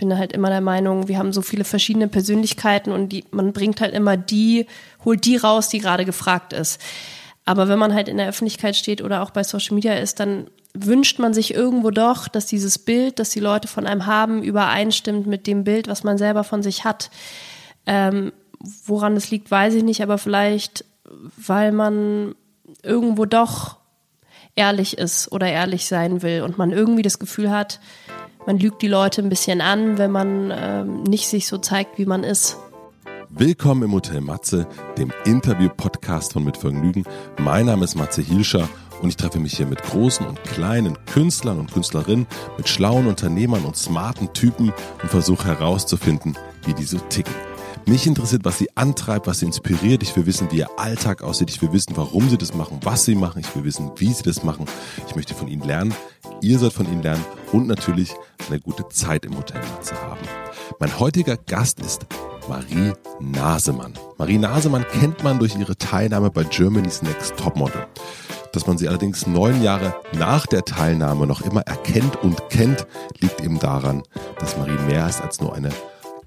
[0.00, 3.80] bin halt immer der Meinung, wir haben so viele verschiedene Persönlichkeiten und die, man bringt
[3.80, 4.66] halt immer die,
[5.04, 6.80] holt die raus, die gerade gefragt ist.
[7.44, 10.48] Aber wenn man halt in der Öffentlichkeit steht oder auch bei Social Media ist, dann
[10.72, 15.26] wünscht man sich irgendwo doch, dass dieses Bild, das die Leute von einem haben, übereinstimmt
[15.26, 17.10] mit dem Bild, was man selber von sich hat.
[17.86, 18.32] Ähm,
[18.84, 20.84] woran es liegt, weiß ich nicht, aber vielleicht,
[21.36, 22.34] weil man
[22.82, 23.76] irgendwo doch
[24.54, 27.80] ehrlich ist oder ehrlich sein will und man irgendwie das Gefühl hat,
[28.46, 32.06] man lügt die Leute ein bisschen an, wenn man ähm, nicht sich so zeigt, wie
[32.06, 32.56] man ist.
[33.28, 34.66] Willkommen im Hotel Matze,
[34.98, 37.04] dem Interview-Podcast von Mit Vergnügen.
[37.38, 38.68] Mein Name ist Matze Hilscher
[39.02, 42.26] und ich treffe mich hier mit großen und kleinen Künstlern und Künstlerinnen,
[42.56, 47.34] mit schlauen Unternehmern und smarten Typen und versuche herauszufinden, wie die so ticken.
[47.86, 50.02] Mich interessiert, was sie antreibt, was sie inspiriert.
[50.02, 51.50] Ich will wissen, wie ihr Alltag aussieht.
[51.50, 53.40] Ich will wissen, warum sie das machen, was sie machen.
[53.40, 54.66] Ich will wissen, wie sie das machen.
[55.08, 55.94] Ich möchte von ihnen lernen.
[56.40, 58.14] Ihr sollt von ihnen lernen und natürlich
[58.48, 60.20] eine gute Zeit im Hotel zu haben.
[60.78, 62.06] Mein heutiger Gast ist
[62.48, 63.94] Marie Nasemann.
[64.18, 67.86] Marie Nasemann kennt man durch ihre Teilnahme bei Germany's Next Topmodel.
[68.52, 72.86] Dass man sie allerdings neun Jahre nach der Teilnahme noch immer erkennt und kennt,
[73.18, 74.02] liegt eben daran,
[74.38, 75.70] dass Marie mehr ist als nur eine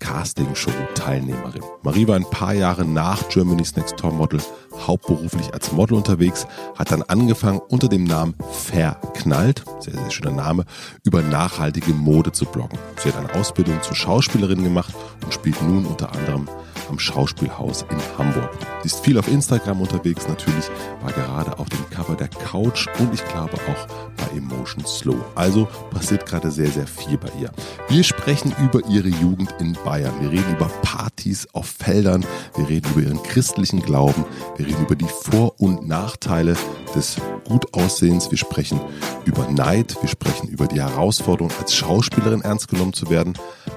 [0.04, 1.64] Castingshow-Teilnehmerin.
[1.82, 4.42] Marie war ein paar Jahre nach Germany's Next Top Model
[4.86, 6.46] hauptberuflich als Model unterwegs,
[6.78, 10.66] hat dann angefangen unter dem Namen Verknallt, sehr, sehr schöner Name,
[11.04, 12.78] über nachhaltige Mode zu bloggen.
[13.02, 14.94] Sie hat eine Ausbildung zur Schauspielerin gemacht
[15.24, 16.50] und spielt nun unter anderem
[16.90, 18.50] am Schauspielhaus in Hamburg.
[18.82, 20.66] Sie ist viel auf Instagram unterwegs natürlich,
[21.02, 25.18] war gerade auf dem Cover der Couch und ich glaube auch bei Emotion Slow.
[25.36, 27.52] Also passiert gerade sehr, sehr viel bei ihr.
[27.90, 30.14] Wir sprechen über ihre Jugend in Bayern.
[30.20, 32.26] Wir reden über Partys auf Feldern.
[32.56, 34.26] Wir reden über ihren christlichen Glauben.
[34.58, 36.56] Wir reden über die Vor- und Nachteile
[36.96, 38.32] des Gutaussehens.
[38.32, 38.80] Wir sprechen
[39.26, 39.96] über Neid.
[40.02, 43.34] Wir sprechen über die Herausforderung, als Schauspielerin ernst genommen zu werden,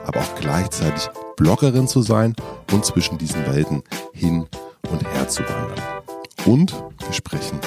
[0.07, 2.35] aber auch gleichzeitig Bloggerin zu sein
[2.73, 4.47] und zwischen diesen Welten hin
[4.91, 5.85] und her zu wandern.
[6.47, 7.61] Und wir sprechen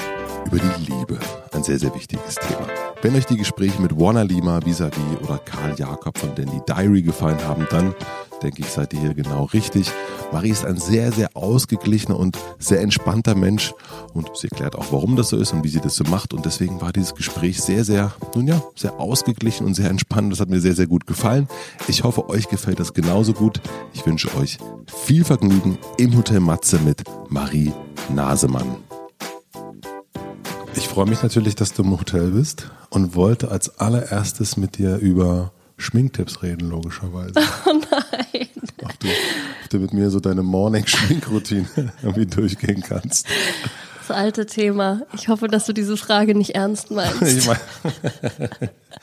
[0.46, 1.18] über die Liebe,
[1.52, 2.66] ein sehr, sehr wichtiges Thema.
[3.02, 7.38] Wenn euch die Gespräche mit Warner Lima, Visavi oder Karl Jakob von Dandy Diary gefallen
[7.46, 7.94] haben, dann
[8.42, 9.90] denke ich, seid ihr hier genau richtig.
[10.32, 13.72] Marie ist ein sehr, sehr ausgeglichener und sehr entspannter Mensch
[14.12, 16.32] und sie erklärt auch, warum das so ist und wie sie das so macht.
[16.32, 20.32] Und deswegen war dieses Gespräch sehr, sehr, nun ja, sehr ausgeglichen und sehr entspannt.
[20.32, 21.48] Das hat mir sehr, sehr gut gefallen.
[21.88, 23.60] Ich hoffe, euch gefällt das genauso gut.
[23.92, 24.58] Ich wünsche euch
[25.04, 27.72] viel Vergnügen im Hotel Matze mit Marie
[28.08, 28.76] Nasemann.
[30.76, 34.96] Ich freue mich natürlich, dass du im Hotel bist und wollte als allererstes mit dir
[34.98, 37.34] über Schminktipps reden, logischerweise.
[37.66, 37.72] Oh
[38.32, 38.48] nein.
[38.82, 41.66] Ob du, ob du mit mir so deine Morning-Schminkroutine
[42.02, 43.26] irgendwie durchgehen kannst.
[44.10, 45.02] Das alte Thema.
[45.14, 47.22] Ich hoffe, dass du diese Frage nicht ernst meinst.
[47.22, 47.58] Ich mein,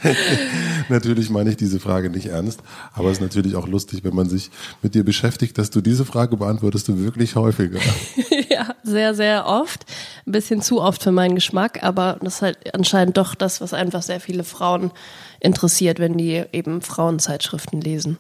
[0.90, 2.60] natürlich meine ich diese Frage nicht ernst,
[2.94, 4.52] aber es ist natürlich auch lustig, wenn man sich
[4.82, 7.80] mit dir beschäftigt, dass du diese Frage beantwortest du wirklich häufiger.
[8.50, 9.86] ja, sehr, sehr oft.
[10.26, 13.74] Ein bisschen zu oft für meinen Geschmack, aber das ist halt anscheinend doch das, was
[13.74, 14.92] einfach sehr viele Frauen
[15.40, 18.18] interessiert, wenn die eben Frauenzeitschriften lesen.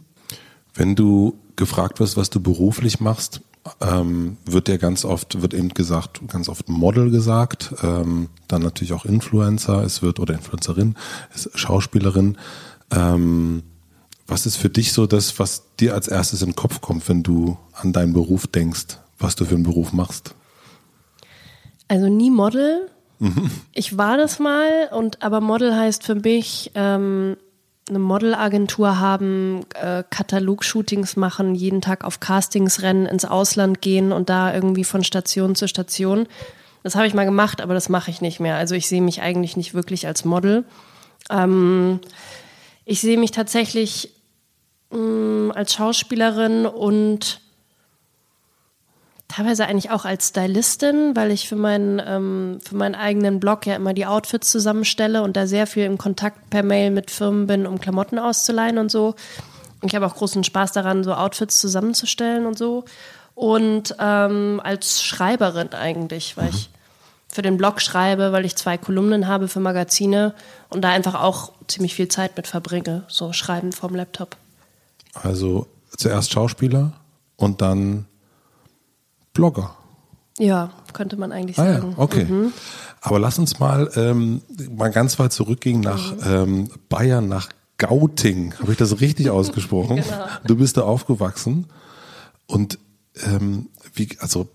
[0.78, 3.42] Wenn du gefragt wirst, was du beruflich machst,
[3.82, 8.94] ähm, wird dir ganz oft, wird eben gesagt, ganz oft Model gesagt, ähm, dann natürlich
[8.94, 10.96] auch Influencer, es wird, oder Influencerin,
[11.34, 12.38] ist Schauspielerin.
[12.92, 13.64] Ähm,
[14.28, 17.24] was ist für dich so das, was dir als erstes in den Kopf kommt, wenn
[17.24, 20.36] du an deinen Beruf denkst, was du für einen Beruf machst?
[21.88, 22.90] Also nie Model.
[23.20, 23.50] Mhm.
[23.74, 27.36] Ich war das mal und aber Model heißt für mich ähm,
[27.90, 34.30] eine Modelagentur haben, äh, Katalogshootings machen, jeden Tag auf Castings rennen, ins Ausland gehen und
[34.30, 36.28] da irgendwie von Station zu Station.
[36.84, 38.56] Das habe ich mal gemacht, aber das mache ich nicht mehr.
[38.56, 40.66] Also ich sehe mich eigentlich nicht wirklich als Model.
[41.30, 42.00] Ähm,
[42.86, 44.12] ich sehe mich tatsächlich
[44.92, 47.42] mh, mm, als Schauspielerin und
[49.28, 53.76] teilweise eigentlich auch als Stylistin, weil ich für meinen, ähm, für meinen eigenen Blog ja
[53.76, 57.68] immer die Outfits zusammenstelle und da sehr viel im Kontakt per Mail mit Firmen bin,
[57.68, 59.16] um Klamotten auszuleihen und so.
[59.84, 62.86] Ich habe auch großen Spaß daran, so Outfits zusammenzustellen und so.
[63.36, 66.56] Und ähm, als Schreiberin eigentlich, weil mhm.
[66.56, 66.70] ich
[67.28, 70.34] für den Blog schreibe, weil ich zwei Kolumnen habe für Magazine
[70.70, 74.38] und da einfach auch ziemlich viel Zeit mit verbringe, so schreiben vom Laptop.
[75.14, 76.94] Also zuerst Schauspieler
[77.36, 78.07] und dann
[79.38, 79.76] Blogger.
[80.40, 81.92] Ja, könnte man eigentlich ah, sagen.
[81.92, 82.26] Ja, okay.
[82.26, 82.54] Mhm.
[83.02, 84.42] Aber lass uns mal, ähm,
[84.76, 86.20] mal ganz weit zurückgehen nach mhm.
[86.26, 88.54] ähm, Bayern, nach Gauting.
[88.60, 89.98] Habe ich das richtig ausgesprochen?
[89.98, 90.26] genau.
[90.46, 91.68] Du bist da aufgewachsen.
[92.48, 92.80] Und
[93.24, 94.48] ähm, wie, also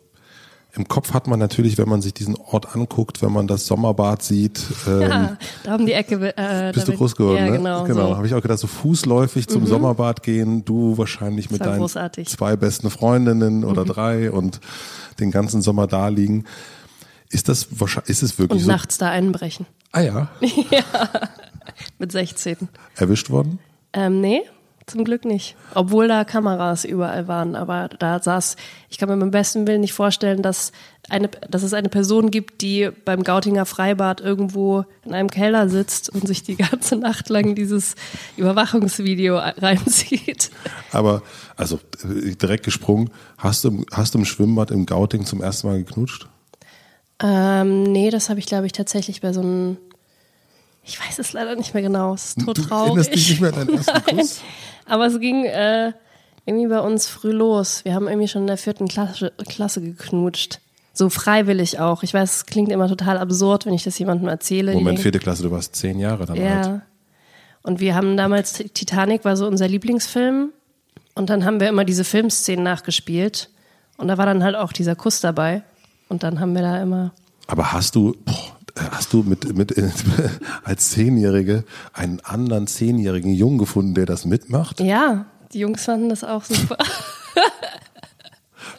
[0.75, 4.23] im Kopf hat man natürlich, wenn man sich diesen Ort anguckt, wenn man das Sommerbad
[4.23, 4.61] sieht.
[4.87, 6.37] Ähm, Ja, da haben die Ecke.
[6.37, 7.59] Äh, bist du groß geworden, ja, ne?
[7.59, 7.85] Genau.
[7.85, 8.09] genau.
[8.09, 8.17] So.
[8.17, 12.29] Habe ich auch gedacht, so fußläufig zum Sommerbad gehen, du wahrscheinlich mit deinen großartig.
[12.29, 14.61] zwei besten Freundinnen oder drei und
[15.21, 16.45] den ganzen Sommer da liegen.
[17.29, 18.71] Ist das wahrscheinlich, ist es wirklich Und so?
[18.73, 19.67] nachts da einbrechen.
[19.93, 20.29] Ah ja,
[21.99, 22.57] Mit 16.
[22.97, 23.59] erwischt worden?
[23.93, 24.43] Ähm, nee,
[24.87, 25.57] zum Glück nicht.
[25.75, 27.55] Obwohl da Kameras überall waren.
[27.57, 28.57] Aber da saß,
[28.91, 30.73] ich kann mir beim besten Willen nicht vorstellen, dass,
[31.09, 36.11] eine, dass es eine Person gibt, die beim Gautinger Freibad irgendwo in einem Keller sitzt
[36.11, 37.95] und sich die ganze Nacht lang dieses
[38.37, 40.51] Überwachungsvideo reinzieht.
[40.91, 41.23] Aber,
[41.57, 45.79] also direkt gesprungen, hast du, im- hast du im Schwimmbad im Gauting zum ersten Mal
[45.79, 46.29] geknutscht?
[47.23, 49.77] Ähm, nee, das habe ich, glaube ich, tatsächlich bei so einem.
[50.85, 52.15] Ich weiß es leider nicht mehr genau.
[52.15, 52.89] Es ist tot du traurig.
[52.89, 54.17] erinnerst dich nicht mehr an deinen ersten.
[54.17, 54.41] Kuss?
[54.87, 55.93] Aber es ging äh,
[56.45, 57.85] irgendwie bei uns früh los.
[57.85, 60.61] Wir haben irgendwie schon in der vierten Klasse, Klasse geknutscht.
[60.93, 62.03] So freiwillig auch.
[62.03, 64.75] Ich weiß, es klingt immer total absurd, wenn ich das jemandem erzähle.
[64.75, 66.67] Moment, vierte Klasse, du warst zehn Jahre dann alt.
[66.67, 66.83] ja.
[67.63, 70.53] Und wir haben damals, Titanic war so unser Lieblingsfilm.
[71.15, 73.51] Und dann haben wir immer diese Filmszenen nachgespielt.
[73.99, 75.63] Und da war dann halt auch dieser Kuss dabei.
[76.09, 77.13] Und dann haben wir da immer.
[77.47, 79.75] Aber hast du, boah, hast du mit, mit,
[80.65, 84.81] als Zehnjährige einen anderen zehnjährigen Jungen gefunden, der das mitmacht?
[84.81, 86.79] Ja, die Jungs fanden das auch super.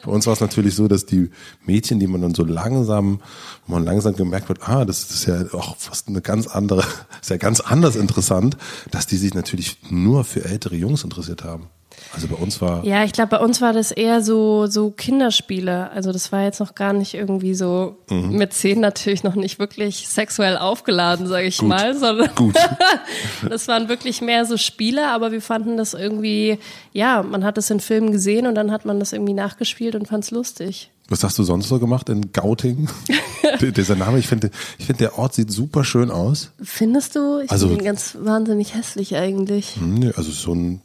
[0.04, 1.30] Bei uns war es natürlich so, dass die
[1.64, 3.20] Mädchen, die man dann so langsam,
[3.66, 6.84] wo man langsam gemerkt wird, ah, das ist ja auch fast eine ganz andere,
[7.20, 8.56] ist ja ganz anders interessant,
[8.90, 11.68] dass die sich natürlich nur für ältere Jungs interessiert haben.
[12.12, 15.90] Also bei uns war, Ja, ich glaube, bei uns war das eher so, so Kinderspiele.
[15.90, 18.36] Also das war jetzt noch gar nicht irgendwie so Mhm.
[18.36, 22.54] mit zehn natürlich noch nicht wirklich sexuell aufgeladen, sage ich mal, sondern gut.
[23.48, 26.58] das waren wirklich mehr so Spiele, aber wir fanden das irgendwie,
[26.92, 30.06] ja, man hat das in Filmen gesehen und dann hat man das irgendwie nachgespielt und
[30.06, 30.90] fand es lustig.
[31.08, 32.88] Was hast du sonst so gemacht in Gauting?
[33.60, 36.52] Dieser Name, ich finde, ich finde, der Ort sieht super schön aus.
[36.62, 37.40] Findest du?
[37.40, 39.76] Ich Also- finde ihn ganz wahnsinnig hässlich eigentlich.
[39.76, 40.80] Hm, nee, Also so ein,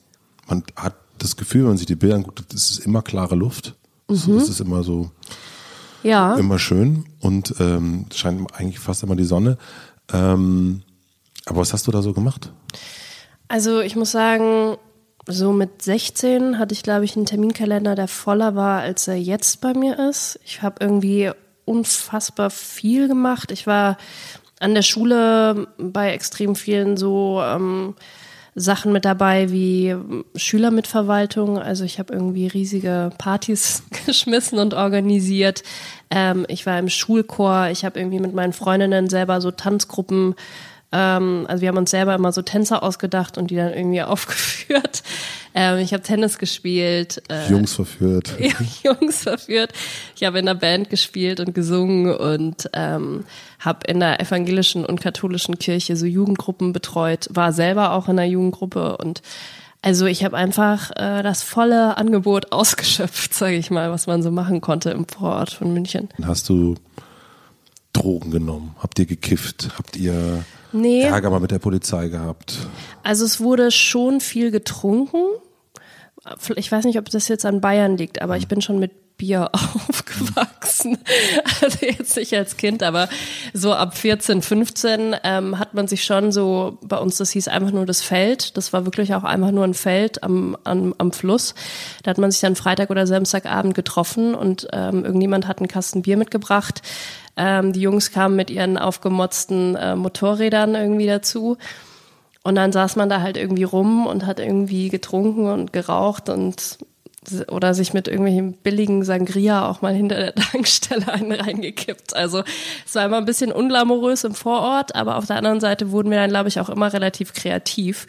[0.50, 3.76] man hat das Gefühl, wenn man sich die Bilder anguckt, das ist immer klare Luft.
[4.08, 5.12] So, Das ist immer so,
[6.04, 6.36] Ja.
[6.36, 9.58] immer schön und ähm, scheint eigentlich fast immer die Sonne.
[10.12, 10.82] Ähm,
[11.46, 12.52] aber was hast du da so gemacht?
[13.48, 14.78] Also ich muss sagen,
[15.28, 19.62] so mit 16 hatte ich, glaube ich, einen Terminkalender, der voller war, als er jetzt
[19.62, 20.40] bei mir ist.
[20.46, 21.32] Ich habe irgendwie
[21.66, 23.52] unfassbar viel gemacht.
[23.52, 23.98] Ich war
[24.60, 27.96] an der Schule bei extrem vielen so ähm,
[28.56, 31.60] Sachen mit dabei wie ähm, Schülermitverwaltung.
[31.60, 35.64] Also ich habe irgendwie riesige Partys geschmissen und organisiert.
[36.10, 37.68] Ähm, ich war im Schulchor.
[37.72, 40.36] Ich habe irgendwie mit meinen Freundinnen selber so Tanzgruppen
[40.92, 45.04] ähm, also wir haben uns selber immer so Tänzer ausgedacht und die dann irgendwie aufgeführt.
[45.54, 48.36] Ähm, ich habe Tennis gespielt, äh, Jungs verführt.
[48.84, 49.74] Jungs verführt.
[50.16, 53.26] Ich habe in einer Band gespielt und gesungen und ähm,
[53.60, 58.30] habe in der evangelischen und katholischen Kirche so Jugendgruppen betreut, war selber auch in einer
[58.30, 59.22] Jugendgruppe und
[59.82, 64.32] also ich habe einfach äh, das volle Angebot ausgeschöpft, sage ich mal, was man so
[64.32, 66.10] machen konnte im Vorort von München.
[66.22, 66.76] Hast du
[67.94, 68.76] Drogen genommen?
[68.80, 69.70] Habt ihr gekifft?
[69.78, 71.02] Habt ihr Nee.
[71.02, 72.58] Ärger mal mit der Polizei gehabt?
[73.04, 75.24] Also es wurde schon viel getrunken.
[76.56, 79.50] Ich weiß nicht, ob das jetzt an Bayern liegt, aber ich bin schon mit Bier
[79.54, 80.98] aufgewachsen.
[81.62, 83.10] Also jetzt nicht als Kind, aber
[83.54, 87.72] so ab 14, 15 ähm, hat man sich schon so, bei uns, das hieß einfach
[87.72, 88.58] nur das Feld.
[88.58, 91.54] Das war wirklich auch einfach nur ein Feld am, am, am Fluss.
[92.02, 96.02] Da hat man sich dann Freitag oder Samstagabend getroffen und ähm, irgendjemand hat einen Kasten
[96.02, 96.82] Bier mitgebracht.
[97.40, 101.58] Ähm, die Jungs kamen mit ihren aufgemotzten äh, Motorrädern irgendwie dazu.
[102.44, 106.78] Und dann saß man da halt irgendwie rum und hat irgendwie getrunken und geraucht und
[107.50, 112.16] oder sich mit irgendwelchen billigen Sangria auch mal hinter der Tankstelle einen reingekippt.
[112.16, 112.44] Also
[112.86, 116.18] es war immer ein bisschen unglamourös im Vorort, aber auf der anderen Seite wurden wir
[116.18, 118.08] dann, glaube ich, auch immer relativ kreativ,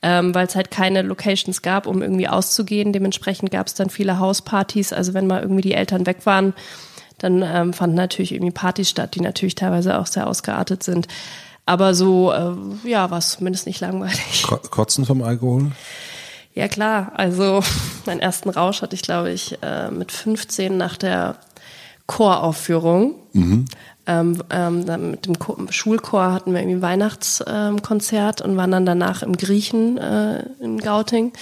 [0.00, 2.92] ähm, weil es halt keine Locations gab, um irgendwie auszugehen.
[2.92, 4.92] Dementsprechend gab es dann viele Hauspartys.
[4.92, 6.54] Also wenn mal irgendwie die Eltern weg waren,
[7.22, 11.08] dann ähm, fanden natürlich irgendwie Partys statt, die natürlich teilweise auch sehr ausgeartet sind.
[11.64, 14.42] Aber so, äh, ja, war es zumindest nicht langweilig.
[14.46, 15.70] Ko- Kotzen vom Alkohol?
[16.54, 17.62] Ja klar, also
[18.06, 21.36] meinen ersten Rausch hatte ich, glaube ich, äh, mit 15 nach der
[22.06, 23.14] Choraufführung.
[24.04, 28.84] Ähm, ähm, dann mit dem Chor, Schulchor hatten wir irgendwie ein Weihnachtskonzert und waren dann
[28.84, 31.32] danach im Griechen äh, in Gauting.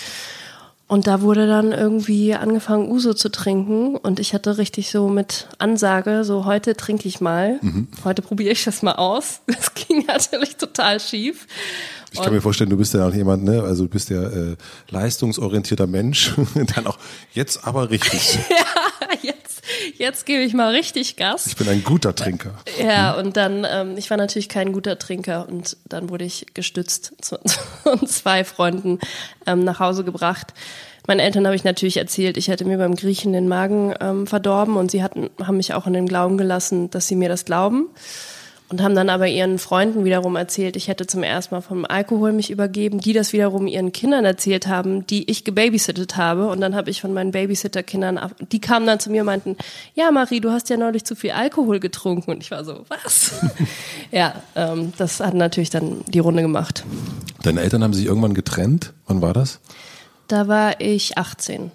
[0.90, 3.94] Und da wurde dann irgendwie angefangen, Uso zu trinken.
[3.94, 7.60] Und ich hatte richtig so mit Ansage, so heute trinke ich mal.
[8.02, 9.40] Heute probiere ich das mal aus.
[9.46, 11.46] Das ging natürlich total schief.
[12.12, 13.62] Ich kann mir vorstellen, du bist ja auch jemand, ne?
[13.62, 14.56] Also du bist ja äh,
[14.88, 16.34] leistungsorientierter Mensch.
[16.74, 16.98] Dann auch
[17.34, 18.40] jetzt aber richtig.
[19.22, 19.62] jetzt,
[19.96, 21.46] jetzt gebe ich mal richtig Gas.
[21.46, 22.54] Ich bin ein guter Trinker.
[22.82, 27.12] Ja, und dann, ähm, ich war natürlich kein guter Trinker und dann wurde ich gestützt
[27.20, 27.38] zu
[28.06, 28.98] zwei Freunden
[29.46, 30.54] ähm, nach Hause gebracht.
[31.06, 34.76] Meinen Eltern habe ich natürlich erzählt, ich hätte mir beim Griechen den Magen ähm, verdorben
[34.76, 37.88] und sie hatten, haben mich auch in dem Glauben gelassen, dass sie mir das glauben
[38.70, 42.32] und haben dann aber ihren Freunden wiederum erzählt, ich hätte zum ersten Mal vom Alkohol
[42.32, 46.76] mich übergeben, die das wiederum ihren Kindern erzählt haben, die ich gebabysittet habe und dann
[46.76, 48.20] habe ich von meinen Babysitterkindern,
[48.52, 49.56] die kamen dann zu mir und meinten,
[49.94, 53.40] ja Marie, du hast ja neulich zu viel Alkohol getrunken und ich war so, was?
[54.12, 56.84] ja, ähm, das hat natürlich dann die Runde gemacht.
[57.42, 59.60] Deine Eltern haben sich irgendwann getrennt, wann war das?
[60.28, 61.72] Da war ich 18.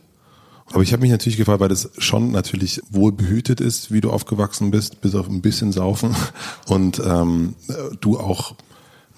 [0.72, 4.12] Aber ich habe mich natürlich gefragt, weil das schon natürlich wohl behütet ist, wie du
[4.12, 6.16] aufgewachsen bist, bis auf ein bisschen Saufen.
[6.68, 7.56] Und ähm,
[8.02, 8.56] du auch,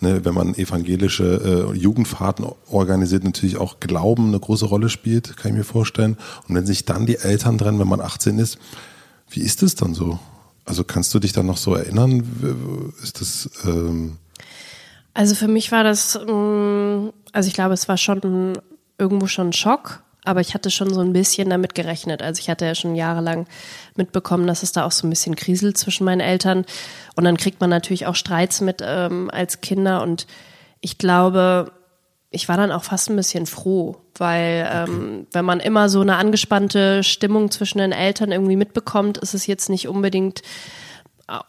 [0.02, 5.52] ne, wenn man evangelische äh, Jugendfahrten organisiert, natürlich auch Glauben eine große Rolle spielt, kann
[5.52, 6.18] ich mir vorstellen.
[6.48, 8.58] Und wenn sich dann die Eltern trennen, wenn man 18 ist,
[9.30, 10.20] wie ist es dann so?
[10.66, 12.92] Also kannst du dich dann noch so erinnern?
[13.02, 14.18] Ist das ähm
[15.18, 18.60] also für mich war das, mm, also ich glaube, es war schon
[19.00, 22.22] irgendwo schon ein Schock, aber ich hatte schon so ein bisschen damit gerechnet.
[22.22, 23.48] Also ich hatte ja schon jahrelang
[23.96, 26.66] mitbekommen, dass es da auch so ein bisschen kriselt zwischen meinen Eltern.
[27.16, 30.02] Und dann kriegt man natürlich auch Streits mit ähm, als Kinder.
[30.02, 30.28] Und
[30.82, 31.72] ich glaube,
[32.30, 36.18] ich war dann auch fast ein bisschen froh, weil ähm, wenn man immer so eine
[36.18, 40.42] angespannte Stimmung zwischen den Eltern irgendwie mitbekommt, ist es jetzt nicht unbedingt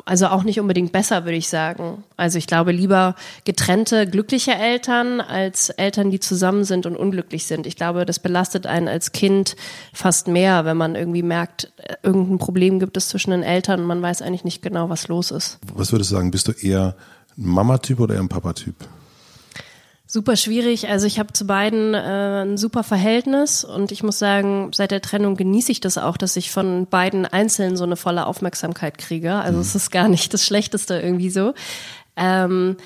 [0.05, 2.03] also auch nicht unbedingt besser, würde ich sagen.
[2.17, 7.67] Also ich glaube lieber getrennte, glückliche Eltern als Eltern, die zusammen sind und unglücklich sind.
[7.67, 9.55] Ich glaube, das belastet einen als Kind
[9.93, 14.03] fast mehr, wenn man irgendwie merkt, irgendein Problem gibt es zwischen den Eltern und man
[14.03, 15.59] weiß eigentlich nicht genau, was los ist.
[15.75, 16.97] Was würdest du sagen, bist du eher
[17.37, 18.75] ein Mama-Typ oder eher ein Papa-Typ?
[20.11, 20.89] Super schwierig.
[20.89, 25.03] Also ich habe zu beiden äh, ein super Verhältnis und ich muss sagen, seit der
[25.03, 29.35] Trennung genieße ich das auch, dass ich von beiden einzeln so eine volle Aufmerksamkeit kriege.
[29.35, 29.61] Also mhm.
[29.61, 31.53] es ist gar nicht das Schlechteste irgendwie so.
[32.17, 32.79] Ähm,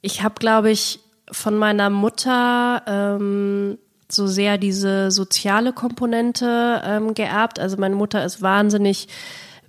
[0.00, 3.76] ich habe, glaube ich, von meiner Mutter ähm,
[4.10, 7.58] so sehr diese soziale Komponente ähm, geerbt.
[7.58, 9.08] Also meine Mutter ist wahnsinnig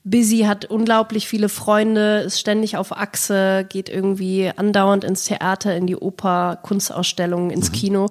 [0.05, 5.87] busy, hat unglaublich viele Freunde, ist ständig auf Achse, geht irgendwie andauernd ins Theater, in
[5.87, 7.73] die Oper, Kunstausstellungen, ins mhm.
[7.73, 8.09] Kino.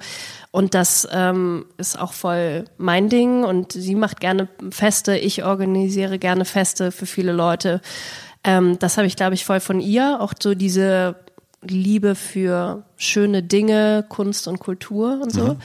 [0.51, 3.45] Und das ähm, ist auch voll mein Ding.
[3.45, 7.81] Und sie macht gerne Feste, ich organisiere gerne Feste für viele Leute.
[8.43, 10.21] Ähm, das habe ich, glaube ich, voll von ihr.
[10.21, 11.15] Auch so diese
[11.63, 15.55] Liebe für schöne Dinge, Kunst und Kultur und so.
[15.55, 15.57] Mhm.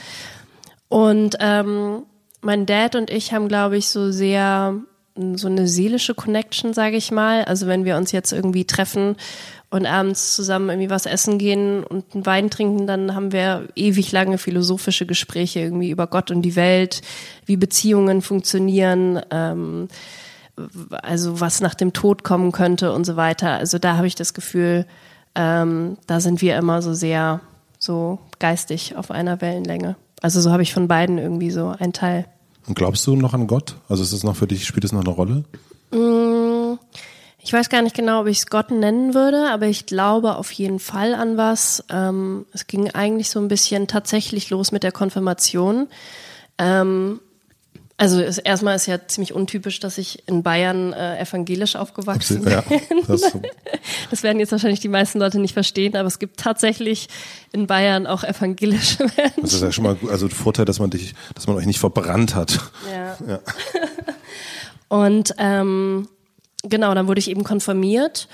[0.88, 2.04] Und ähm,
[2.40, 4.80] mein Dad und ich haben, glaube ich, so sehr
[5.36, 7.44] so eine seelische Connection, sage ich mal.
[7.44, 9.16] Also wenn wir uns jetzt irgendwie treffen
[9.70, 14.12] und abends zusammen irgendwie was essen gehen und einen Wein trinken, dann haben wir ewig
[14.12, 17.02] lange philosophische Gespräche irgendwie über Gott und die Welt,
[17.46, 19.88] wie Beziehungen funktionieren, ähm,
[20.90, 23.52] also was nach dem Tod kommen könnte und so weiter.
[23.52, 24.86] Also da habe ich das Gefühl,
[25.34, 27.40] ähm, da sind wir immer so sehr
[27.78, 29.96] so geistig auf einer Wellenlänge.
[30.20, 32.26] Also so habe ich von beiden irgendwie so ein Teil.
[32.70, 33.74] Und glaubst du noch an Gott?
[33.88, 35.42] Also ist es noch für dich, spielt es noch eine Rolle?
[35.90, 36.78] Mm,
[37.40, 40.52] ich weiß gar nicht genau, ob ich es Gott nennen würde, aber ich glaube auf
[40.52, 41.82] jeden Fall an was.
[41.90, 45.88] Ähm, es ging eigentlich so ein bisschen tatsächlich los mit der Konfirmation.
[46.58, 47.18] Ähm,
[48.00, 52.54] also ist, erstmal ist ja ziemlich untypisch, dass ich in Bayern äh, evangelisch aufgewachsen bin.
[52.54, 52.64] Ja,
[53.06, 53.20] das,
[54.10, 57.10] das, werden jetzt wahrscheinlich die meisten Leute nicht verstehen, aber es gibt tatsächlich
[57.52, 59.42] in Bayern auch evangelische Menschen.
[59.42, 61.78] Das ist ja schon mal also der Vorteil, dass man dich, dass man euch nicht
[61.78, 62.58] verbrannt hat.
[62.90, 63.18] Ja.
[63.28, 63.40] ja.
[64.88, 66.08] Und ähm,
[66.62, 68.28] genau, dann wurde ich eben konfirmiert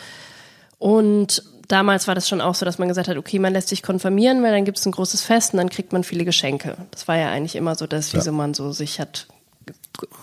[0.78, 3.82] und damals war das schon auch so, dass man gesagt hat, okay, man lässt sich
[3.82, 6.76] konfirmieren, weil dann gibt es ein großes Fest und dann kriegt man viele Geschenke.
[6.92, 8.36] Das war ja eigentlich immer so das, wieso ja.
[8.36, 9.26] man so sich hat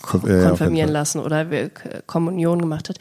[0.02, 1.46] konfirmieren ja, lassen oder
[2.06, 2.98] Kommunion gemacht hat.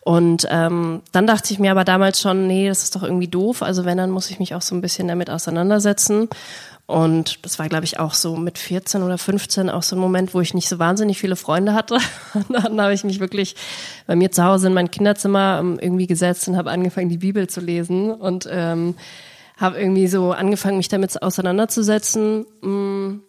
[0.00, 3.62] Und ähm, dann dachte ich mir aber damals schon, nee, das ist doch irgendwie doof.
[3.62, 6.28] Also wenn, dann muss ich mich auch so ein bisschen damit auseinandersetzen.
[6.86, 10.34] Und das war, glaube ich, auch so mit 14 oder 15 auch so ein Moment,
[10.34, 11.98] wo ich nicht so wahnsinnig viele Freunde hatte.
[12.34, 13.54] Und dann habe ich mich wirklich
[14.06, 17.46] bei mir zu Hause in mein Kinderzimmer ähm, irgendwie gesetzt und habe angefangen, die Bibel
[17.48, 18.94] zu lesen und ähm,
[19.56, 22.46] habe irgendwie so angefangen, mich damit auseinanderzusetzen.
[22.60, 23.22] Mh, mm,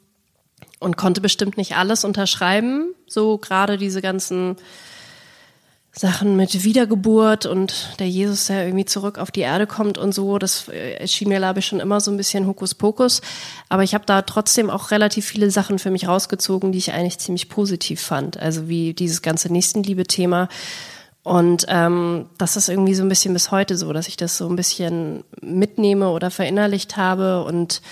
[0.84, 2.94] und konnte bestimmt nicht alles unterschreiben.
[3.08, 4.58] So gerade diese ganzen
[5.96, 10.40] Sachen mit Wiedergeburt und der Jesus, der irgendwie zurück auf die Erde kommt und so,
[10.40, 13.22] das erschien mir, glaube ich, schon immer so ein bisschen Hokuspokus.
[13.70, 17.20] Aber ich habe da trotzdem auch relativ viele Sachen für mich rausgezogen, die ich eigentlich
[17.20, 18.38] ziemlich positiv fand.
[18.38, 20.50] Also wie dieses ganze Nächstenliebe-Thema.
[21.22, 24.50] Und ähm, das ist irgendwie so ein bisschen bis heute so, dass ich das so
[24.50, 27.84] ein bisschen mitnehme oder verinnerlicht habe und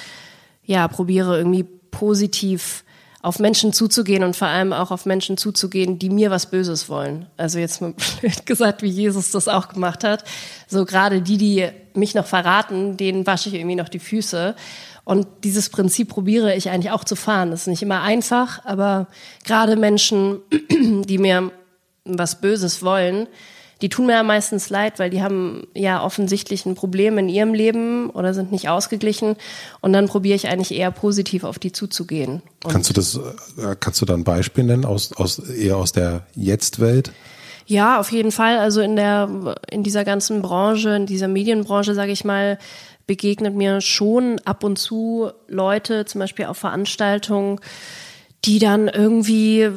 [0.65, 2.83] ja, probiere irgendwie positiv
[3.21, 7.27] auf Menschen zuzugehen und vor allem auch auf Menschen zuzugehen, die mir was Böses wollen.
[7.37, 10.23] Also jetzt mal blöd gesagt, wie Jesus das auch gemacht hat.
[10.67, 14.55] So gerade die, die mich noch verraten, denen wasche ich irgendwie noch die Füße.
[15.03, 17.51] Und dieses Prinzip probiere ich eigentlich auch zu fahren.
[17.51, 19.07] Das ist nicht immer einfach, aber
[19.43, 21.51] gerade Menschen, die mir
[22.05, 23.27] was Böses wollen,
[23.81, 27.53] die tun mir ja meistens leid, weil die haben ja offensichtlich ein Problem in ihrem
[27.53, 29.35] Leben oder sind nicht ausgeglichen.
[29.81, 32.41] Und dann probiere ich eigentlich eher positiv auf die zuzugehen.
[32.63, 35.91] Und kannst du das, äh, kannst du da ein Beispiel nennen aus, aus eher aus
[35.91, 37.11] der Jetzt-Welt?
[37.65, 38.57] Ja, auf jeden Fall.
[38.57, 42.59] Also in der, in dieser ganzen Branche, in dieser Medienbranche, sage ich mal,
[43.07, 47.59] begegnet mir schon ab und zu Leute, zum Beispiel auf Veranstaltungen,
[48.45, 49.69] die dann irgendwie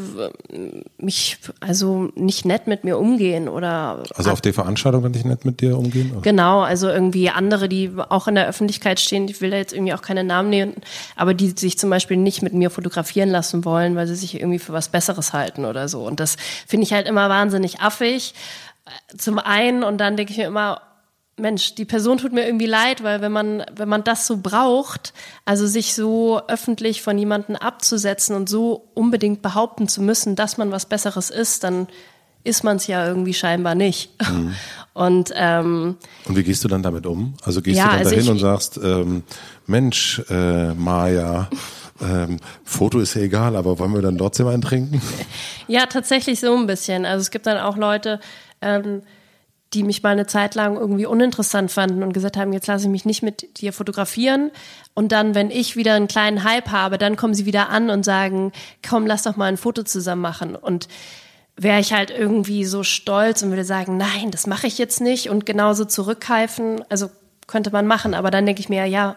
[0.96, 5.44] mich also nicht nett mit mir umgehen oder also auf der Veranstaltung dann nicht nett
[5.44, 6.22] mit dir umgehen oder?
[6.22, 9.92] genau also irgendwie andere die auch in der Öffentlichkeit stehen ich will da jetzt irgendwie
[9.92, 10.74] auch keine Namen nehmen
[11.14, 14.58] aber die sich zum Beispiel nicht mit mir fotografieren lassen wollen weil sie sich irgendwie
[14.58, 18.32] für was Besseres halten oder so und das finde ich halt immer wahnsinnig affig
[19.16, 20.80] zum einen und dann denke ich mir immer
[21.36, 25.12] Mensch, die Person tut mir irgendwie leid, weil wenn man, wenn man das so braucht,
[25.44, 30.70] also sich so öffentlich von jemandem abzusetzen und so unbedingt behaupten zu müssen, dass man
[30.70, 31.88] was Besseres ist, dann
[32.44, 34.10] ist man es ja irgendwie scheinbar nicht.
[34.30, 34.54] Mhm.
[34.94, 37.34] Und, ähm, und wie gehst du dann damit um?
[37.42, 39.24] Also gehst ja, du dann also dahin und sagst, ähm,
[39.66, 41.50] Mensch, äh, Maja,
[42.00, 45.02] ähm, Foto ist ja egal, aber wollen wir dann trotzdem einen trinken?
[45.66, 47.06] Ja, tatsächlich so ein bisschen.
[47.06, 48.20] Also es gibt dann auch Leute,
[48.60, 49.02] ähm,
[49.74, 52.90] die mich mal eine Zeit lang irgendwie uninteressant fanden und gesagt haben, jetzt lasse ich
[52.90, 54.50] mich nicht mit dir fotografieren.
[54.94, 58.04] Und dann, wenn ich wieder einen kleinen Hype habe, dann kommen sie wieder an und
[58.04, 58.52] sagen,
[58.88, 60.56] komm, lass doch mal ein Foto zusammen machen.
[60.56, 60.88] Und
[61.56, 65.30] wäre ich halt irgendwie so stolz und würde sagen, nein, das mache ich jetzt nicht
[65.30, 67.10] und genauso zurückhalfen, also
[67.46, 69.16] könnte man machen, aber dann denke ich mir, ja,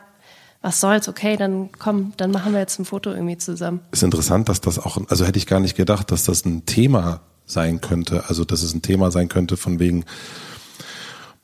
[0.61, 3.81] was soll's, okay, dann komm, dann machen wir jetzt ein Foto irgendwie zusammen.
[3.91, 7.21] Ist interessant, dass das auch, also hätte ich gar nicht gedacht, dass das ein Thema
[7.47, 10.05] sein könnte, also dass es ein Thema sein könnte von wegen,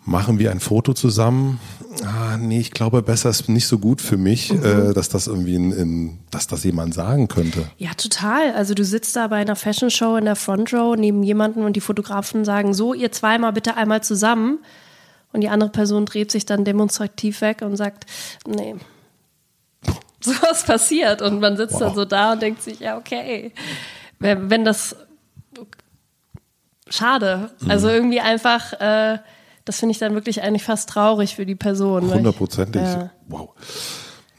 [0.06, 1.60] machen wir ein Foto zusammen.
[2.04, 4.64] Ah, nee, ich glaube, besser ist nicht so gut für mich, mhm.
[4.64, 7.70] äh, dass das irgendwie in, in, dass das jemand sagen könnte.
[7.78, 8.54] Ja, total.
[8.54, 11.76] Also du sitzt da bei einer Fashion Show in der Front Row neben jemanden und
[11.76, 14.60] die Fotografen sagen so, ihr zweimal bitte einmal zusammen.
[15.32, 18.06] Und die andere Person dreht sich dann demonstrativ weg und sagt,
[18.46, 18.76] nee,
[20.20, 21.22] sowas passiert.
[21.22, 21.80] Und man sitzt wow.
[21.82, 23.52] dann so da und denkt sich, ja, okay.
[24.20, 24.96] Wenn das,
[26.90, 27.52] schade.
[27.60, 27.72] Mhm.
[27.72, 29.20] Also irgendwie einfach, äh,
[29.66, 32.14] das finde ich dann wirklich eigentlich fast traurig für die Person.
[32.14, 32.82] Hundertprozentig.
[32.82, 33.12] Ja.
[33.28, 33.50] Wow.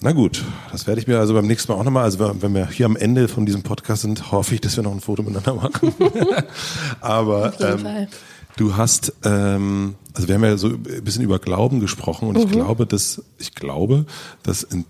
[0.00, 2.68] Na gut, das werde ich mir also beim nächsten Mal auch nochmal, also wenn wir
[2.68, 5.54] hier am Ende von diesem Podcast sind, hoffe ich, dass wir noch ein Foto miteinander
[5.54, 5.94] machen.
[7.00, 8.09] Aber ähm,
[8.57, 12.42] du hast, ähm, also wir haben ja so ein bisschen über Glauben gesprochen und mhm.
[12.42, 14.04] ich glaube, dass, ich glaube,
[14.42, 14.85] dass in,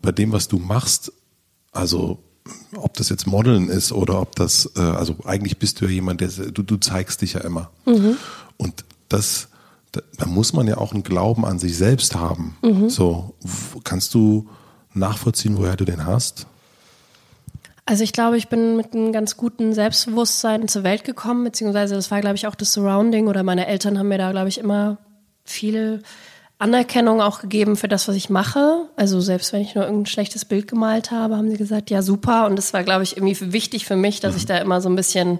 [0.00, 1.12] bei dem, was du machst,
[1.72, 2.22] also
[2.76, 6.20] ob das jetzt Modeln ist oder ob das, äh, also eigentlich bist du ja jemand,
[6.20, 7.70] der, du, du zeigst dich ja immer.
[7.84, 8.16] Mhm.
[8.56, 9.48] Und das
[10.16, 12.56] da muss man ja auch einen Glauben an sich selbst haben.
[12.62, 12.88] Mhm.
[12.90, 13.34] So,
[13.84, 14.48] kannst du
[14.94, 16.46] nachvollziehen, woher du den hast?
[17.84, 22.10] Also ich glaube, ich bin mit einem ganz guten Selbstbewusstsein zur Welt gekommen, beziehungsweise das
[22.10, 24.98] war, glaube ich, auch das Surrounding oder meine Eltern haben mir da, glaube ich, immer
[25.44, 26.02] viel
[26.58, 28.88] Anerkennung auch gegeben für das, was ich mache.
[28.96, 32.46] Also selbst wenn ich nur irgendein schlechtes Bild gemalt habe, haben sie gesagt, ja super.
[32.46, 34.38] Und das war, glaube ich, irgendwie wichtig für mich, dass mhm.
[34.38, 35.38] ich da immer so ein bisschen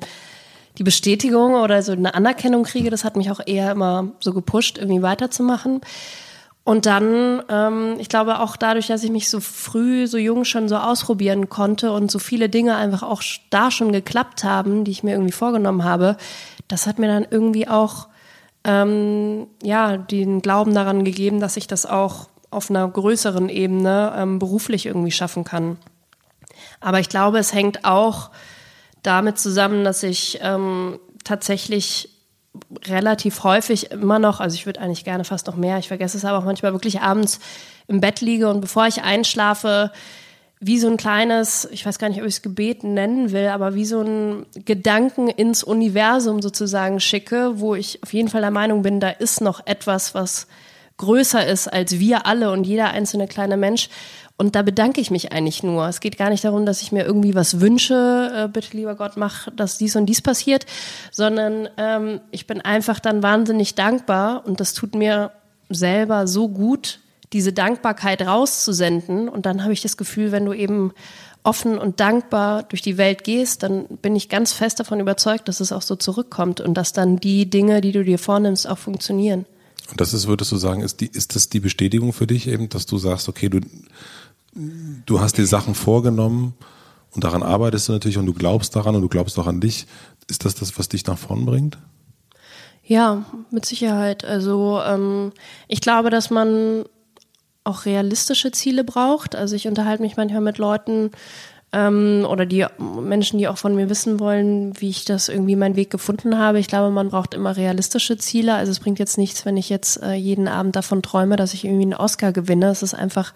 [0.76, 4.76] die Bestätigung oder so eine Anerkennung kriege, das hat mich auch eher immer so gepusht,
[4.76, 5.80] irgendwie weiterzumachen.
[6.64, 10.68] Und dann, ähm, ich glaube auch dadurch, dass ich mich so früh, so jung schon
[10.68, 15.04] so ausprobieren konnte und so viele Dinge einfach auch da schon geklappt haben, die ich
[15.04, 16.16] mir irgendwie vorgenommen habe,
[16.68, 18.08] das hat mir dann irgendwie auch
[18.66, 24.38] ähm, ja den Glauben daran gegeben, dass ich das auch auf einer größeren Ebene ähm,
[24.38, 25.78] beruflich irgendwie schaffen kann.
[26.80, 28.30] Aber ich glaube, es hängt auch
[29.02, 32.10] damit zusammen, dass ich ähm, tatsächlich
[32.86, 36.24] relativ häufig immer noch, also ich würde eigentlich gerne fast noch mehr, ich vergesse es
[36.24, 37.38] aber auch manchmal wirklich abends
[37.86, 39.92] im Bett liege und bevor ich einschlafe,
[40.58, 43.74] wie so ein kleines, ich weiß gar nicht, ob ich es Gebet nennen will, aber
[43.74, 48.82] wie so ein Gedanken ins Universum sozusagen schicke, wo ich auf jeden Fall der Meinung
[48.82, 50.46] bin, da ist noch etwas, was
[50.96, 53.90] größer ist als wir alle und jeder einzelne kleine Mensch.
[54.38, 55.88] Und da bedanke ich mich eigentlich nur.
[55.88, 59.12] Es geht gar nicht darum, dass ich mir irgendwie was wünsche, äh, bitte lieber Gott,
[59.16, 60.66] mach, dass dies und dies passiert,
[61.10, 65.32] sondern ähm, ich bin einfach dann wahnsinnig dankbar und das tut mir
[65.70, 67.00] selber so gut,
[67.32, 69.28] diese Dankbarkeit rauszusenden.
[69.28, 70.92] Und dann habe ich das Gefühl, wenn du eben
[71.42, 75.60] offen und dankbar durch die Welt gehst, dann bin ich ganz fest davon überzeugt, dass
[75.60, 79.46] es auch so zurückkommt und dass dann die Dinge, die du dir vornimmst, auch funktionieren.
[79.90, 82.68] Und das ist, würdest du sagen, ist, die, ist das die Bestätigung für dich eben,
[82.68, 83.60] dass du sagst, okay, du,
[85.06, 86.54] du hast dir Sachen vorgenommen
[87.12, 89.86] und daran arbeitest du natürlich und du glaubst daran und du glaubst auch an dich.
[90.28, 91.78] Ist das das, was dich nach vorn bringt?
[92.82, 94.24] Ja, mit Sicherheit.
[94.24, 95.32] Also ähm,
[95.68, 96.84] ich glaube, dass man
[97.66, 99.34] auch realistische Ziele braucht.
[99.34, 101.10] Also ich unterhalte mich manchmal mit Leuten
[101.72, 105.76] ähm, oder die Menschen, die auch von mir wissen wollen, wie ich das irgendwie meinen
[105.76, 106.58] Weg gefunden habe.
[106.58, 108.54] Ich glaube, man braucht immer realistische Ziele.
[108.54, 111.64] Also es bringt jetzt nichts, wenn ich jetzt äh, jeden Abend davon träume, dass ich
[111.64, 112.68] irgendwie einen Oscar gewinne.
[112.70, 113.34] Es ist einfach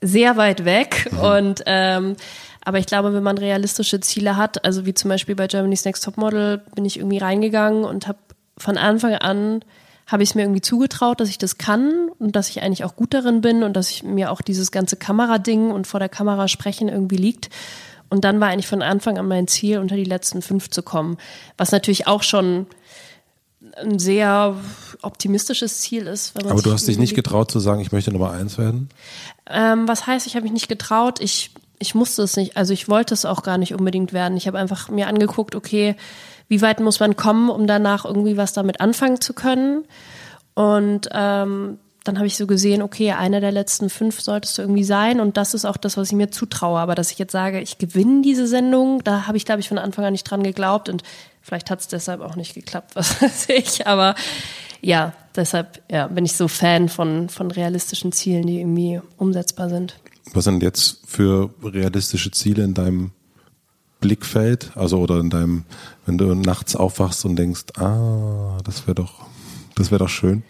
[0.00, 1.18] sehr weit weg mhm.
[1.18, 2.16] und ähm,
[2.64, 6.04] aber ich glaube, wenn man realistische Ziele hat, also wie zum Beispiel bei Germany's Next
[6.04, 8.18] Top Model, bin ich irgendwie reingegangen und habe
[8.56, 9.64] von Anfang an
[10.12, 12.94] habe ich es mir irgendwie zugetraut, dass ich das kann und dass ich eigentlich auch
[12.94, 16.48] gut darin bin und dass ich mir auch dieses ganze Kamerading und vor der Kamera
[16.48, 17.48] sprechen irgendwie liegt.
[18.10, 21.16] Und dann war eigentlich von Anfang an mein Ziel, unter die letzten fünf zu kommen,
[21.56, 22.66] was natürlich auch schon
[23.80, 24.54] ein sehr
[25.00, 26.36] optimistisches Ziel ist.
[26.44, 28.90] Aber du hast dich nicht getraut zu sagen, ich möchte Nummer eins werden?
[29.48, 31.20] Ähm, was heißt, ich habe mich nicht getraut?
[31.20, 34.36] Ich, ich musste es nicht, also ich wollte es auch gar nicht unbedingt werden.
[34.36, 35.96] Ich habe einfach mir angeguckt, okay,
[36.52, 39.86] wie weit muss man kommen, um danach irgendwie was damit anfangen zu können.
[40.52, 44.84] Und ähm, dann habe ich so gesehen, okay, einer der letzten fünf solltest du irgendwie
[44.84, 46.78] sein und das ist auch das, was ich mir zutraue.
[46.78, 49.78] Aber dass ich jetzt sage, ich gewinne diese Sendung, da habe ich, glaube ich, von
[49.78, 51.02] Anfang an nicht dran geglaubt und
[51.40, 53.86] vielleicht hat es deshalb auch nicht geklappt, was weiß ich.
[53.86, 54.14] Aber
[54.82, 59.96] ja, deshalb ja, bin ich so Fan von, von realistischen Zielen, die irgendwie umsetzbar sind.
[60.34, 63.12] Was sind jetzt für realistische Ziele in deinem
[64.02, 65.64] Blickfeld, also oder in deinem,
[66.04, 69.26] wenn du nachts aufwachst und denkst, ah, das wäre doch,
[69.74, 70.42] das wäre doch schön.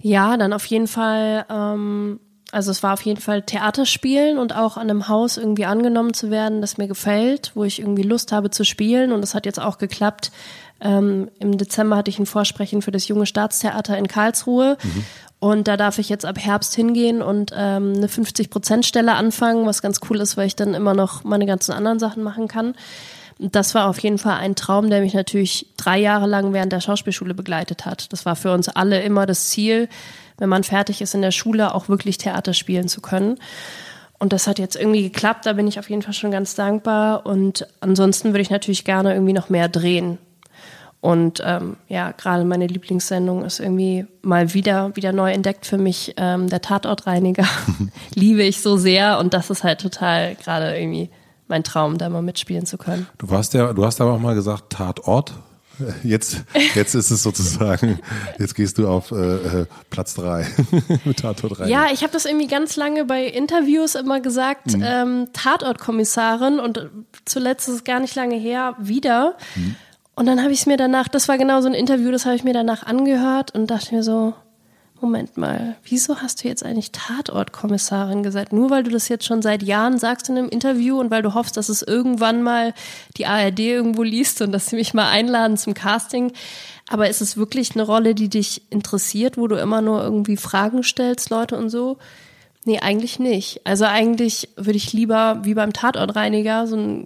[0.00, 2.20] Ja, dann auf jeden Fall, ähm,
[2.52, 6.30] also es war auf jeden Fall Theaterspielen und auch an einem Haus irgendwie angenommen zu
[6.30, 9.60] werden, das mir gefällt, wo ich irgendwie Lust habe zu spielen und das hat jetzt
[9.60, 10.30] auch geklappt.
[10.80, 15.04] Ähm, Im Dezember hatte ich ein Vorsprechen für das Junge Staatstheater in Karlsruhe mhm.
[15.40, 20.00] Und da darf ich jetzt ab Herbst hingehen und ähm, eine 50-Prozent-Stelle anfangen, was ganz
[20.08, 22.74] cool ist, weil ich dann immer noch meine ganzen anderen Sachen machen kann.
[23.38, 26.80] Das war auf jeden Fall ein Traum, der mich natürlich drei Jahre lang während der
[26.80, 28.12] Schauspielschule begleitet hat.
[28.12, 29.88] Das war für uns alle immer das Ziel,
[30.38, 33.38] wenn man fertig ist in der Schule, auch wirklich Theater spielen zu können.
[34.18, 37.26] Und das hat jetzt irgendwie geklappt, da bin ich auf jeden Fall schon ganz dankbar.
[37.26, 40.18] Und ansonsten würde ich natürlich gerne irgendwie noch mehr drehen.
[41.08, 46.12] Und ähm, ja, gerade meine Lieblingssendung ist irgendwie mal wieder, wieder neu entdeckt für mich.
[46.18, 47.46] Ähm, der Tatortreiniger
[48.14, 51.08] liebe ich so sehr und das ist halt total gerade irgendwie
[51.46, 53.06] mein Traum, da mal mitspielen zu können.
[53.16, 55.32] Du warst ja, du hast aber auch mal gesagt Tatort.
[56.02, 56.44] Jetzt,
[56.74, 58.00] jetzt ist es sozusagen,
[58.40, 60.44] jetzt gehst du auf äh, äh Platz drei
[61.04, 61.68] mit Tatort rein.
[61.68, 64.82] Ja, ich habe das irgendwie ganz lange bei Interviews immer gesagt, mhm.
[64.84, 66.90] ähm, Tatortkommissarin und
[67.26, 69.36] zuletzt ist es gar nicht lange her, wieder.
[69.54, 69.76] Mhm.
[70.18, 72.34] Und dann habe ich es mir danach, das war genau so ein Interview, das habe
[72.34, 74.34] ich mir danach angehört und dachte mir so,
[75.00, 78.52] Moment mal, wieso hast du jetzt eigentlich Tatortkommissarin gesagt?
[78.52, 81.34] Nur weil du das jetzt schon seit Jahren sagst in einem Interview und weil du
[81.34, 82.74] hoffst, dass es irgendwann mal
[83.16, 86.32] die ARD irgendwo liest und dass sie mich mal einladen zum Casting.
[86.88, 90.82] Aber ist es wirklich eine Rolle, die dich interessiert, wo du immer nur irgendwie Fragen
[90.82, 91.96] stellst, Leute und so?
[92.68, 93.62] Nee, eigentlich nicht.
[93.64, 97.04] Also eigentlich würde ich lieber wie beim Tatortreiniger so ein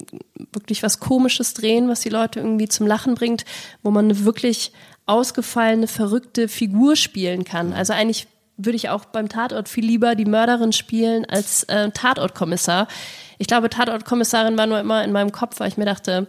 [0.52, 3.44] wirklich was Komisches drehen, was die Leute irgendwie zum Lachen bringt,
[3.84, 4.72] wo man eine wirklich
[5.06, 7.72] ausgefallene, verrückte Figur spielen kann.
[7.74, 12.88] Also eigentlich würde ich auch beim Tatort viel lieber die Mörderin spielen als äh, Tatortkommissar.
[13.38, 16.26] Ich glaube, Tatortkommissarin war nur immer in meinem Kopf, weil ich mir dachte,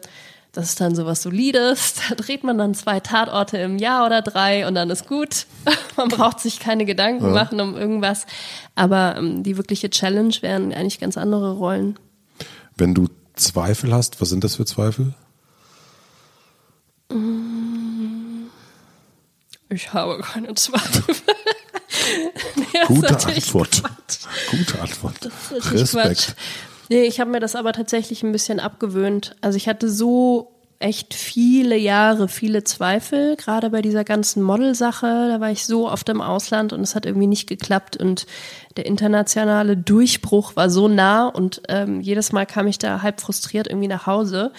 [0.54, 1.96] das ist dann sowas Solides.
[2.10, 5.48] Da dreht man dann zwei Tatorte im Jahr oder drei und dann ist gut.
[5.98, 7.32] Man braucht sich keine Gedanken ja.
[7.32, 8.26] machen um irgendwas.
[8.76, 11.98] Aber ähm, die wirkliche Challenge wären eigentlich ganz andere Rollen.
[12.76, 15.14] Wenn du Zweifel hast, was sind das für Zweifel?
[19.70, 21.04] Ich habe keine Zweifel.
[22.88, 23.82] Gute Antwort.
[23.82, 24.20] Quatsch.
[24.52, 25.30] Gute Antwort.
[25.72, 26.04] Respekt.
[26.04, 26.28] Quatsch.
[26.94, 29.36] Nee, ich habe mir das aber tatsächlich ein bisschen abgewöhnt.
[29.42, 35.08] Also ich hatte so echt viele Jahre, viele Zweifel, gerade bei dieser ganzen Modelsache.
[35.08, 38.28] Da war ich so oft im Ausland und es hat irgendwie nicht geklappt und
[38.78, 43.66] der internationale Durchbruch war so nah und ähm, jedes Mal kam ich da halb frustriert
[43.66, 44.52] irgendwie nach Hause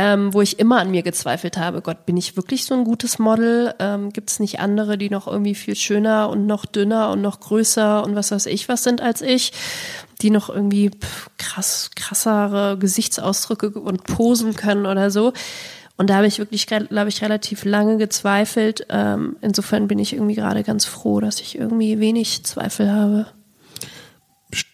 [0.00, 3.18] ähm, wo ich immer an mir gezweifelt habe, Gott, bin ich wirklich so ein gutes
[3.18, 3.74] Model?
[3.78, 7.38] Ähm, Gibt es nicht andere, die noch irgendwie viel schöner und noch dünner und noch
[7.40, 9.52] größer und was weiß ich was sind als ich?
[10.22, 10.90] die noch irgendwie
[11.38, 15.32] krass, krassere Gesichtsausdrücke und Posen können oder so.
[15.96, 18.86] Und da habe ich wirklich, glaube ich, relativ lange gezweifelt.
[18.90, 23.28] Ähm, insofern bin ich irgendwie gerade ganz froh, dass ich irgendwie wenig Zweifel habe.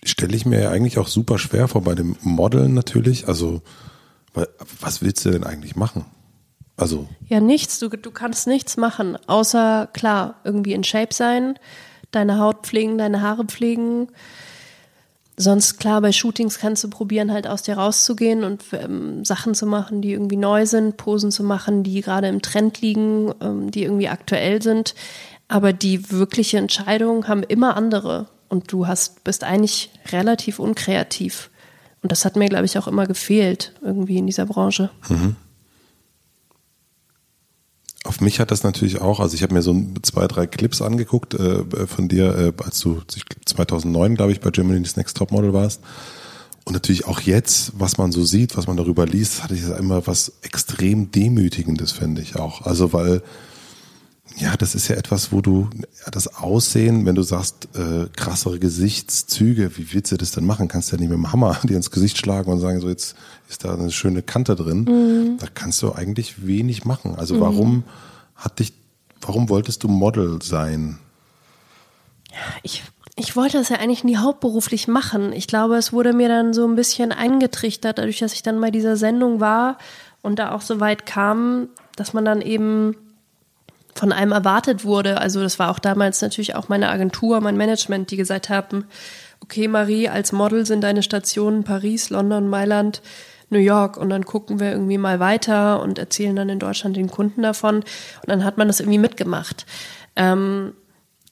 [0.02, 3.28] Stelle ich mir ja eigentlich auch super schwer vor bei dem Modeln natürlich.
[3.28, 3.62] Also
[4.80, 6.04] was willst du denn eigentlich machen?
[6.76, 7.08] Also.
[7.26, 7.78] Ja, nichts.
[7.78, 11.58] Du, du kannst nichts machen, außer klar, irgendwie in Shape sein,
[12.10, 14.08] deine Haut pflegen, deine Haare pflegen.
[15.38, 19.66] sonst klar, bei Shootings kannst du probieren, halt aus dir rauszugehen und ähm, Sachen zu
[19.66, 23.84] machen, die irgendwie neu sind, Posen zu machen, die gerade im Trend liegen, ähm, die
[23.84, 24.94] irgendwie aktuell sind.
[25.48, 28.28] Aber die wirkliche Entscheidung haben immer andere.
[28.48, 31.50] Und du hast, bist eigentlich relativ unkreativ.
[32.06, 34.90] Und das hat mir, glaube ich, auch immer gefehlt, irgendwie in dieser Branche.
[35.08, 35.34] Mhm.
[38.04, 41.34] Auf mich hat das natürlich auch, also ich habe mir so zwei, drei Clips angeguckt
[41.34, 43.02] äh, von dir, äh, als du
[43.44, 45.80] 2009, glaube ich, bei Germany's Next Topmodel warst.
[46.64, 50.06] Und natürlich auch jetzt, was man so sieht, was man darüber liest, hatte ich immer
[50.06, 52.62] was extrem Demütigendes, finde ich auch.
[52.62, 53.20] Also weil
[54.38, 55.70] ja, das ist ja etwas, wo du
[56.04, 60.68] ja, das Aussehen, wenn du sagst, äh, krassere Gesichtszüge, wie willst du das denn machen?
[60.68, 63.16] Kannst du ja nicht mit dem Hammer dir ins Gesicht schlagen und sagen, so jetzt
[63.48, 64.84] ist da eine schöne Kante drin.
[64.84, 65.38] Mhm.
[65.38, 67.14] Da kannst du eigentlich wenig machen.
[67.16, 67.40] Also mhm.
[67.40, 67.84] warum
[68.34, 68.74] hat dich,
[69.22, 70.98] warum wolltest du Model sein?
[72.62, 72.84] Ich,
[73.16, 75.32] ich wollte das ja eigentlich nie hauptberuflich machen.
[75.32, 78.70] Ich glaube, es wurde mir dann so ein bisschen eingetrichtert, dadurch, dass ich dann bei
[78.70, 79.78] dieser Sendung war
[80.20, 82.96] und da auch so weit kam, dass man dann eben
[83.96, 85.20] von einem erwartet wurde.
[85.20, 88.86] Also das war auch damals natürlich auch meine Agentur, mein Management, die gesagt haben,
[89.40, 93.02] okay Marie, als Model sind deine Stationen Paris, London, Mailand,
[93.50, 97.10] New York und dann gucken wir irgendwie mal weiter und erzählen dann in Deutschland den
[97.10, 97.86] Kunden davon und
[98.26, 99.66] dann hat man das irgendwie mitgemacht.
[100.16, 100.72] Ähm,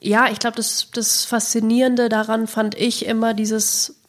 [0.01, 4.01] ja, ich glaube, das, das Faszinierende daran fand ich immer dieses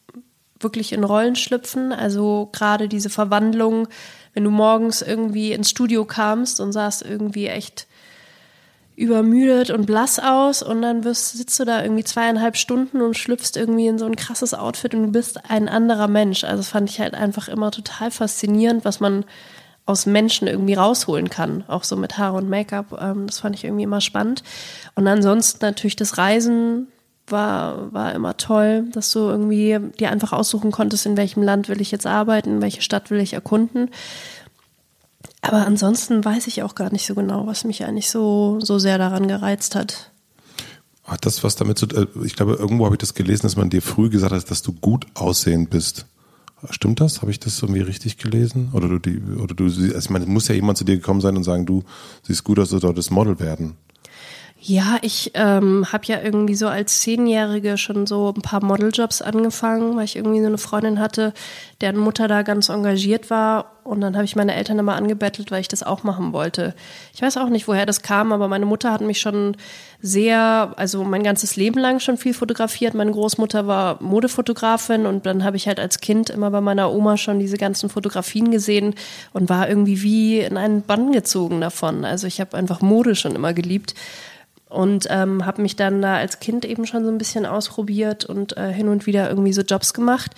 [0.60, 3.88] wirklich in Rollen schlüpfen, also gerade diese Verwandlung,
[4.34, 7.88] wenn du morgens irgendwie ins Studio kamst und sahst irgendwie echt
[8.96, 13.52] übermüdet und blass aus und dann wirst, sitzt du da irgendwie zweieinhalb Stunden und schlüpfst
[13.56, 16.44] irgendwie in so ein krasses Outfit und du bist ein anderer Mensch.
[16.44, 19.26] Also fand ich halt einfach immer total faszinierend, was man
[19.86, 23.00] aus Menschen irgendwie rausholen kann, auch so mit Haare und Make-up.
[23.00, 24.44] Ähm, das fand ich irgendwie immer spannend.
[24.96, 26.88] Und ansonsten natürlich das Reisen
[27.28, 31.82] war, war immer toll, dass du irgendwie dir einfach aussuchen konntest, in welchem Land will
[31.82, 33.90] ich jetzt arbeiten, welche Stadt will ich erkunden.
[35.48, 38.98] Aber ansonsten weiß ich auch gar nicht so genau, was mich eigentlich so, so sehr
[38.98, 40.12] daran gereizt hat.
[41.04, 42.08] Hat das was damit zu tun?
[42.16, 44.62] Äh, ich glaube, irgendwo habe ich das gelesen, dass man dir früh gesagt hat, dass
[44.62, 46.08] du gut aussehend bist.
[46.72, 47.22] Stimmt das?
[47.22, 48.70] Habe ich das irgendwie richtig gelesen?
[48.74, 51.38] Oder du die, oder du, also ich meine, muss ja jemand zu dir gekommen sein
[51.38, 51.84] und sagen, du
[52.24, 53.76] siehst gut aus, du solltest Model werden.
[54.68, 59.96] Ja, ich ähm, habe ja irgendwie so als Zehnjährige schon so ein paar Modeljobs angefangen,
[59.96, 61.34] weil ich irgendwie so eine Freundin hatte,
[61.82, 63.74] deren Mutter da ganz engagiert war.
[63.84, 66.74] Und dann habe ich meine Eltern immer angebettelt, weil ich das auch machen wollte.
[67.14, 69.56] Ich weiß auch nicht, woher das kam, aber meine Mutter hat mich schon
[70.02, 72.96] sehr, also mein ganzes Leben lang schon viel fotografiert.
[72.96, 77.18] Meine Großmutter war Modefotografin und dann habe ich halt als Kind immer bei meiner Oma
[77.18, 78.96] schon diese ganzen Fotografien gesehen
[79.32, 82.04] und war irgendwie wie in einen Bann gezogen davon.
[82.04, 83.94] Also ich habe einfach Mode schon immer geliebt
[84.76, 88.58] und ähm, habe mich dann da als Kind eben schon so ein bisschen ausprobiert und
[88.58, 90.32] äh, hin und wieder irgendwie so Jobs gemacht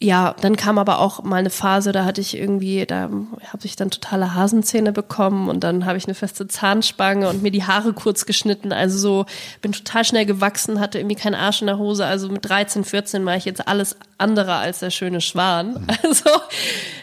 [0.00, 3.10] ja, dann kam aber auch mal eine Phase, da hatte ich irgendwie, da
[3.48, 7.50] habe ich dann totale Hasenzähne bekommen und dann habe ich eine feste Zahnspange und mir
[7.50, 8.72] die Haare kurz geschnitten.
[8.72, 9.26] Also so,
[9.60, 12.06] bin total schnell gewachsen, hatte irgendwie keinen Arsch in der Hose.
[12.06, 15.72] Also mit 13, 14 war ich jetzt alles andere als der schöne Schwan.
[15.72, 15.86] Mhm.
[16.08, 16.30] Also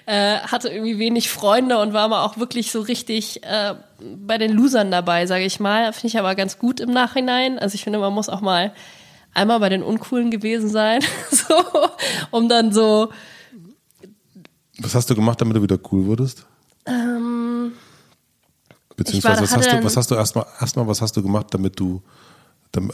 [0.06, 4.52] äh, hatte irgendwie wenig Freunde und war mal auch wirklich so richtig äh, bei den
[4.52, 5.92] Losern dabei, sage ich mal.
[5.94, 7.60] Finde ich aber ganz gut im Nachhinein.
[7.60, 8.72] Also ich finde, man muss auch mal
[9.36, 11.54] einmal bei den Uncoolen gewesen sein, so,
[12.32, 13.10] um dann so.
[14.80, 16.46] Was hast du gemacht, damit du wieder cool wurdest?
[16.86, 17.72] Ähm,
[18.98, 22.02] Beziehungsweise, was, hast du, was hast du erstmal, erstmal, was hast du gemacht, damit du,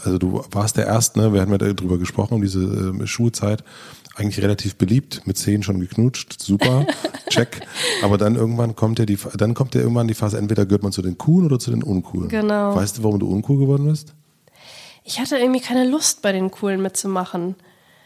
[0.04, 1.32] also du warst der Erste, ne?
[1.32, 3.64] wir hatten ja darüber gesprochen, um diese äh, Schulzeit,
[4.14, 6.86] eigentlich relativ beliebt, mit zehn schon geknutscht, super,
[7.28, 7.60] check.
[8.02, 10.92] Aber dann irgendwann kommt ja die, dann kommt ja irgendwann die Phase, entweder gehört man
[10.92, 12.28] zu den Coolen oder zu den Uncoolen.
[12.28, 12.74] Genau.
[12.74, 14.14] Weißt du, warum du uncool geworden bist?
[15.04, 17.56] Ich hatte irgendwie keine Lust, bei den Coolen mitzumachen.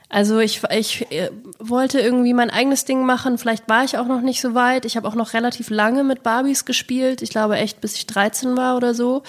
[0.09, 3.39] Also ich, ich äh, wollte irgendwie mein eigenes Ding machen.
[3.39, 4.85] Vielleicht war ich auch noch nicht so weit.
[4.85, 7.23] Ich habe auch noch relativ lange mit Barbies gespielt.
[7.23, 9.25] Ich glaube echt, bis ich 13 war oder so.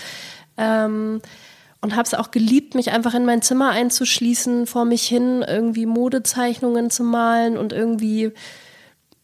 [0.55, 1.21] Ähm,
[1.81, 5.85] und habe es auch geliebt, mich einfach in mein Zimmer einzuschließen, vor mich hin irgendwie
[5.85, 8.33] Modezeichnungen zu malen und irgendwie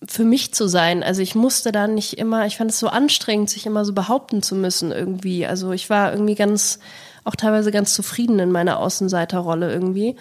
[0.07, 1.03] für mich zu sein.
[1.03, 4.43] Also ich musste da nicht immer, ich fand es so anstrengend, sich immer so behaupten
[4.43, 5.45] zu müssen irgendwie.
[5.45, 6.79] Also ich war irgendwie ganz
[7.23, 10.15] auch teilweise ganz zufrieden in meiner Außenseiterrolle irgendwie.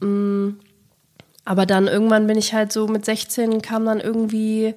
[0.00, 0.50] Mm,
[1.44, 4.74] aber dann irgendwann bin ich halt so mit 16 kam dann irgendwie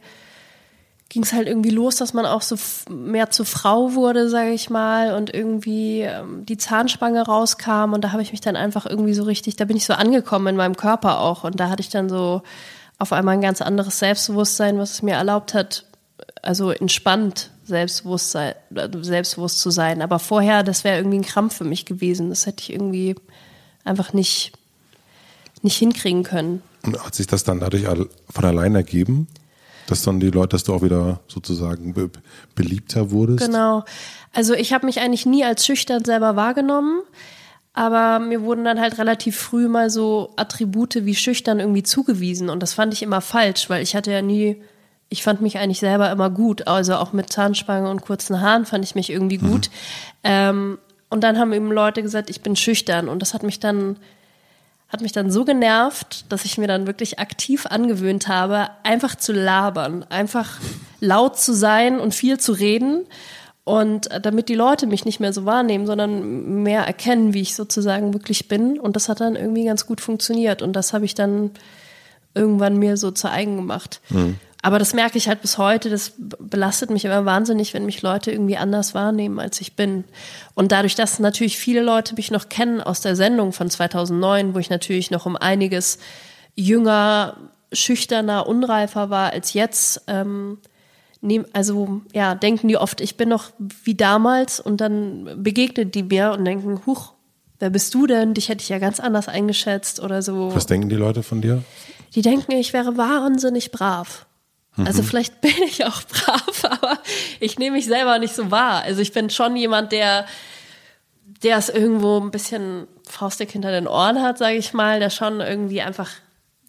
[1.14, 2.56] ging es halt irgendwie los, dass man auch so
[2.90, 8.12] mehr zur Frau wurde, sage ich mal, und irgendwie ähm, die Zahnspange rauskam und da
[8.14, 10.76] habe ich mich dann einfach irgendwie so richtig, da bin ich so angekommen in meinem
[10.76, 12.42] Körper auch und da hatte ich dann so
[12.98, 15.86] auf einmal ein ganz anderes Selbstbewusstsein, was es mir erlaubt hat,
[16.42, 18.38] also entspannt selbstbewusst,
[19.02, 20.02] selbstbewusst zu sein.
[20.02, 22.30] Aber vorher, das wäre irgendwie ein Krampf für mich gewesen.
[22.30, 23.16] Das hätte ich irgendwie
[23.84, 24.54] einfach nicht,
[25.62, 26.62] nicht hinkriegen können.
[26.86, 29.28] Und hat sich das dann dadurch von allein ergeben?
[29.88, 32.10] Dass dann die Leute, dass du auch wieder sozusagen be
[32.56, 33.46] beliebter wurdest?
[33.46, 33.84] Genau.
[34.32, 37.02] Also ich habe mich eigentlich nie als schüchtern selber wahrgenommen,
[37.74, 42.62] aber mir wurden dann halt relativ früh mal so Attribute wie schüchtern irgendwie zugewiesen und
[42.62, 44.62] das fand ich immer falsch, weil ich hatte ja nie,
[45.14, 48.84] ich fand mich eigentlich selber immer gut, also auch mit Zahnspange und kurzen Haaren fand
[48.84, 49.70] ich mich irgendwie gut.
[49.70, 50.20] Mhm.
[50.24, 50.78] Ähm,
[51.12, 53.98] und dann haben eben Leute gesagt, ich bin schüchtern und das hat mich dann
[54.90, 59.34] hat mich dann so genervt, dass ich mir dann wirklich aktiv angewöhnt habe, einfach zu
[59.34, 60.60] labern, einfach
[61.00, 63.06] laut zu sein und viel zu reden.
[63.64, 68.14] Und damit die Leute mich nicht mehr so wahrnehmen, sondern mehr erkennen, wie ich sozusagen
[68.14, 68.80] wirklich bin.
[68.80, 70.62] Und das hat dann irgendwie ganz gut funktioniert.
[70.62, 71.52] Und das habe ich dann
[72.36, 74.00] irgendwann mir so zu eigen gemacht.
[74.10, 74.38] Mhm.
[74.66, 78.32] Aber das merke ich halt bis heute, das belastet mich immer wahnsinnig, wenn mich Leute
[78.32, 80.06] irgendwie anders wahrnehmen, als ich bin.
[80.54, 84.60] Und dadurch, dass natürlich viele Leute mich noch kennen aus der Sendung von 2009, wo
[84.60, 86.00] ich natürlich noch um einiges
[86.56, 87.36] jünger,
[87.74, 90.60] schüchterner, unreifer war als jetzt, ähm,
[91.20, 93.50] nehm, also ja, denken die oft, ich bin noch
[93.84, 97.12] wie damals und dann begegnet die mir und denken, huch,
[97.60, 98.34] wer bist du denn?
[98.34, 100.56] Dich hätte ich ja ganz anders eingeschätzt oder so.
[100.56, 101.64] Was denken die Leute von dir?
[102.16, 104.26] Die denken, ich wäre wahnsinnig brav.
[104.78, 105.08] Also mhm.
[105.08, 107.00] vielleicht bin ich auch brav, aber
[107.40, 108.84] ich nehme mich selber nicht so wahr.
[108.84, 110.26] Also ich bin schon jemand, der,
[111.44, 115.42] der es irgendwo ein bisschen faustig hinter den Ohren hat, sage ich mal, der schon
[115.42, 116.10] irgendwie einfach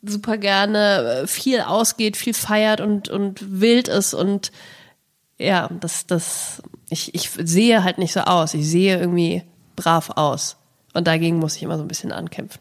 [0.02, 4.52] super gerne äh, viel ausgeht, viel feiert und, und wild ist und
[5.38, 8.54] ja, das, das, ich, ich sehe halt nicht so aus.
[8.54, 9.42] Ich sehe irgendwie
[9.74, 10.56] brav aus.
[10.92, 12.60] Und dagegen muss ich immer so ein bisschen ankämpfen.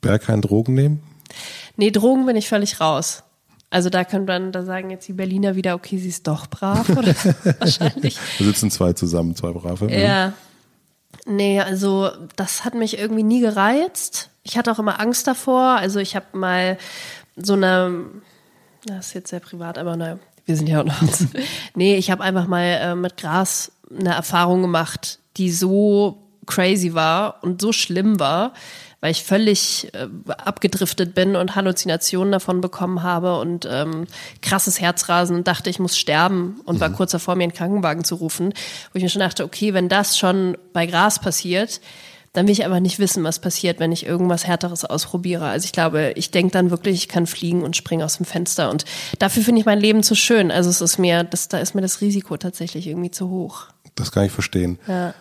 [0.00, 1.02] Wer kein Drogen nehmen?
[1.76, 3.23] Nee, Drogen bin ich völlig raus.
[3.74, 6.88] Also da könnte man, da sagen jetzt die Berliner wieder, okay, sie ist doch brav
[6.90, 7.12] oder
[7.58, 8.16] wahrscheinlich.
[8.38, 9.92] Da sitzen zwei zusammen, zwei brave.
[9.92, 10.32] Ja.
[11.26, 14.30] Nee, also das hat mich irgendwie nie gereizt.
[14.44, 15.70] Ich hatte auch immer Angst davor.
[15.70, 16.78] Also ich habe mal
[17.34, 18.04] so eine,
[18.86, 21.26] das ist jetzt sehr privat, aber naja, wir sind ja auch noch uns.
[21.74, 27.42] nee, ich habe einfach mal äh, mit Gras eine Erfahrung gemacht, die so crazy war
[27.42, 28.52] und so schlimm war,
[29.04, 34.06] weil ich völlig äh, abgedriftet bin und Halluzinationen davon bekommen habe und ähm,
[34.40, 36.80] krasses Herzrasen und dachte, ich muss sterben und mhm.
[36.80, 39.90] war kurz davor, mir einen Krankenwagen zu rufen, wo ich mir schon dachte, okay, wenn
[39.90, 41.82] das schon bei Gras passiert,
[42.32, 45.48] dann will ich aber nicht wissen, was passiert, wenn ich irgendwas Härteres ausprobiere.
[45.48, 48.70] Also ich glaube, ich denke dann wirklich, ich kann fliegen und springe aus dem Fenster.
[48.70, 48.86] Und
[49.18, 50.50] dafür finde ich mein Leben zu schön.
[50.50, 53.66] Also es ist mir, das, da ist mir das Risiko tatsächlich irgendwie zu hoch.
[53.96, 54.78] Das kann ich verstehen.
[54.88, 55.12] Ja.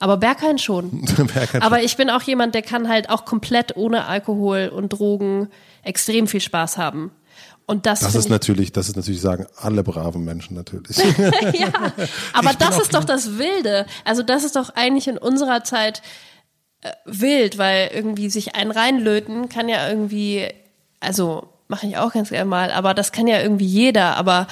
[0.00, 1.04] Aber Berghain schon.
[1.16, 5.48] Berghain Aber ich bin auch jemand, der kann halt auch komplett ohne Alkohol und Drogen
[5.82, 7.12] extrem viel Spaß haben.
[7.66, 10.96] Und das, das ist natürlich, das ist natürlich sagen alle braven Menschen natürlich.
[11.52, 11.70] ja,
[12.32, 13.86] aber das ist doch das Wilde.
[14.04, 16.02] Also das ist doch eigentlich in unserer Zeit
[16.80, 20.48] äh, wild, weil irgendwie sich einen reinlöten kann ja irgendwie,
[20.98, 24.16] also mache ich auch ganz gerne mal, aber das kann ja irgendwie jeder.
[24.16, 24.48] Aber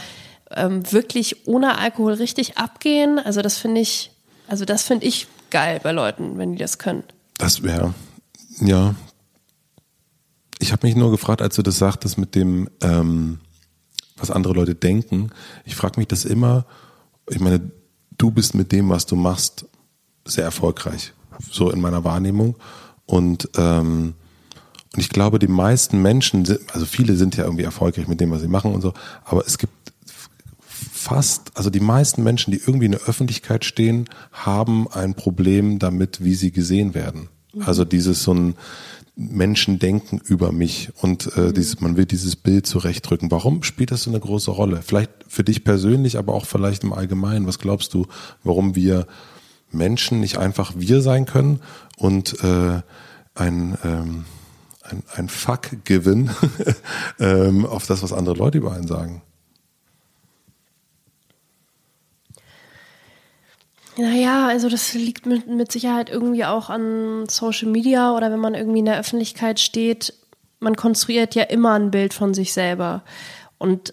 [0.55, 4.13] ähm, wirklich ohne Alkohol richtig abgehen, also das finde ich,
[4.47, 7.05] also das finde ich geil bei Leuten, wenn die das können.
[7.39, 7.95] Das wäre,
[8.61, 8.95] ja.
[10.59, 13.39] Ich habe mich nur gefragt, als du das sagtest mit dem, ähm,
[14.17, 15.31] was andere Leute denken.
[15.65, 16.67] Ich frage mich das immer.
[17.31, 17.71] Ich meine,
[18.17, 19.67] du bist mit dem, was du machst,
[20.25, 21.13] sehr erfolgreich,
[21.51, 22.57] so in meiner Wahrnehmung.
[23.07, 24.15] Und ähm,
[24.95, 28.31] und ich glaube, die meisten Menschen, sind, also viele sind ja irgendwie erfolgreich mit dem,
[28.31, 29.78] was sie machen und so, aber es gibt
[30.99, 36.25] fast, also die meisten Menschen, die irgendwie in der Öffentlichkeit stehen, haben ein Problem damit,
[36.25, 37.29] wie sie gesehen werden.
[37.55, 37.63] Mhm.
[37.63, 38.55] Also dieses so ein
[39.17, 41.55] Menschen denken über mich und äh, mhm.
[41.55, 43.31] dieses, man will dieses Bild zurechtdrücken.
[43.31, 44.81] Warum spielt das so eine große Rolle?
[44.83, 47.47] Vielleicht für dich persönlich, aber auch vielleicht im Allgemeinen.
[47.47, 48.07] Was glaubst du,
[48.43, 49.07] warum wir
[49.71, 51.61] Menschen nicht einfach wir sein können
[51.97, 52.81] und äh,
[53.35, 54.25] ein ähm,
[54.91, 56.31] ein, ein Fuck given
[57.21, 59.23] ähm, auf das, was andere Leute über einen sagen?
[63.99, 68.55] Naja, also das liegt mit, mit Sicherheit irgendwie auch an Social Media oder wenn man
[68.55, 70.15] irgendwie in der Öffentlichkeit steht.
[70.61, 73.03] Man konstruiert ja immer ein Bild von sich selber.
[73.59, 73.93] Und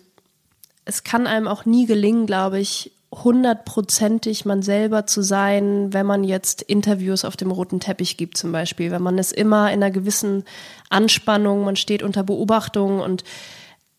[0.86, 6.24] es kann einem auch nie gelingen, glaube ich, hundertprozentig man selber zu sein, wenn man
[6.24, 8.92] jetzt Interviews auf dem roten Teppich gibt zum Beispiel.
[8.92, 10.44] Wenn man ist immer in einer gewissen
[10.92, 13.24] Anspannung, man steht unter Beobachtung und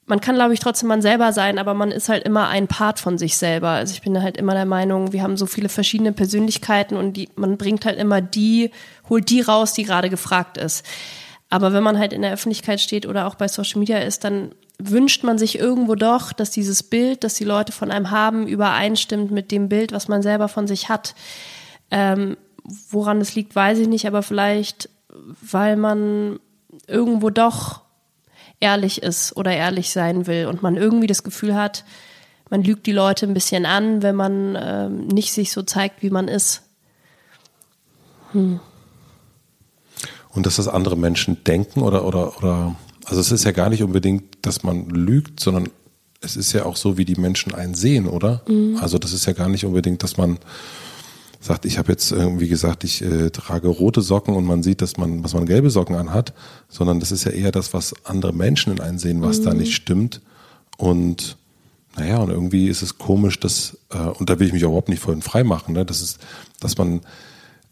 [0.07, 3.01] man kann, glaube ich, trotzdem man selber sein, aber man ist halt immer ein Part
[3.01, 3.71] von sich selber.
[3.71, 7.29] Also ich bin halt immer der Meinung, wir haben so viele verschiedene Persönlichkeiten und die,
[7.35, 8.71] man bringt halt immer die,
[9.09, 10.87] holt die raus, die gerade gefragt ist.
[11.51, 14.53] Aber wenn man halt in der Öffentlichkeit steht oder auch bei Social Media ist, dann
[14.79, 19.31] wünscht man sich irgendwo doch, dass dieses Bild, das die Leute von einem haben, übereinstimmt
[19.31, 21.15] mit dem Bild, was man selber von sich hat.
[21.91, 22.37] Ähm,
[22.91, 24.89] woran es liegt, weiß ich nicht, aber vielleicht,
[25.41, 26.39] weil man
[26.87, 27.86] irgendwo doch
[28.61, 31.85] ehrlich ist oder ehrlich sein will und man irgendwie das Gefühl hat,
[32.49, 36.11] man lügt die Leute ein bisschen an, wenn man ähm, nicht sich so zeigt, wie
[36.11, 36.63] man ist.
[38.33, 38.61] Hm.
[40.31, 42.77] Und dass das andere Menschen denken oder, oder, oder,
[43.07, 45.69] also es ist ja gar nicht unbedingt, dass man lügt, sondern
[46.21, 48.43] es ist ja auch so, wie die Menschen einen sehen, oder?
[48.47, 48.79] Mhm.
[48.81, 50.39] Also das ist ja gar nicht unbedingt, dass man
[51.47, 54.97] sagt, ich habe jetzt wie gesagt, ich äh, trage rote Socken und man sieht, dass
[54.97, 56.35] man, was man gelbe Socken anhat,
[56.69, 59.45] sondern das ist ja eher das, was andere Menschen in einen sehen, was mhm.
[59.45, 60.21] da nicht stimmt.
[60.77, 61.37] Und
[61.97, 65.01] naja, und irgendwie ist es komisch, dass, äh, und da will ich mich überhaupt nicht
[65.01, 65.85] vorhin frei machen, ne?
[65.85, 66.19] das ist,
[66.61, 67.01] dass man,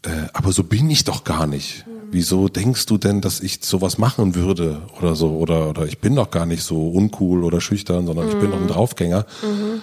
[0.03, 1.85] äh, aber so bin ich doch gar nicht.
[1.85, 1.91] Mhm.
[2.11, 5.29] Wieso denkst du denn, dass ich sowas machen würde oder so?
[5.37, 8.31] Oder, oder ich bin doch gar nicht so uncool oder schüchtern, sondern mhm.
[8.31, 8.69] ich bin doch ein mhm.
[8.69, 9.25] Draufgänger.
[9.43, 9.81] Mhm.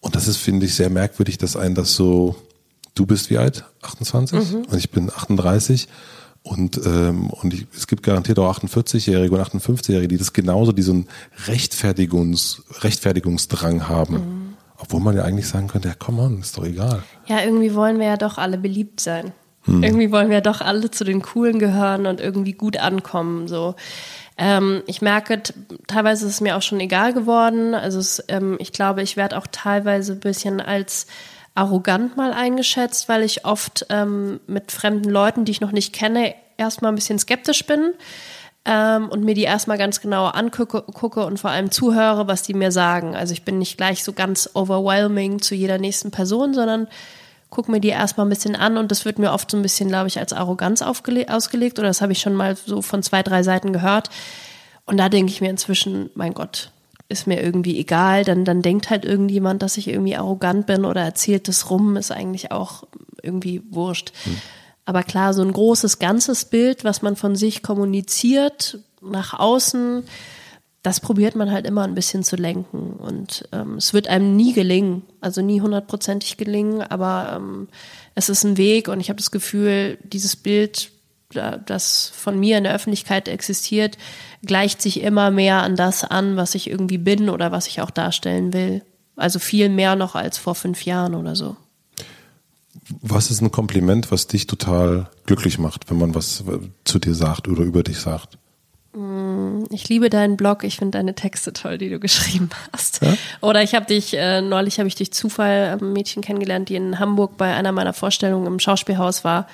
[0.00, 2.36] Und das ist, finde ich, sehr merkwürdig, dass einen das so,
[2.94, 3.64] du bist wie alt?
[3.82, 4.52] 28?
[4.52, 4.56] Mhm.
[4.64, 5.88] Und ich bin 38.
[6.42, 11.08] Und, ähm, und ich, es gibt garantiert auch 48-Jährige und 58-Jährige, die das genauso diesen
[11.46, 14.14] Rechtfertigungs, Rechtfertigungsdrang haben.
[14.14, 14.54] Mhm.
[14.76, 17.02] Obwohl man ja eigentlich sagen könnte, ja, komm on, ist doch egal.
[17.26, 19.32] Ja, irgendwie wollen wir ja doch alle beliebt sein.
[19.62, 19.82] Hm.
[19.82, 23.48] Irgendwie wollen wir ja doch alle zu den Coolen gehören und irgendwie gut ankommen.
[23.48, 23.76] So.
[24.36, 25.42] Ähm, ich merke,
[25.86, 27.74] teilweise ist es mir auch schon egal geworden.
[27.74, 31.06] Also es, ähm, ich glaube, ich werde auch teilweise ein bisschen als
[31.54, 36.34] arrogant mal eingeschätzt, weil ich oft ähm, mit fremden Leuten, die ich noch nicht kenne,
[36.56, 37.92] erstmal ein bisschen skeptisch bin
[38.64, 42.54] ähm, und mir die erstmal ganz genau angucke gucke und vor allem zuhöre, was die
[42.54, 43.14] mir sagen.
[43.14, 46.88] Also ich bin nicht gleich so ganz overwhelming zu jeder nächsten Person, sondern
[47.50, 49.88] gucke mir die erstmal ein bisschen an und das wird mir oft so ein bisschen,
[49.88, 53.44] glaube ich, als Arroganz ausgelegt oder das habe ich schon mal so von zwei, drei
[53.44, 54.10] Seiten gehört.
[54.86, 56.70] Und da denke ich mir inzwischen, mein Gott,
[57.14, 61.00] ist mir irgendwie egal, dann, dann denkt halt irgendjemand, dass ich irgendwie arrogant bin oder
[61.00, 62.84] erzählt das rum, ist eigentlich auch
[63.22, 64.12] irgendwie wurscht.
[64.24, 64.36] Hm.
[64.84, 70.04] Aber klar, so ein großes ganzes Bild, was man von sich kommuniziert, nach außen,
[70.82, 72.92] das probiert man halt immer ein bisschen zu lenken.
[72.92, 77.68] Und ähm, es wird einem nie gelingen, also nie hundertprozentig gelingen, aber ähm,
[78.14, 80.90] es ist ein Weg und ich habe das Gefühl, dieses Bild,
[81.34, 83.98] das von mir in der Öffentlichkeit existiert,
[84.44, 87.90] gleicht sich immer mehr an das an, was ich irgendwie bin oder was ich auch
[87.90, 88.82] darstellen will.
[89.16, 91.56] Also viel mehr noch als vor fünf Jahren oder so.
[93.00, 96.44] Was ist ein Kompliment, was dich total glücklich macht, wenn man was
[96.84, 98.36] zu dir sagt oder über dich sagt?
[98.94, 103.02] Mm, ich liebe deinen Blog, ich finde deine Texte toll, die du geschrieben hast.
[103.02, 103.14] Ja?
[103.40, 106.98] Oder ich habe dich, äh, neulich habe ich durch Zufall ein Mädchen kennengelernt, die in
[106.98, 109.46] Hamburg bei einer meiner Vorstellungen im Schauspielhaus war.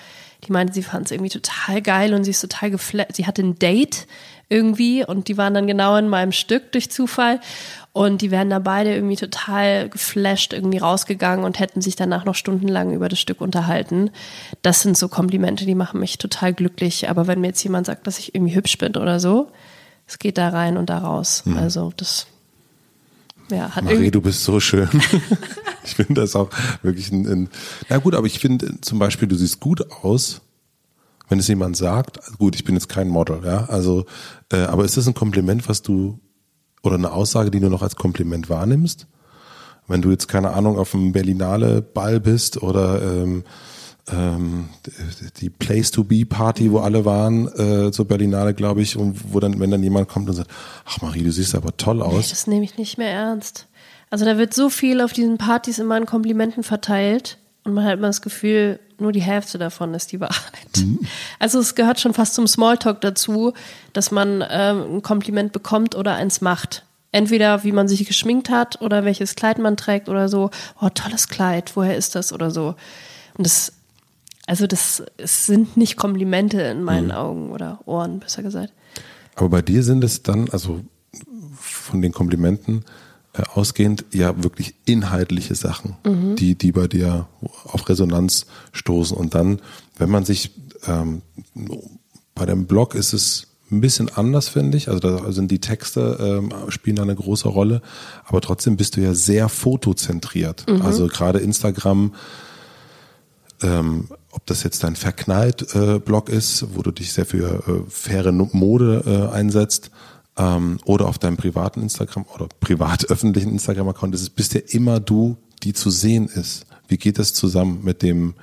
[0.45, 3.15] Die meinte, sie fand es irgendwie total geil und sie ist total geflasht.
[3.15, 4.07] Sie hatte ein Date
[4.49, 7.41] irgendwie und die waren dann genau in meinem Stück durch Zufall
[7.93, 12.35] und die wären da beide irgendwie total geflasht irgendwie rausgegangen und hätten sich danach noch
[12.35, 14.11] stundenlang über das Stück unterhalten.
[14.63, 17.09] Das sind so Komplimente, die machen mich total glücklich.
[17.09, 19.51] Aber wenn mir jetzt jemand sagt, dass ich irgendwie hübsch bin oder so,
[20.07, 21.43] es geht da rein und da raus.
[21.45, 21.57] Mhm.
[21.57, 22.27] Also das
[23.51, 24.89] ja, hat Marie, du bist so schön.
[25.85, 26.51] ich finde das auch
[26.83, 27.49] wirklich ein, ein,
[27.89, 30.41] na gut, aber ich finde zum Beispiel, du siehst gut aus
[31.31, 34.05] wenn es jemand sagt, gut, ich bin jetzt kein Model, ja, also,
[34.53, 36.19] äh, aber ist das ein Kompliment, was du
[36.83, 39.07] oder eine Aussage, die du noch als Kompliment wahrnimmst?
[39.87, 43.45] Wenn du jetzt keine Ahnung auf einem Berlinale Ball bist oder ähm,
[44.11, 44.69] ähm,
[45.41, 49.41] die Place to Be Party, wo alle waren, äh, zur Berlinale, glaube ich, und wo
[49.41, 50.51] dann, wenn dann jemand kommt und sagt,
[50.85, 52.15] ach Marie, du siehst aber toll aus.
[52.15, 53.67] Nee, das nehme ich nicht mehr ernst.
[54.11, 57.95] Also da wird so viel auf diesen Partys immer in Komplimenten verteilt und man hat
[57.95, 60.77] immer das Gefühl, nur die Hälfte davon ist die Wahrheit.
[60.77, 61.01] Mhm.
[61.39, 63.53] Also es gehört schon fast zum Smalltalk dazu,
[63.93, 66.85] dass man ähm, ein Kompliment bekommt oder eins macht.
[67.13, 70.51] Entweder wie man sich geschminkt hat oder welches Kleid man trägt oder so.
[70.81, 72.77] Oh, tolles Kleid, woher ist das oder so.
[73.37, 73.73] Und das,
[74.51, 77.13] also das sind nicht Komplimente in meinen mhm.
[77.13, 78.73] Augen oder Ohren, besser gesagt.
[79.37, 80.81] Aber bei dir sind es dann, also
[81.55, 82.85] von den Komplimenten,
[83.33, 86.35] äh, ausgehend ja wirklich inhaltliche Sachen, mhm.
[86.35, 87.29] die, die bei dir
[87.63, 89.17] auf Resonanz stoßen.
[89.17, 89.61] Und dann,
[89.99, 90.51] wenn man sich
[90.85, 91.23] ähm,
[92.35, 94.89] bei dem Blog ist es ein bisschen anders, finde ich.
[94.89, 97.83] Also da sind die Texte ähm, spielen da eine große Rolle,
[98.25, 100.69] aber trotzdem bist du ja sehr fotozentriert.
[100.69, 100.83] Mhm.
[100.83, 102.15] Also gerade Instagram,
[103.63, 107.91] ähm, ob das jetzt dein verknallt äh, Blog ist, wo du dich sehr für äh,
[107.91, 109.91] faire Mode äh, einsetzt,
[110.41, 115.01] ähm, oder auf deinem privaten Instagram oder privat öffentlichen Instagram-Account ist es, bist ja immer
[115.01, 116.67] du, die zu sehen ist.
[116.89, 118.35] Wie geht das zusammen mit dem,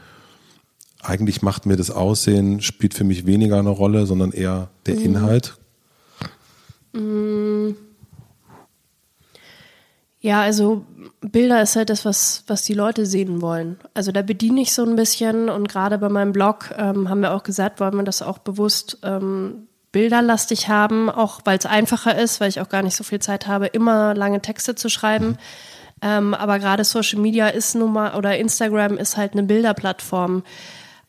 [1.01, 5.05] eigentlich macht mir das Aussehen, spielt für mich weniger eine Rolle, sondern eher der mhm.
[5.05, 5.57] Inhalt?
[6.93, 7.71] Mm.
[10.19, 10.85] Ja, also
[11.21, 13.79] Bilder ist halt das, was, was die Leute sehen wollen.
[13.93, 17.33] Also da bediene ich so ein bisschen und gerade bei meinem Blog ähm, haben wir
[17.33, 22.41] auch gesagt, wollen wir das auch bewusst ähm, bilderlastig haben, auch weil es einfacher ist,
[22.41, 25.37] weil ich auch gar nicht so viel Zeit habe, immer lange Texte zu schreiben.
[26.01, 30.43] Ähm, aber gerade Social Media ist nun mal, oder Instagram ist halt eine Bilderplattform.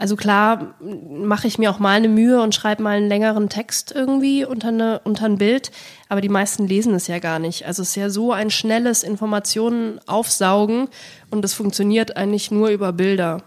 [0.00, 3.92] Also klar mache ich mir auch mal eine Mühe und schreibe mal einen längeren Text
[3.92, 5.72] irgendwie unter, eine, unter ein Bild,
[6.08, 7.66] aber die meisten lesen es ja gar nicht.
[7.66, 10.88] Also es ist ja so ein schnelles Informationen aufsaugen
[11.30, 13.42] und es funktioniert eigentlich nur über Bilder.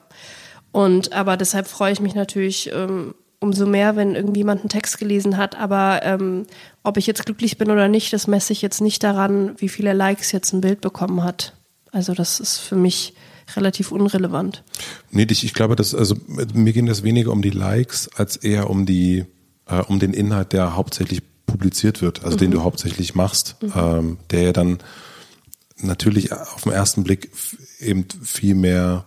[0.73, 5.37] Und aber deshalb freue ich mich natürlich ähm, umso mehr, wenn irgendjemand einen Text gelesen
[5.37, 5.57] hat.
[5.57, 6.45] Aber ähm,
[6.83, 9.93] ob ich jetzt glücklich bin oder nicht, das messe ich jetzt nicht daran, wie viele
[9.93, 11.53] Likes jetzt ein Bild bekommen hat.
[11.91, 13.13] Also das ist für mich
[13.55, 14.63] relativ unrelevant.
[15.11, 16.15] Nee, ich, ich glaube, dass, also
[16.53, 19.25] mir ging das weniger um die Likes als eher um die,
[19.67, 22.39] äh, um den Inhalt, der hauptsächlich publiziert wird, also mhm.
[22.39, 23.73] den du hauptsächlich machst, mhm.
[23.75, 24.79] ähm, der ja dann
[25.77, 27.31] natürlich auf den ersten Blick
[27.79, 29.05] eben viel mehr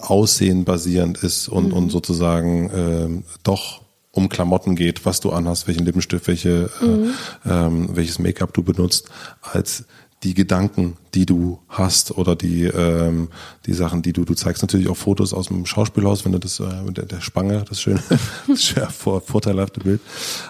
[0.00, 1.72] Aussehen basierend ist und, mhm.
[1.74, 7.14] und sozusagen ähm, doch um Klamotten geht, was du anhast, welchen Lippenstift, welche, äh, mhm.
[7.44, 9.08] äh, ähm, welches Make-up du benutzt,
[9.42, 9.84] als
[10.24, 13.28] die Gedanken, die du hast oder die ähm,
[13.66, 16.60] die Sachen, die du du zeigst natürlich auch Fotos aus dem Schauspielhaus, wenn du das
[16.60, 18.02] äh, mit der, der Spange, das schöne,
[18.48, 20.00] das schön vor, vorteilhafte Bild.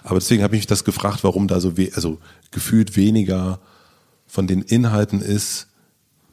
[0.04, 2.18] Aber deswegen habe ich mich das gefragt, warum da so we also
[2.52, 3.58] gefühlt weniger
[4.26, 5.66] von den Inhalten ist,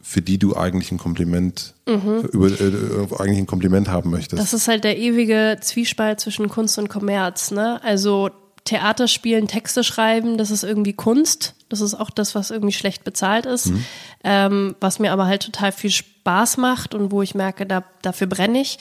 [0.02, 2.28] für die du eigentlich ein Kompliment mhm.
[2.32, 4.42] über äh, eigentlich ein Kompliment haben möchtest.
[4.42, 7.80] Das ist halt der ewige Zwiespalt zwischen Kunst und Kommerz, ne?
[7.84, 8.30] Also
[8.66, 11.56] Theater spielen, Texte schreiben, das ist irgendwie Kunst.
[11.70, 13.68] Das ist auch das, was irgendwie schlecht bezahlt ist.
[13.68, 13.86] Mhm.
[14.24, 18.28] Ähm, was mir aber halt total viel Spaß macht und wo ich merke, da, dafür
[18.28, 18.78] brenne ich.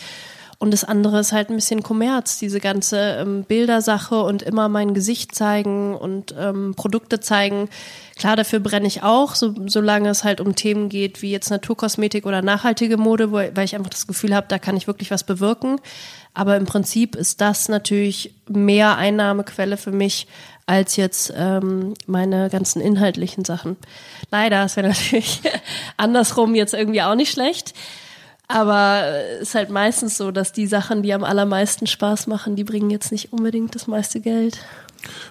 [0.62, 4.92] Und das andere ist halt ein bisschen Kommerz, diese ganze ähm, Bildersache und immer mein
[4.92, 7.70] Gesicht zeigen und ähm, Produkte zeigen.
[8.18, 12.26] Klar, dafür brenne ich auch, so, solange es halt um Themen geht wie jetzt Naturkosmetik
[12.26, 15.24] oder nachhaltige Mode, wo, weil ich einfach das Gefühl habe, da kann ich wirklich was
[15.24, 15.80] bewirken.
[16.34, 20.26] Aber im Prinzip ist das natürlich mehr Einnahmequelle für mich
[20.66, 23.76] als jetzt ähm, meine ganzen inhaltlichen Sachen.
[24.30, 25.40] Leider, es wäre natürlich
[25.96, 27.74] andersrum jetzt irgendwie auch nicht schlecht.
[28.46, 29.04] Aber
[29.40, 32.90] es ist halt meistens so, dass die Sachen, die am allermeisten Spaß machen, die bringen
[32.90, 34.58] jetzt nicht unbedingt das meiste Geld.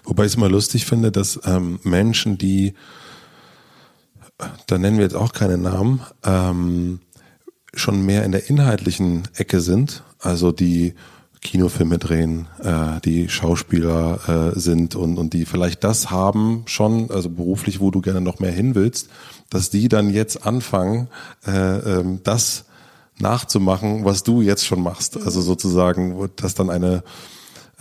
[0.04, 2.76] Wobei ich es immer lustig finde, dass ähm, Menschen, die,
[4.68, 7.02] da nennen wir jetzt auch keine Namen, ähm,
[7.74, 10.94] schon mehr in der inhaltlichen Ecke sind, also die
[11.42, 17.30] Kinofilme drehen, äh, die Schauspieler äh, sind und, und die vielleicht das haben schon, also
[17.30, 19.10] beruflich, wo du gerne noch mehr hin willst,
[19.50, 21.08] dass die dann jetzt anfangen,
[21.48, 22.66] äh, ähm, das
[23.20, 25.18] nachzumachen, was du jetzt schon machst.
[25.18, 27.04] Also sozusagen, dass dann eine,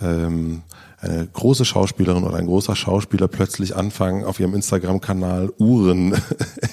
[0.01, 0.63] ähm,
[1.01, 6.15] eine große Schauspielerin oder ein großer Schauspieler plötzlich anfangen, auf ihrem Instagram-Kanal Uhren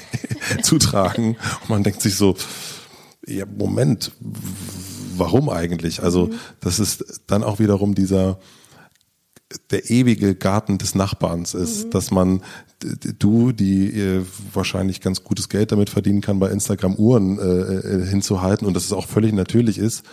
[0.62, 1.37] zu tragen.
[1.62, 2.37] Und man denkt sich so,
[3.27, 4.12] ja, Moment,
[5.19, 6.03] warum eigentlich?
[6.03, 6.35] Also, mhm.
[6.61, 8.39] das ist dann auch wiederum dieser,
[9.71, 11.91] der ewige Garten des Nachbarns ist, mhm.
[11.91, 12.43] dass man
[13.19, 18.07] du, die äh, wahrscheinlich ganz gutes Geld damit verdienen kann, bei Instagram Uhren äh, äh,
[18.07, 20.05] hinzuhalten und dass es auch völlig natürlich ist.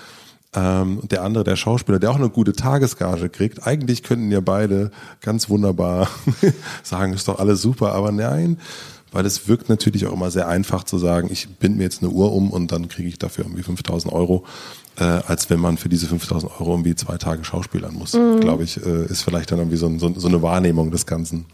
[0.55, 3.65] Ähm, der andere, der Schauspieler, der auch eine gute Tagesgage kriegt.
[3.65, 6.07] Eigentlich könnten ja beide ganz wunderbar
[6.83, 8.59] sagen, ist doch alles super, aber nein,
[9.11, 12.11] weil es wirkt natürlich auch immer sehr einfach zu sagen, ich bind mir jetzt eine
[12.11, 14.45] Uhr um und dann kriege ich dafür irgendwie 5000 Euro
[14.97, 18.13] äh, als wenn man für diese 5000 Euro irgendwie zwei Tage schauspielern muss.
[18.13, 18.39] Mhm.
[18.39, 21.45] Glaube ich, äh, ist vielleicht dann irgendwie so, so, so eine Wahrnehmung des Ganzen.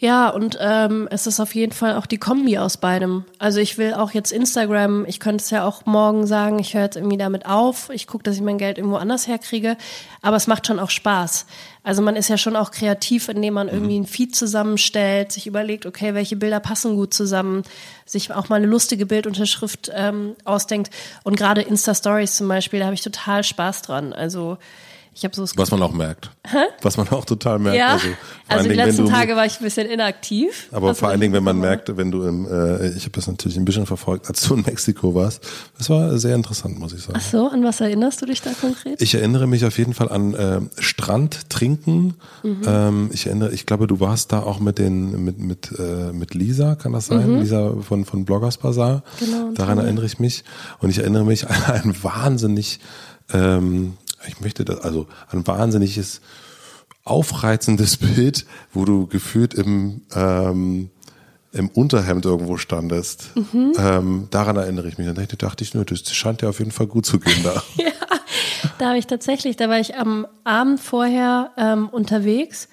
[0.00, 3.24] Ja, und ähm, es ist auf jeden Fall auch die Kombi aus beidem.
[3.40, 6.84] Also ich will auch jetzt Instagram, ich könnte es ja auch morgen sagen, ich höre
[6.84, 9.76] jetzt irgendwie damit auf, ich gucke, dass ich mein Geld irgendwo anders herkriege,
[10.22, 11.46] aber es macht schon auch Spaß.
[11.82, 14.04] Also man ist ja schon auch kreativ, indem man irgendwie mhm.
[14.04, 17.62] einen Feed zusammenstellt, sich überlegt, okay, welche Bilder passen gut zusammen,
[18.04, 20.90] sich auch mal eine lustige Bildunterschrift ähm, ausdenkt.
[21.24, 24.12] Und gerade Insta-Stories zum Beispiel, da habe ich total Spaß dran.
[24.12, 24.58] Also
[25.18, 26.30] ich habe so Was man auch merkt.
[26.46, 26.58] Hä?
[26.80, 27.76] Was man auch total merkt.
[27.76, 28.06] Ja, also,
[28.46, 30.68] also die letzten du, Tage war ich ein bisschen inaktiv.
[30.70, 33.56] Aber vor allen Dingen, wenn man merkt, wenn du im, äh, ich habe das natürlich
[33.56, 35.44] ein bisschen verfolgt, als du in Mexiko warst.
[35.76, 37.18] Das war sehr interessant, muss ich sagen.
[37.20, 39.02] Ach so, an was erinnerst du dich da konkret?
[39.02, 42.14] Ich erinnere mich auf jeden Fall an äh, Strand trinken.
[42.44, 42.62] Mhm.
[42.64, 46.34] Ähm, ich erinnere, ich glaube, du warst da auch mit den, mit, mit, äh, mit
[46.34, 47.28] Lisa, kann das sein?
[47.28, 47.40] Mhm.
[47.40, 49.02] Lisa von, von Bloggers Bazaar.
[49.18, 49.50] Genau.
[49.52, 50.44] Daran erinnere ich mich.
[50.78, 52.78] Und ich erinnere mich an ein wahnsinnig
[53.32, 53.94] ähm,
[54.26, 56.20] ich möchte das, also ein wahnsinniges,
[57.04, 60.90] aufreizendes Bild, wo du gefühlt im, ähm,
[61.52, 63.36] im Unterhemd irgendwo standest.
[63.36, 63.72] Mhm.
[63.78, 65.06] Ähm, daran erinnere ich mich.
[65.06, 67.62] Dann dachte ich, nur, das scheint ja auf jeden Fall gut zu gehen da.
[67.76, 67.92] ja,
[68.78, 72.68] da habe ich tatsächlich, da war ich am Abend vorher ähm, unterwegs,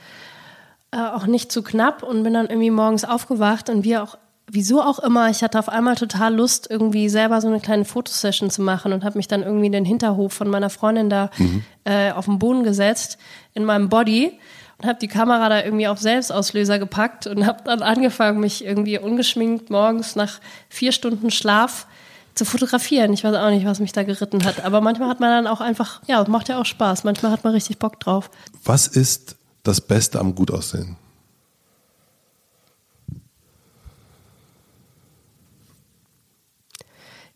[0.92, 4.18] äh, auch nicht zu knapp und bin dann irgendwie morgens aufgewacht und wir auch
[4.48, 8.50] wieso auch immer, ich hatte auf einmal total Lust, irgendwie selber so eine kleine Fotosession
[8.50, 11.64] zu machen und habe mich dann irgendwie in den Hinterhof von meiner Freundin da mhm.
[11.84, 13.18] äh, auf den Boden gesetzt,
[13.54, 14.38] in meinem Body
[14.78, 19.00] und habe die Kamera da irgendwie auf Selbstauslöser gepackt und habe dann angefangen, mich irgendwie
[19.00, 20.40] ungeschminkt morgens nach
[20.70, 21.88] vier Stunden Schlaf
[22.36, 23.14] zu fotografieren.
[23.14, 24.66] Ich weiß auch nicht, was mich da geritten hat.
[24.66, 27.06] Aber manchmal hat man dann auch einfach, ja, macht ja auch Spaß.
[27.06, 28.30] Manchmal hat man richtig Bock drauf.
[28.66, 30.98] Was ist das Beste am Gutaussehen?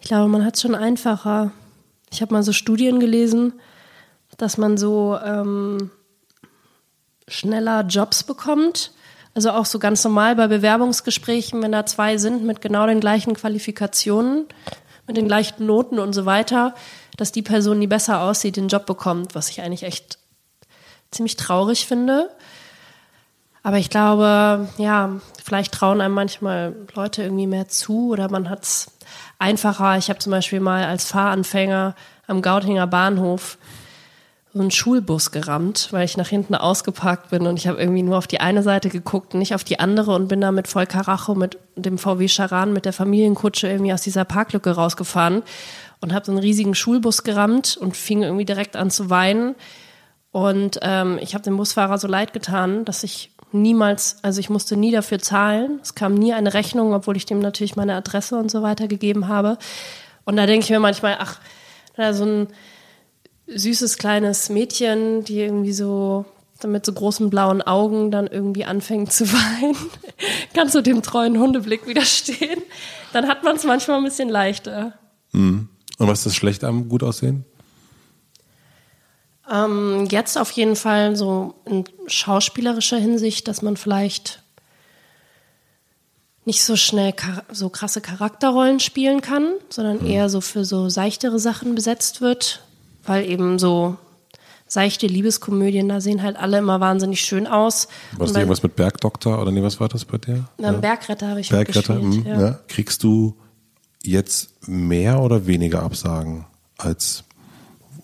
[0.10, 1.51] Glaube, man hat es schon einfacher.
[2.12, 3.53] Ich habe mal so Studien gelesen,
[4.38, 5.91] dass man so ähm,
[7.28, 8.91] schneller Jobs bekommt.
[9.36, 13.36] Also auch so ganz normal bei Bewerbungsgesprächen, wenn da zwei sind mit genau den gleichen
[13.36, 14.47] Qualifikationen,
[15.05, 16.74] mit den gleichen Noten und so weiter,
[17.16, 20.18] dass die Person, die besser aussieht, den Job bekommt, was ich eigentlich echt
[21.12, 22.32] ziemlich traurig finde.
[23.62, 28.64] Aber ich glaube, ja, vielleicht trauen einem manchmal Leute irgendwie mehr zu oder man hat
[28.64, 28.88] es
[29.38, 29.97] einfacher.
[29.97, 31.95] Ich habe zum Beispiel mal als Fahranfänger
[32.28, 33.57] am Gautinger Bahnhof
[34.53, 38.18] so einen Schulbus gerammt, weil ich nach hinten ausgeparkt bin und ich habe irgendwie nur
[38.18, 41.36] auf die eine Seite geguckt, nicht auf die andere und bin da mit voll Karacho
[41.36, 45.43] mit dem VW Charan mit der Familienkutsche irgendwie aus dieser Parklücke rausgefahren
[46.01, 49.55] und habe so einen riesigen Schulbus gerammt und fing irgendwie direkt an zu weinen
[50.32, 54.78] und ähm, ich habe dem Busfahrer so leid getan, dass ich niemals, also ich musste
[54.78, 55.80] nie dafür zahlen.
[55.82, 59.28] Es kam nie eine Rechnung, obwohl ich dem natürlich meine Adresse und so weiter gegeben
[59.28, 59.58] habe.
[60.26, 61.39] Und da denke ich mir manchmal, ach,
[61.95, 62.47] da so ein
[63.47, 66.26] süßes kleines Mädchen, die irgendwie so
[66.68, 69.76] mit so großen blauen Augen dann irgendwie anfängt zu weinen,
[70.54, 72.62] kannst du dem treuen Hundeblick widerstehen.
[73.14, 74.93] Dann hat man es manchmal ein bisschen leichter.
[75.32, 75.70] Mhm.
[75.97, 77.45] Und was ist das schlecht am gut aussehen?
[79.52, 84.43] Ähm, jetzt auf jeden Fall so in schauspielerischer Hinsicht, dass man vielleicht
[86.45, 87.14] nicht so schnell
[87.52, 90.08] so krasse Charakterrollen spielen kann, sondern mhm.
[90.08, 92.64] eher so für so seichtere Sachen besetzt wird,
[93.06, 93.97] weil eben so
[94.68, 97.88] seichte Liebeskomödien, da sehen halt alle immer wahnsinnig schön aus.
[98.14, 100.45] War das irgendwas mit Bergdoktor oder nee, was war das bei dir?
[100.58, 100.78] Na, ja.
[100.78, 102.41] Bergretter habe ich Bergretter, mh, ja.
[102.41, 102.60] ja.
[102.68, 103.36] Kriegst du
[104.04, 106.45] jetzt mehr oder weniger Absagen
[106.78, 107.24] als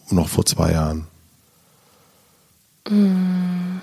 [0.10, 1.08] noch vor zwei Jahren?
[2.90, 3.80] Mm.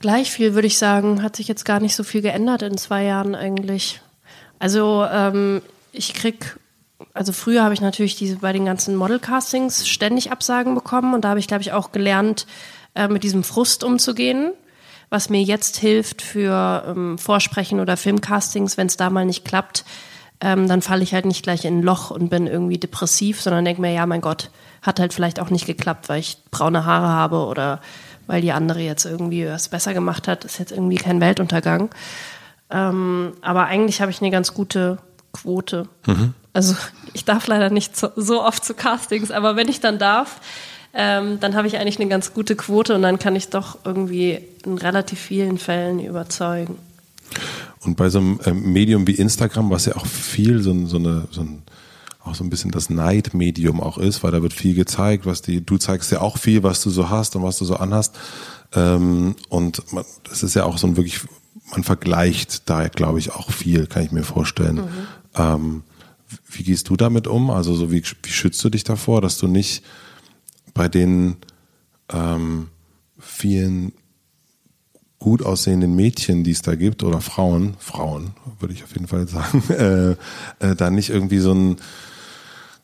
[0.00, 3.04] Gleich viel würde ich sagen, hat sich jetzt gar nicht so viel geändert in zwei
[3.04, 4.00] Jahren eigentlich.
[4.58, 5.60] Also ähm,
[5.92, 6.58] ich krieg,
[7.12, 11.30] also früher habe ich natürlich diese bei den ganzen Model-Castings ständig Absagen bekommen und da
[11.30, 12.46] habe ich, glaube ich, auch gelernt,
[12.94, 14.52] äh, mit diesem Frust umzugehen,
[15.10, 19.84] was mir jetzt hilft für ähm, Vorsprechen oder Filmcastings, wenn es da mal nicht klappt,
[20.40, 23.64] ähm, dann falle ich halt nicht gleich in ein Loch und bin irgendwie depressiv, sondern
[23.64, 24.50] denke mir, ja, mein Gott,
[24.82, 27.80] hat halt vielleicht auch nicht geklappt, weil ich braune Haare habe oder
[28.26, 31.90] weil die andere jetzt irgendwie was besser gemacht hat, ist jetzt irgendwie kein Weltuntergang.
[32.70, 34.98] Ähm, aber eigentlich habe ich eine ganz gute
[35.32, 35.88] Quote.
[36.06, 36.34] Mhm.
[36.52, 36.76] Also
[37.12, 40.40] ich darf leider nicht so, so, oft zu Castings, aber wenn ich dann darf,
[40.94, 44.40] ähm, dann habe ich eigentlich eine ganz gute Quote und dann kann ich doch irgendwie
[44.64, 46.78] in relativ vielen Fällen überzeugen.
[47.82, 51.28] Und bei so einem ähm, Medium wie Instagram, was ja auch viel so, so eine,
[51.30, 51.62] so ein,
[52.22, 55.64] auch so ein bisschen das Neidmedium auch ist, weil da wird viel gezeigt, was die,
[55.64, 58.18] du zeigst ja auch viel, was du so hast und was du so anhast.
[58.74, 59.82] Ähm, und
[60.24, 61.20] das ist ja auch so ein wirklich,
[61.70, 64.76] man vergleicht da, glaube ich, auch viel, kann ich mir vorstellen.
[64.76, 65.06] Mhm.
[65.36, 65.82] Ähm,
[66.50, 67.50] wie gehst du damit um?
[67.50, 69.82] Also so wie, wie schützt du dich davor, dass du nicht
[70.74, 71.36] bei den
[72.12, 72.68] ähm,
[73.18, 73.92] vielen
[75.20, 79.28] gut aussehenden Mädchen, die es da gibt, oder Frauen, Frauen, würde ich auf jeden Fall
[79.28, 81.76] sagen, äh, äh, da nicht irgendwie so ein,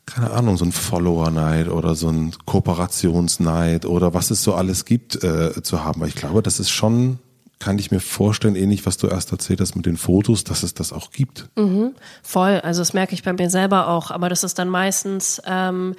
[0.04, 5.24] keine Ahnung, so ein Follower-Neid oder so ein Kooperationsneid oder was es so alles gibt
[5.24, 6.00] äh, zu haben.
[6.00, 7.18] Weil ich glaube, das ist schon,
[7.58, 10.74] kann ich mir vorstellen, ähnlich, was du erst erzählt hast mit den Fotos, dass es
[10.74, 11.48] das auch gibt.
[11.56, 15.40] Mhm, voll, also das merke ich bei mir selber auch, aber das ist dann meistens
[15.46, 15.94] ähm,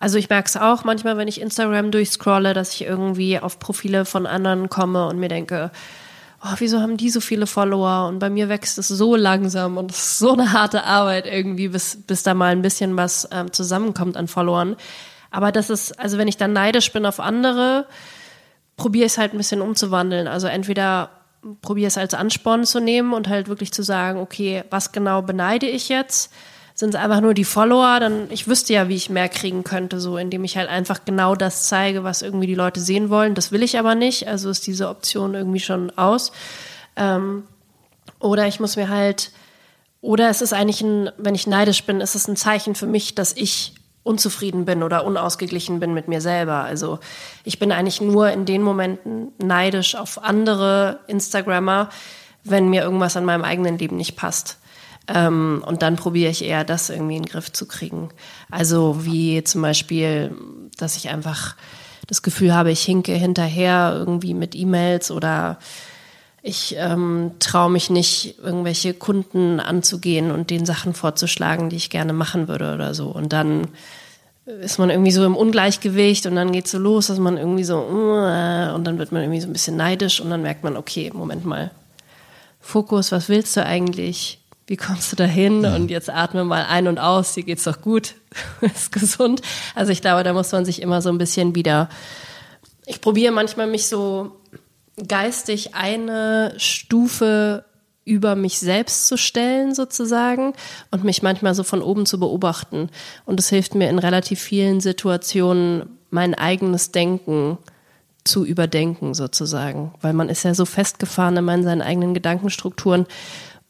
[0.00, 4.06] also ich merke es auch manchmal, wenn ich Instagram durchscrolle, dass ich irgendwie auf Profile
[4.06, 5.70] von anderen komme und mir denke,
[6.42, 8.08] oh, wieso haben die so viele Follower?
[8.08, 11.68] Und bei mir wächst es so langsam und es ist so eine harte Arbeit irgendwie,
[11.68, 14.76] bis, bis da mal ein bisschen was ähm, zusammenkommt an Followern.
[15.30, 17.86] Aber das ist, also wenn ich dann neidisch bin auf andere,
[18.78, 20.28] probiere ich es halt ein bisschen umzuwandeln.
[20.28, 21.10] Also entweder
[21.60, 25.66] probiere es als Ansporn zu nehmen und halt wirklich zu sagen, okay, was genau beneide
[25.66, 26.32] ich jetzt?
[26.80, 30.00] Sind es einfach nur die Follower, dann ich wüsste ja, wie ich mehr kriegen könnte,
[30.00, 33.34] so indem ich halt einfach genau das zeige, was irgendwie die Leute sehen wollen.
[33.34, 36.32] Das will ich aber nicht, also ist diese Option irgendwie schon aus.
[36.96, 37.44] Ähm,
[38.18, 39.30] oder ich muss mir halt,
[40.00, 43.14] oder es ist eigentlich ein, wenn ich neidisch bin, ist es ein Zeichen für mich,
[43.14, 46.64] dass ich unzufrieden bin oder unausgeglichen bin mit mir selber.
[46.64, 46.98] Also
[47.44, 51.90] ich bin eigentlich nur in den Momenten neidisch auf andere Instagrammer,
[52.42, 54.59] wenn mir irgendwas an meinem eigenen Leben nicht passt.
[55.12, 58.10] Ähm, und dann probiere ich eher, das irgendwie in den Griff zu kriegen.
[58.50, 60.32] Also wie zum Beispiel,
[60.78, 61.56] dass ich einfach
[62.06, 65.58] das Gefühl habe, ich hinke hinterher irgendwie mit E-Mails oder
[66.42, 72.12] ich ähm, traue mich nicht, irgendwelche Kunden anzugehen und den Sachen vorzuschlagen, die ich gerne
[72.12, 73.08] machen würde oder so.
[73.08, 73.68] Und dann
[74.46, 77.78] ist man irgendwie so im Ungleichgewicht und dann geht so los, dass man irgendwie so
[77.78, 81.44] und dann wird man irgendwie so ein bisschen neidisch und dann merkt man, okay, Moment
[81.44, 81.70] mal,
[82.60, 84.39] Fokus, was willst du eigentlich?
[84.70, 85.64] Wie kommst du dahin?
[85.64, 85.74] Ja.
[85.74, 88.14] Und jetzt atme mal ein und aus, dir geht's doch gut,
[88.60, 89.42] ist gesund.
[89.74, 91.88] Also ich glaube, da muss man sich immer so ein bisschen wieder.
[92.86, 94.30] Ich probiere manchmal mich so
[95.08, 97.64] geistig eine Stufe
[98.04, 100.52] über mich selbst zu stellen sozusagen
[100.92, 102.90] und mich manchmal so von oben zu beobachten.
[103.26, 107.58] Und es hilft mir in relativ vielen Situationen, mein eigenes Denken
[108.22, 113.06] zu überdenken sozusagen, weil man ist ja so festgefahren immer in seinen eigenen Gedankenstrukturen.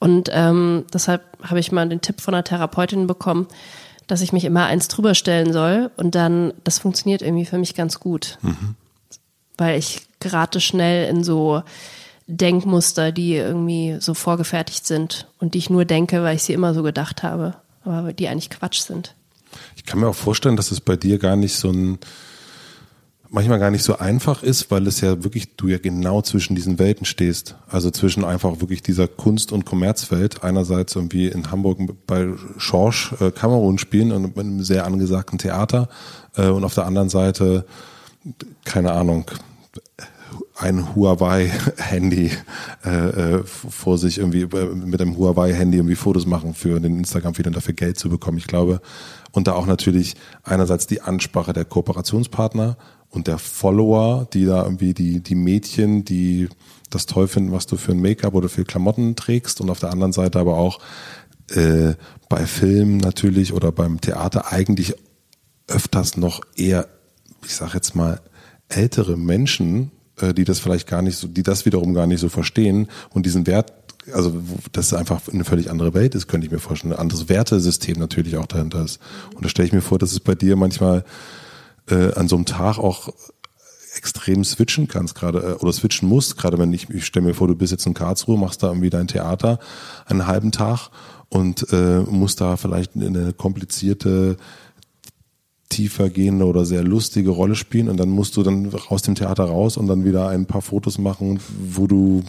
[0.01, 3.47] Und ähm, deshalb habe ich mal den Tipp von einer Therapeutin bekommen,
[4.07, 7.75] dass ich mich immer eins drüber stellen soll und dann, das funktioniert irgendwie für mich
[7.75, 8.39] ganz gut.
[8.43, 8.75] Mhm.
[9.57, 11.63] Weil ich gerate schnell in so
[12.27, 16.75] Denkmuster, die irgendwie so vorgefertigt sind und die ich nur denke, weil ich sie immer
[16.75, 19.15] so gedacht habe, aber die eigentlich Quatsch sind.
[19.77, 21.99] Ich kann mir auch vorstellen, dass es bei dir gar nicht so ein
[23.31, 26.79] manchmal gar nicht so einfach ist, weil es ja wirklich, du ja genau zwischen diesen
[26.79, 27.57] Welten stehst.
[27.69, 30.43] Also zwischen einfach wirklich dieser Kunst- und Kommerzwelt.
[30.43, 32.29] Einerseits irgendwie in Hamburg bei
[32.59, 35.89] Schorsch äh, Kamerun spielen und mit einem sehr angesagten Theater.
[36.37, 37.65] Äh, und auf der anderen Seite,
[38.65, 39.31] keine Ahnung,
[40.57, 42.33] ein Huawei-Handy
[42.85, 47.47] äh, äh, vor sich irgendwie äh, mit einem Huawei-Handy irgendwie Fotos machen für den Instagram-Feed
[47.47, 48.39] und dafür Geld zu bekommen.
[48.39, 48.81] Ich glaube,
[49.33, 52.77] und da auch natürlich einerseits die Ansprache der Kooperationspartner
[53.11, 56.49] und der Follower, die da irgendwie die, die Mädchen, die
[56.91, 59.91] das toll finden, was du für ein Make-up oder für Klamotten trägst und auf der
[59.91, 60.81] anderen Seite aber auch
[61.51, 61.95] äh,
[62.29, 64.95] bei Filmen natürlich oder beim Theater eigentlich
[65.67, 66.89] öfters noch eher,
[67.45, 68.21] ich sag jetzt mal,
[68.69, 69.91] ältere Menschen,
[70.21, 73.27] äh, die das vielleicht gar nicht so, die das wiederum gar nicht so verstehen und
[73.27, 73.73] diesen Wert,
[74.13, 74.41] also
[74.73, 76.95] das ist einfach eine völlig andere Welt ist, könnte ich mir vorstellen.
[76.95, 78.99] Ein anderes Wertesystem natürlich auch dahinter ist.
[79.35, 81.05] Und da stelle ich mir vor, dass es bei dir manchmal
[81.89, 83.11] äh, an so einem Tag auch
[83.97, 87.49] extrem switchen kannst gerade äh, oder switchen musst, gerade wenn ich, ich stelle mir vor,
[87.49, 89.59] du bist jetzt in Karlsruhe, machst da irgendwie dein Theater
[90.07, 90.91] einen halben Tag
[91.29, 94.37] und äh, musst da vielleicht eine komplizierte
[95.69, 99.45] tiefer gehende oder sehr lustige Rolle spielen und dann musst du dann aus dem Theater
[99.45, 102.25] raus und dann wieder ein paar Fotos machen, wo du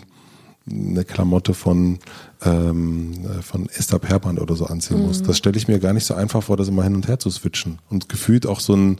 [0.69, 1.97] eine Klamotte von
[2.43, 5.07] ähm, von Esther Perband oder so anziehen mhm.
[5.07, 5.27] musst.
[5.27, 7.31] Das stelle ich mir gar nicht so einfach vor, das immer hin und her zu
[7.31, 8.97] switchen und gefühlt auch so ein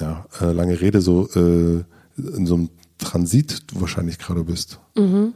[0.00, 1.84] ja äh, lange Rede so äh,
[2.16, 4.78] in so einem Transit du wahrscheinlich gerade bist.
[4.94, 5.34] Mhm.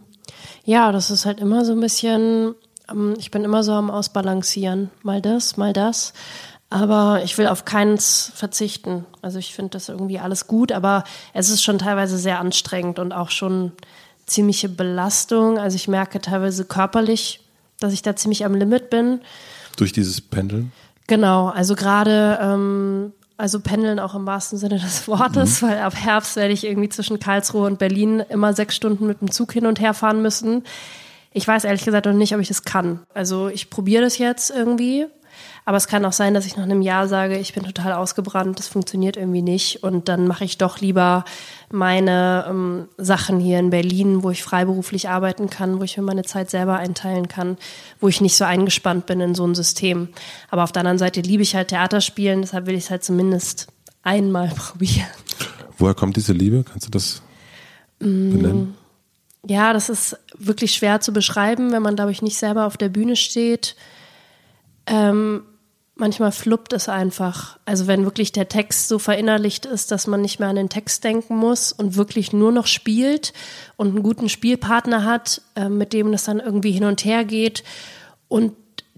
[0.64, 2.54] Ja, das ist halt immer so ein bisschen
[2.90, 4.90] ähm, ich bin immer so am Ausbalancieren.
[5.02, 6.12] Mal das, mal das.
[6.70, 9.06] Aber ich will auf keins verzichten.
[9.22, 13.12] Also ich finde das irgendwie alles gut, aber es ist schon teilweise sehr anstrengend und
[13.12, 13.72] auch schon
[14.26, 15.59] ziemliche Belastung.
[15.59, 17.40] Also ich merke teilweise körperlich,
[17.80, 19.20] dass ich da ziemlich am Limit bin.
[19.76, 20.72] Durch dieses Pendeln?
[21.06, 25.68] Genau, also gerade, ähm, also pendeln auch im wahrsten Sinne des Wortes, mhm.
[25.68, 29.30] weil ab Herbst werde ich irgendwie zwischen Karlsruhe und Berlin immer sechs Stunden mit dem
[29.30, 30.64] Zug hin und her fahren müssen.
[31.32, 33.01] Ich weiß ehrlich gesagt noch nicht, ob ich das kann.
[33.14, 35.07] Also ich probiere das jetzt irgendwie,
[35.68, 38.58] aber es kann auch sein, dass ich nach einem Jahr sage, ich bin total ausgebrannt,
[38.58, 39.82] das funktioniert irgendwie nicht.
[39.82, 41.26] Und dann mache ich doch lieber
[41.70, 46.22] meine ähm, Sachen hier in Berlin, wo ich freiberuflich arbeiten kann, wo ich mir meine
[46.22, 47.58] Zeit selber einteilen kann,
[48.00, 50.08] wo ich nicht so eingespannt bin in so ein System.
[50.48, 53.66] Aber auf der anderen Seite liebe ich halt Theaterspielen, deshalb will ich es halt zumindest
[54.02, 55.04] einmal probieren.
[55.76, 56.64] Woher kommt diese Liebe?
[56.64, 57.20] Kannst du das
[58.00, 58.74] mm, benennen?
[59.46, 62.88] Ja, das ist wirklich schwer zu beschreiben, wenn man, glaube ich, nicht selber auf der
[62.88, 63.76] Bühne steht.
[64.86, 65.42] Ähm,
[65.99, 67.59] manchmal fluppt es einfach.
[67.64, 71.05] Also wenn wirklich der Text so verinnerlicht ist, dass man nicht mehr an den Text
[71.05, 73.32] denken muss und wirklich nur noch spielt
[73.76, 77.64] und einen guten Spielpartner hat, äh, mit dem das dann irgendwie hin und her geht
[78.28, 78.55] und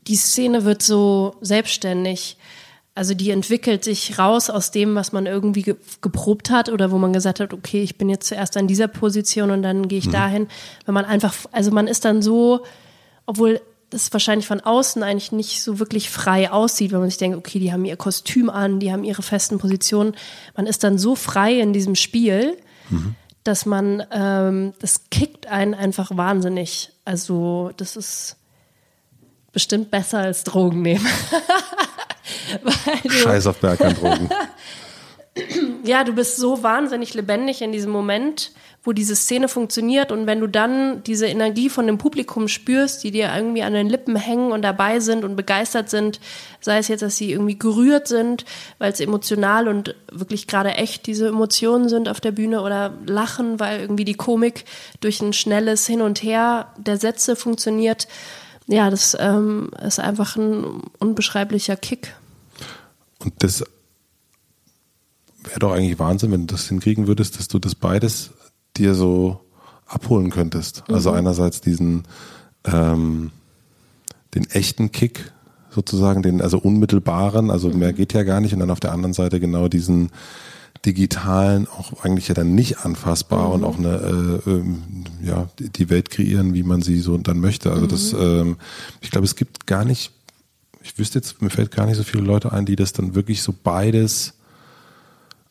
[0.07, 2.37] die Szene wird so selbstständig.
[2.95, 6.99] Also die entwickelt sich raus aus dem, was man irgendwie ge geprobt hat oder wo
[6.99, 10.09] man gesagt hat, okay, ich bin jetzt zuerst an dieser Position und dann gehe ich
[10.09, 10.13] mhm.
[10.13, 10.49] dahin.
[10.85, 12.65] Wenn man einfach, also man ist dann so,
[13.27, 13.61] obwohl
[13.91, 17.59] das wahrscheinlich von außen eigentlich nicht so wirklich frei aussieht, wenn man sich denkt, okay,
[17.59, 20.15] die haben ihr Kostüm an, die haben ihre festen Positionen.
[20.57, 22.57] Man ist dann so frei in diesem Spiel,
[22.89, 23.17] mhm.
[23.43, 26.93] dass man, ähm, das kickt einen einfach wahnsinnig.
[27.05, 28.37] Also das ist
[29.53, 31.07] bestimmt besser als Drogen nehmen.
[33.09, 34.31] Scheiß auf Berghandrogen.
[35.85, 38.53] ja, du bist so wahnsinnig lebendig in diesem Moment,
[38.83, 43.11] wo diese Szene funktioniert und wenn du dann diese Energie von dem Publikum spürst, die
[43.11, 46.19] dir irgendwie an den Lippen hängen und dabei sind und begeistert sind,
[46.63, 48.47] sei es jetzt, dass sie irgendwie gerührt sind,
[48.79, 53.61] weil es emotional und wirklich gerade echt diese Emotionen sind auf der Bühne oder lachen,
[53.61, 54.65] weil irgendwie die Komik
[55.01, 58.09] durch ein schnelles Hin und Her der Sätze funktioniert.
[58.67, 60.65] Ja, das ähm, ist einfach ein
[60.99, 62.15] unbeschreiblicher Kick.
[63.19, 63.63] Und das
[65.45, 68.31] wäre doch eigentlich Wahnsinn, wenn du das hinkriegen würdest, dass du das beides
[68.77, 69.41] dir so
[69.87, 70.83] abholen könntest.
[70.83, 70.95] Also mhm.
[70.95, 72.05] Also einerseits diesen
[72.65, 73.31] ähm,
[74.35, 75.33] den echten Kick
[75.71, 77.79] sozusagen, den also unmittelbaren, also mhm.
[77.79, 80.11] mehr geht ja gar nicht, und dann auf der anderen Seite genau diesen
[80.85, 83.55] digitalen, auch eigentlich ja dann nicht anfassbar mhm.
[83.55, 84.83] und auch eine äh, ähm,
[85.23, 87.71] ja die Welt kreieren, wie man sie so dann möchte.
[87.71, 88.21] Also das, mhm.
[88.21, 88.57] ähm,
[89.01, 90.13] ich glaube, es gibt gar nicht,
[90.83, 93.43] ich wüsste jetzt, mir fällt gar nicht so viele Leute ein, die das dann wirklich
[93.43, 94.35] so beides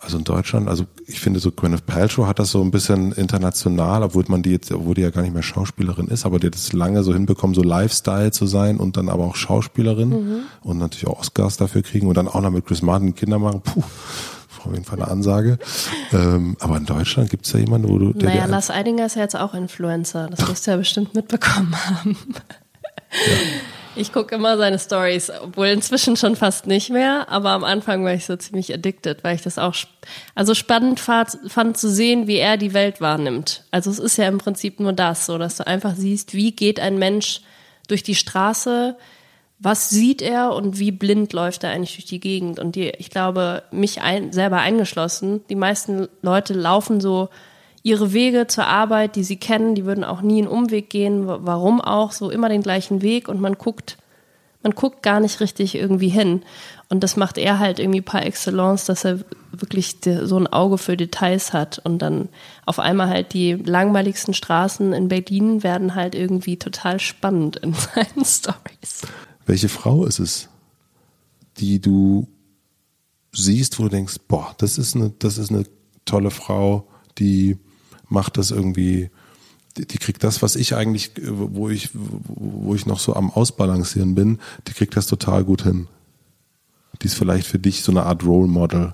[0.01, 4.01] also in Deutschland, also ich finde so Gwyneth Paltrow hat das so ein bisschen international,
[4.01, 6.55] obwohl man die jetzt, obwohl die ja gar nicht mehr Schauspielerin ist, aber die hat
[6.55, 10.39] es lange so hinbekommen, so Lifestyle zu sein und dann aber auch Schauspielerin mhm.
[10.61, 13.59] und natürlich auch Oscars dafür kriegen und dann auch noch mit Chris Martin Kinder machen.
[13.61, 13.83] Puh,
[14.65, 15.59] auf jeden Fall eine Ansage.
[16.13, 18.13] ähm, aber in Deutschland gibt es ja jemanden, wo du.
[18.13, 20.29] Der, naja, Lars Eidinger ist ja jetzt auch Influencer.
[20.29, 22.17] Das wirst du ja bestimmt mitbekommen haben.
[23.11, 23.33] Ja.
[23.99, 28.13] Ich gucke immer seine Stories, obwohl inzwischen schon fast nicht mehr, aber am Anfang war
[28.13, 29.75] ich so ziemlich addicted, weil ich das auch
[30.35, 33.65] also spannend fand, zu sehen, wie er die Welt wahrnimmt.
[33.71, 36.79] Also es ist ja im Prinzip nur das, so dass du einfach siehst, wie geht
[36.79, 37.41] ein Mensch
[37.89, 38.95] durch die Straße,
[39.59, 42.57] was sieht er und wie blind läuft er eigentlich durch die Gegend.
[42.57, 47.27] Und die, ich glaube, mich ein, selber eingeschlossen, die meisten Leute laufen so
[47.83, 51.23] ihre Wege zur Arbeit, die sie kennen, die würden auch nie einen Umweg gehen.
[51.25, 52.11] Warum auch?
[52.11, 53.97] So immer den gleichen Weg und man guckt,
[54.61, 56.43] man guckt gar nicht richtig irgendwie hin.
[56.89, 59.19] Und das macht er halt irgendwie par excellence, dass er
[59.51, 61.79] wirklich so ein Auge für Details hat.
[61.79, 62.29] Und dann
[62.65, 68.25] auf einmal halt die langweiligsten Straßen in Berlin werden halt irgendwie total spannend in seinen
[68.25, 69.01] Stories.
[69.45, 70.49] Welche Frau ist es,
[71.57, 72.27] die du
[73.31, 75.63] siehst, wo du denkst, boah, das ist eine, das ist eine
[76.05, 77.57] tolle Frau, die
[78.09, 79.09] macht das irgendwie,
[79.77, 84.15] die, die kriegt das, was ich eigentlich, wo ich, wo ich noch so am Ausbalancieren
[84.15, 85.87] bin, die kriegt das total gut hin.
[87.01, 88.93] Die ist vielleicht für dich so eine Art Role Model.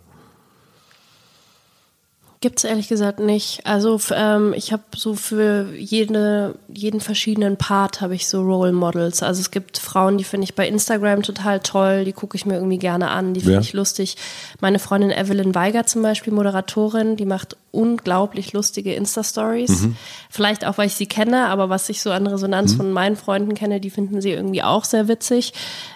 [2.45, 3.65] Gibt es ehrlich gesagt nicht.
[3.65, 9.23] Also ähm, ich habe so für jede, jeden verschiedenen Part habe ich so Role Models.
[9.23, 12.53] Also es gibt Frauen, die finde ich bei Instagram total toll, die gucke ich mir
[12.53, 13.61] irgendwie gerne an, die finde ja.
[13.61, 14.15] ich lustig.
[14.61, 19.81] Meine Freundin Evelyn Weiger zum Beispiel, Moderatorin, die macht unglaublich lustige Insta-Stories.
[19.81, 19.95] Mhm.
[20.29, 22.77] Vielleicht auch, weil ich sie kenne, aber was ich so an Resonanz mhm.
[22.77, 25.53] von meinen Freunden kenne, die finden sie irgendwie auch sehr witzig.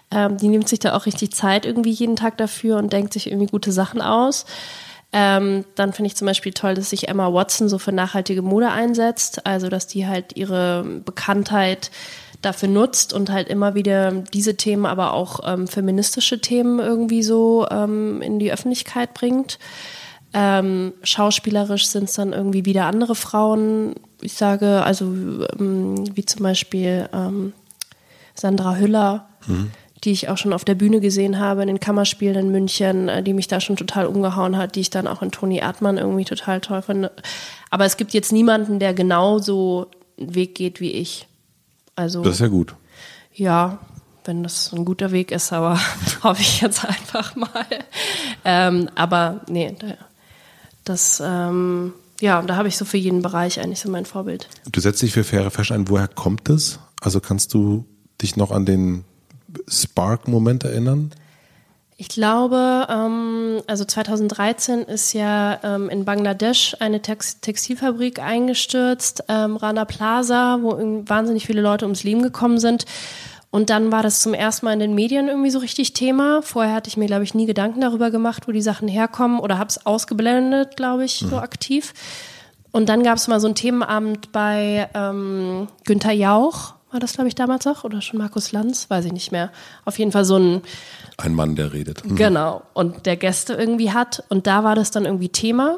[0.10, 3.28] Ähm, die nimmt sich da auch richtig Zeit irgendwie jeden Tag dafür und denkt sich
[3.28, 4.48] irgendwie gute Sachen aus.
[5.12, 8.70] Ähm, dann finde ich zum Beispiel toll, dass sich Emma Watson so für nachhaltige Mode
[8.70, 11.90] einsetzt, also dass die halt ihre Bekanntheit
[12.42, 17.68] dafür nutzt und halt immer wieder diese Themen, aber auch ähm, feministische Themen irgendwie so
[17.70, 19.58] ähm, in die Öffentlichkeit bringt.
[20.32, 23.96] Ähm, schauspielerisch sind es dann irgendwie wieder andere Frauen.
[24.22, 27.54] Ich sage also ähm, wie zum Beispiel ähm,
[28.36, 29.72] Sandra Hüller, mhm
[30.04, 33.24] die ich auch schon auf der Bühne gesehen habe, in den Kammerspielen in München, äh,
[33.24, 36.26] die mich da schon total umgehauen hat, die ich dann auch in Toni Erdmann irgendwie
[36.26, 37.12] total toll finde.
[37.70, 39.88] Aber es gibt jetzt niemanden, der genauso
[40.20, 41.28] einen Weg geht wie ich.
[41.96, 42.76] Also, das ist ja gut.
[43.34, 43.80] Ja,
[44.26, 45.80] wenn das ein guter Weg ist, aber
[46.24, 47.66] hoffe ich jetzt einfach mal.
[48.46, 49.76] Ähm, aber nee,
[50.86, 54.48] das, ähm, ja, da habe ich so für jeden Bereich eigentlich so mein Vorbild.
[54.72, 55.90] Du setzt dich für faire Fashion ein.
[55.90, 56.80] Woher kommt das?
[57.02, 57.86] Also kannst du
[58.22, 59.06] dich noch an den
[59.68, 61.12] Spark-Moment erinnern?
[62.02, 69.58] Ich glaube, ähm, also 2013 ist ja ähm, in Bangladesch eine Tex Textilfabrik eingestürzt, ähm,
[69.58, 70.78] Rana Plaza, wo
[71.10, 72.86] wahnsinnig viele Leute ums Leben gekommen sind.
[73.52, 76.42] Und dann war das zum ersten Mal in den Medien irgendwie so richtig Thema.
[76.42, 79.58] Vorher hatte ich mir, glaube ich, nie Gedanken darüber gemacht, wo die Sachen herkommen oder
[79.58, 81.30] habe es ausgeblendet, glaube ich, mhm.
[81.30, 81.94] so aktiv.
[82.72, 87.28] Und dann gab es mal so einen Themenabend bei ähm, Günther Jauch, war das, glaube
[87.28, 89.52] ich, damals auch, oder schon Markus Lanz, weiß ich nicht mehr.
[89.86, 90.62] Auf jeden Fall so ein.
[91.18, 92.06] Ein Mann, der redet.
[92.06, 92.16] Mhm.
[92.16, 92.64] Genau.
[92.74, 94.24] Und der Gäste irgendwie hat.
[94.30, 95.78] Und da war das dann irgendwie Thema.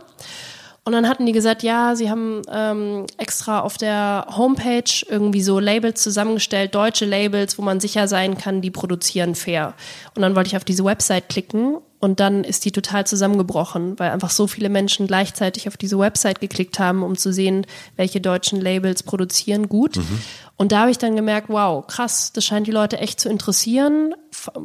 [0.84, 5.60] Und dann hatten die gesagt, ja, sie haben ähm, extra auf der Homepage irgendwie so
[5.60, 9.76] Labels zusammengestellt, deutsche Labels, wo man sicher sein kann, die produzieren fair.
[10.16, 14.10] Und dann wollte ich auf diese Website klicken und dann ist die total zusammengebrochen, weil
[14.10, 18.60] einfach so viele Menschen gleichzeitig auf diese Website geklickt haben, um zu sehen, welche deutschen
[18.60, 19.98] Labels produzieren gut.
[19.98, 20.20] Mhm.
[20.62, 24.14] Und da habe ich dann gemerkt, wow, krass, das scheint die Leute echt zu interessieren.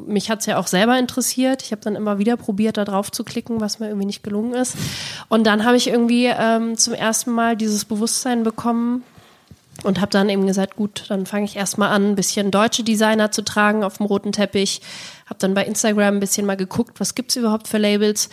[0.07, 1.63] Mich hat es ja auch selber interessiert.
[1.63, 4.53] Ich habe dann immer wieder probiert, da drauf zu klicken, was mir irgendwie nicht gelungen
[4.53, 4.77] ist.
[5.31, 9.05] Und dann habe ich irgendwie ähm, zum ersten Mal dieses Bewusstsein bekommen
[9.85, 13.31] und habe dann eben gesagt, gut, dann fange ich erstmal an, ein bisschen deutsche Designer
[13.33, 14.83] zu tragen auf dem roten Teppich.
[15.25, 18.29] Habe dann bei Instagram ein bisschen mal geguckt, was gibt's überhaupt für Labels.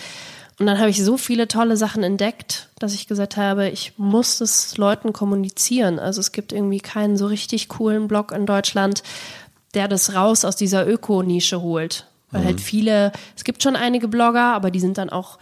[0.59, 4.39] Und dann habe ich so viele tolle Sachen entdeckt, dass ich gesagt habe, ich muss
[4.39, 5.99] es Leuten kommunizieren.
[5.99, 9.01] Also es gibt irgendwie keinen so richtig coolen Blog in Deutschland,
[9.73, 12.05] der das raus aus dieser Öko-Nische holt.
[12.31, 12.45] Weil mhm.
[12.45, 15.39] halt viele, es gibt schon einige Blogger, aber die sind dann auch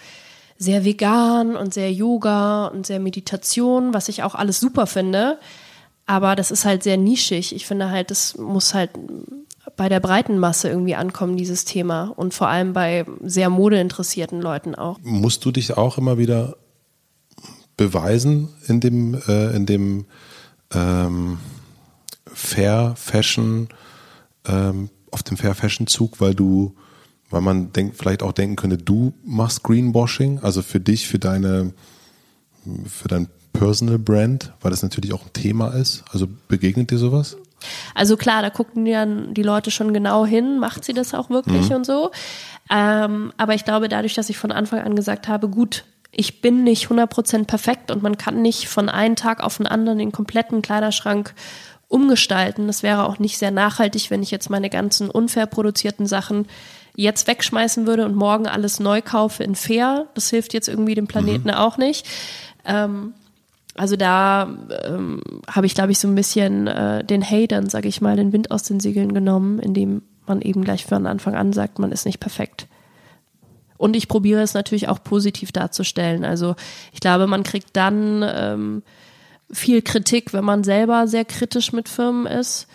[0.58, 5.40] sehr vegan und sehr Yoga und sehr Meditation, was ich auch alles super finde.
[6.06, 7.54] Aber das ist halt sehr nischig.
[7.56, 8.92] Ich finde halt, das muss halt
[9.76, 12.14] bei der breiten Masse irgendwie ankommen, dieses Thema.
[12.16, 15.00] Und vor allem bei sehr modeinteressierten Leuten auch.
[15.04, 16.58] Musst du dich auch immer wieder
[17.78, 20.06] beweisen in dem, äh, in dem
[20.74, 21.40] ähm,
[22.26, 23.70] Fair Fashion,
[24.46, 26.76] ähm, auf dem Fair Fashion Zug, weil du,
[27.30, 31.74] weil man denkt, vielleicht auch denken könnte, du machst Greenwashing, also für dich, für deine,
[32.86, 36.04] für dein Personal Brand, weil das natürlich auch ein Thema ist.
[36.12, 37.38] Also begegnet dir sowas?
[37.96, 41.70] Also klar, da gucken dann die Leute schon genau hin, macht sie das auch wirklich
[41.70, 41.76] mhm.
[41.78, 42.12] und so.
[42.70, 46.64] Ähm, aber ich glaube, dadurch, dass ich von Anfang an gesagt habe, gut, ich bin
[46.64, 50.62] nicht 100% perfekt und man kann nicht von einem Tag auf den anderen den kompletten
[50.62, 51.34] Kleiderschrank
[51.88, 52.68] umgestalten.
[52.68, 56.48] Das wäre auch nicht sehr nachhaltig, wenn ich jetzt meine ganzen unfair produzierten Sachen
[56.96, 60.08] jetzt wegschmeißen würde und morgen alles neu kaufe in fair.
[60.14, 61.56] Das hilft jetzt irgendwie dem Planeten mhm.
[61.56, 62.06] auch nicht.
[62.66, 63.14] Ähm,
[63.76, 64.50] also da
[64.86, 68.34] ähm, habe ich, glaube ich, so ein bisschen äh, den Hatern, sage ich mal, den
[68.34, 72.06] Wind aus den Segeln genommen, indem man eben gleich von Anfang an sagt, man ist
[72.06, 72.68] nicht perfekt.
[73.78, 76.24] Und ich probiere es natürlich auch positiv darzustellen.
[76.24, 76.56] Also
[76.94, 78.84] ich glaube, man kriegt dann ähm,
[79.52, 82.68] viel Kritik, wenn man selber sehr kritisch mit Firmen ist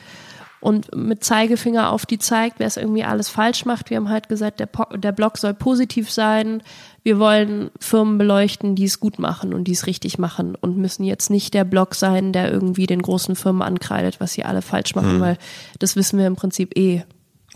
[0.61, 3.91] und mit Zeigefinger auf die zeigt, wer es irgendwie alles falsch macht.
[3.91, 6.63] Wir haben halt gesagt, der, der Blog soll positiv sein.
[7.07, 11.05] Wir wollen Firmen beleuchten, die es gut machen und die es richtig machen und müssen
[11.05, 14.97] jetzt nicht der Blog sein, der irgendwie den großen Firmen ankreidet, was sie alle falsch
[14.97, 15.21] machen, mhm.
[15.21, 15.39] weil
[15.79, 17.05] das wissen wir im Prinzip eh.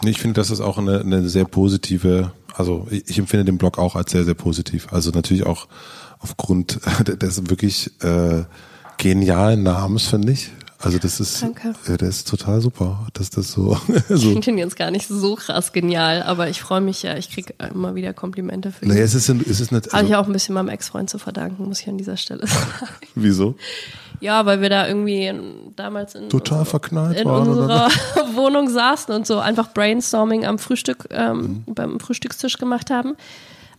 [0.05, 3.77] Ich finde, das ist auch eine, eine sehr positive, also ich, ich empfinde den Blog
[3.77, 4.87] auch als sehr, sehr positiv.
[4.93, 5.67] Also natürlich auch
[6.21, 6.79] aufgrund
[7.21, 8.45] des wirklich äh,
[8.99, 10.53] genialen Namens, finde ich.
[10.83, 11.75] Also das ist, Danke.
[11.87, 13.77] Ja, der ist total super, dass das so.
[14.09, 14.15] so.
[14.15, 17.17] Ich finde ihn jetzt gar nicht so krass genial, aber ich freue mich ja.
[17.17, 18.89] Ich kriege immer wieder Komplimente für ihn.
[18.89, 19.87] Naja, es ist, es ist nicht.
[19.87, 22.47] Also Habe ich auch ein bisschen meinem Ex-Freund zu verdanken, muss ich an dieser Stelle
[22.47, 22.67] sagen.
[23.15, 23.57] Wieso?
[24.21, 25.33] Ja, weil wir da irgendwie
[25.77, 27.89] damals in, total unsere, verknallt in waren, unserer
[28.35, 31.75] Wohnung saßen und so einfach Brainstorming am Frühstück ähm, mhm.
[31.75, 33.17] beim Frühstückstisch gemacht haben.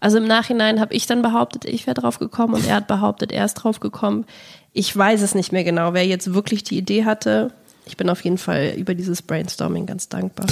[0.01, 3.31] Also im Nachhinein habe ich dann behauptet, ich wäre drauf gekommen und er hat behauptet,
[3.31, 4.25] er ist drauf gekommen.
[4.73, 7.53] Ich weiß es nicht mehr genau, wer jetzt wirklich die Idee hatte.
[7.85, 10.47] Ich bin auf jeden Fall über dieses Brainstorming ganz dankbar.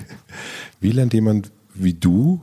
[0.80, 2.40] wie lernt jemand wie du,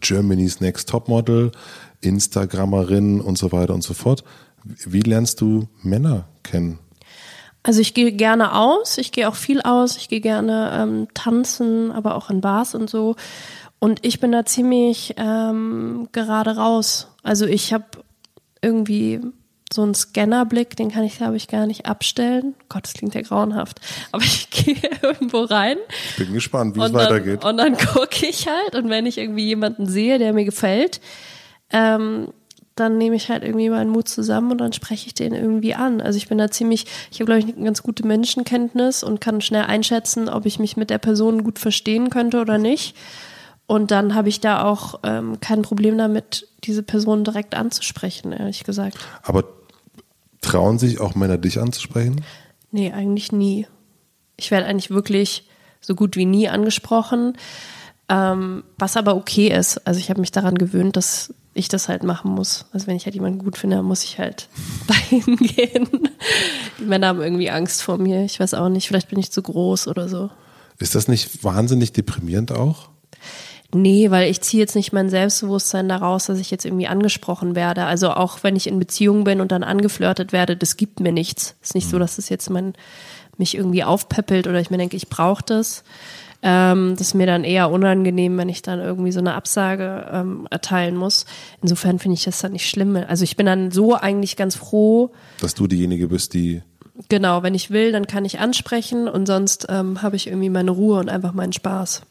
[0.00, 1.52] Germany's Next Topmodel,
[2.00, 4.24] Instagrammerin und so weiter und so fort,
[4.64, 6.78] wie lernst du Männer kennen?
[7.62, 11.92] Also ich gehe gerne aus, ich gehe auch viel aus, ich gehe gerne ähm, tanzen,
[11.92, 13.16] aber auch in Bars und so.
[13.84, 17.08] Und ich bin da ziemlich ähm, gerade raus.
[17.22, 17.84] Also ich habe
[18.62, 19.20] irgendwie
[19.70, 22.54] so einen Scannerblick, den kann ich, glaube ich, gar nicht abstellen.
[22.70, 23.82] Gott, das klingt ja grauenhaft.
[24.10, 25.76] Aber ich gehe irgendwo rein.
[26.12, 27.44] Ich bin gespannt, wie es weitergeht.
[27.44, 28.74] Und dann gucke ich halt.
[28.74, 31.02] Und wenn ich irgendwie jemanden sehe, der mir gefällt,
[31.68, 32.28] ähm,
[32.76, 36.00] dann nehme ich halt irgendwie meinen Mut zusammen und dann spreche ich den irgendwie an.
[36.00, 39.42] Also ich bin da ziemlich, ich habe glaube ich eine ganz gute Menschenkenntnis und kann
[39.42, 42.96] schnell einschätzen, ob ich mich mit der Person gut verstehen könnte oder nicht.
[43.66, 48.64] Und dann habe ich da auch ähm, kein Problem damit, diese Person direkt anzusprechen, ehrlich
[48.64, 48.98] gesagt.
[49.22, 49.44] Aber
[50.44, 52.22] Trauen sich auch Männer dich anzusprechen?
[52.70, 53.66] Nee, eigentlich nie.
[54.36, 55.48] Ich werde eigentlich wirklich
[55.80, 57.38] so gut wie nie angesprochen,
[58.08, 59.78] ähm, was aber okay ist.
[59.86, 62.66] Also ich habe mich daran gewöhnt, dass ich das halt machen muss.
[62.72, 64.48] Also wenn ich halt jemanden gut finde, muss ich halt
[64.86, 65.88] dahin gehen.
[66.78, 68.24] Die Männer haben irgendwie Angst vor mir.
[68.24, 70.30] Ich weiß auch nicht, vielleicht bin ich zu groß oder so.
[70.78, 72.90] Ist das nicht wahnsinnig deprimierend auch?
[73.74, 77.84] Nee, weil ich ziehe jetzt nicht mein Selbstbewusstsein daraus, dass ich jetzt irgendwie angesprochen werde.
[77.84, 81.56] Also auch wenn ich in Beziehung bin und dann angeflirtet werde, das gibt mir nichts.
[81.60, 82.00] Ist nicht so, mhm.
[82.00, 82.74] dass es jetzt mein,
[83.36, 85.82] mich irgendwie aufpeppelt oder ich mir denke, ich brauche das.
[86.42, 90.46] Ähm, das ist mir dann eher unangenehm, wenn ich dann irgendwie so eine Absage ähm,
[90.50, 91.26] erteilen muss.
[91.60, 92.96] Insofern finde ich das dann nicht schlimm.
[92.96, 95.10] Also ich bin dann so eigentlich ganz froh.
[95.40, 96.62] Dass du diejenige bist, die
[97.08, 100.70] Genau, wenn ich will, dann kann ich ansprechen und sonst ähm, habe ich irgendwie meine
[100.70, 102.02] Ruhe und einfach meinen Spaß.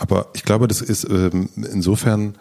[0.00, 2.34] Aber ich glaube, das ist ähm, insofern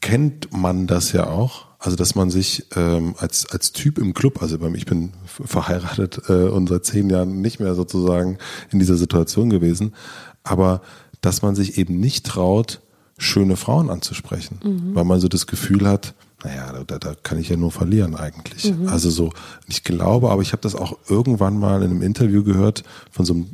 [0.00, 1.66] kennt man das ja auch.
[1.78, 6.48] Also dass man sich ähm, als als Typ im Club, also ich bin verheiratet äh,
[6.48, 8.38] und seit zehn Jahren nicht mehr sozusagen
[8.70, 9.94] in dieser Situation gewesen,
[10.42, 10.82] aber
[11.20, 12.80] dass man sich eben nicht traut,
[13.16, 14.94] schöne Frauen anzusprechen, mhm.
[14.94, 16.14] weil man so das Gefühl hat,
[16.44, 18.72] naja, da, da kann ich ja nur verlieren eigentlich.
[18.72, 18.88] Mhm.
[18.88, 19.32] Also so,
[19.66, 23.34] ich glaube, aber ich habe das auch irgendwann mal in einem Interview gehört von so
[23.34, 23.46] einem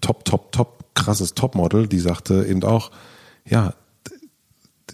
[0.00, 2.90] top, top, top krasses Topmodel, die sagte eben auch,
[3.44, 3.74] ja,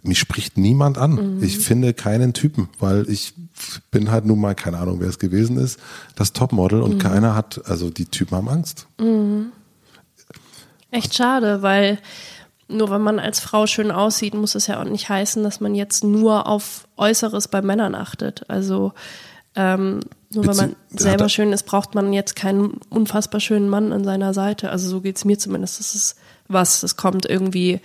[0.03, 1.36] mich spricht niemand an.
[1.36, 1.43] Mhm.
[1.43, 3.34] Ich finde keinen Typen, weil ich
[3.91, 5.78] bin halt nun mal, keine Ahnung, wer es gewesen ist,
[6.16, 6.99] das Topmodel und mhm.
[6.99, 8.86] keiner hat, also die Typen haben Angst.
[8.99, 9.53] Mhm.
[10.91, 11.99] Echt schade, weil
[12.66, 15.74] nur wenn man als Frau schön aussieht, muss es ja auch nicht heißen, dass man
[15.74, 18.49] jetzt nur auf Äußeres bei Männern achtet.
[18.49, 18.93] Also
[19.57, 20.01] ähm,
[20.32, 24.32] nur weil man selber schön ist, braucht man jetzt keinen unfassbar schönen Mann an seiner
[24.32, 24.70] Seite.
[24.70, 25.80] Also so geht es mir zumindest.
[25.80, 27.80] Das ist was, das kommt irgendwie,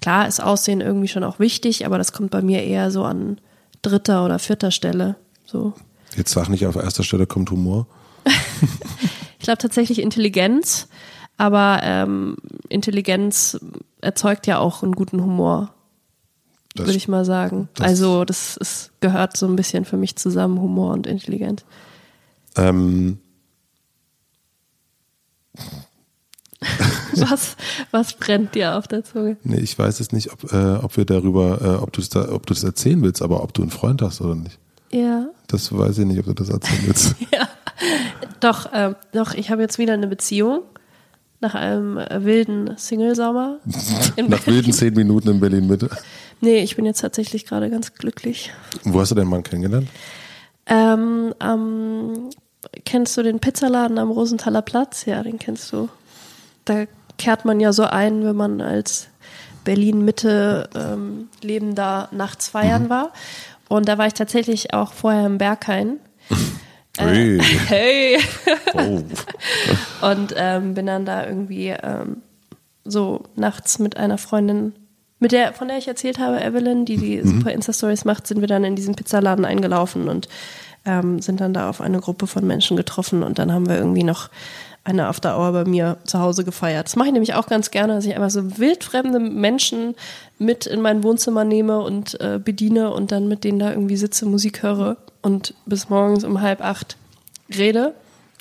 [0.00, 3.40] klar ist Aussehen irgendwie schon auch wichtig, aber das kommt bei mir eher so an
[3.82, 5.14] dritter oder vierter Stelle.
[5.46, 5.74] So.
[6.16, 7.86] Jetzt sag nicht, auf erster Stelle kommt Humor.
[9.38, 10.88] ich glaube tatsächlich Intelligenz,
[11.36, 12.36] aber ähm,
[12.68, 13.60] Intelligenz
[14.00, 15.73] erzeugt ja auch einen guten Humor
[16.74, 17.68] würde ich mal sagen.
[17.74, 21.64] Das also das ist, gehört so ein bisschen für mich zusammen, Humor und Intelligenz.
[22.56, 23.18] Ähm.
[27.16, 27.56] was,
[27.90, 29.36] was brennt dir auf der Zunge?
[29.44, 32.32] Nee, ich weiß es nicht, ob, äh, ob wir darüber, äh, ob du es da,
[32.32, 34.58] ob du das erzählen willst, aber ob du einen Freund hast oder nicht.
[34.90, 35.28] Ja.
[35.46, 37.14] Das weiß ich nicht, ob du das erzählen willst.
[37.32, 37.48] ja.
[38.40, 40.62] Doch, äh, doch, ich habe jetzt wieder eine Beziehung
[41.40, 43.58] nach einem äh, wilden Single-Sommer.
[44.28, 45.90] nach wilden zehn Minuten in Berlin Mitte.
[46.40, 48.52] Nee, ich bin jetzt tatsächlich gerade ganz glücklich.
[48.84, 49.88] Wo hast du den Mann kennengelernt?
[50.66, 52.30] Ähm, ähm,
[52.84, 55.04] kennst du den Pizzaladen am Rosenthaler Platz?
[55.06, 55.88] Ja, den kennst du.
[56.64, 56.84] Da
[57.18, 59.08] kehrt man ja so ein, wenn man als
[59.64, 62.90] Berlin-Mitte ähm, lebender nachts feiern mhm.
[62.90, 63.12] war.
[63.68, 65.98] Und da war ich tatsächlich auch vorher im Berghain.
[66.28, 66.40] Hey.
[66.96, 68.18] Äh, hey.
[68.74, 69.02] Oh.
[70.06, 72.22] Und ähm, bin dann da irgendwie ähm,
[72.84, 74.74] so nachts mit einer Freundin
[75.18, 77.26] mit der, von der ich erzählt habe, Evelyn, die die mhm.
[77.26, 80.28] super Insta-Stories macht, sind wir dann in diesen Pizzaladen eingelaufen und
[80.84, 84.02] ähm, sind dann da auf eine Gruppe von Menschen getroffen und dann haben wir irgendwie
[84.02, 84.28] noch
[84.84, 86.86] eine After Hour bei mir zu Hause gefeiert.
[86.86, 89.94] Das mache ich nämlich auch ganz gerne, dass ich einfach so wildfremde Menschen
[90.38, 94.26] mit in mein Wohnzimmer nehme und äh, bediene und dann mit denen da irgendwie sitze,
[94.26, 96.98] Musik höre und bis morgens um halb acht
[97.56, 97.94] rede.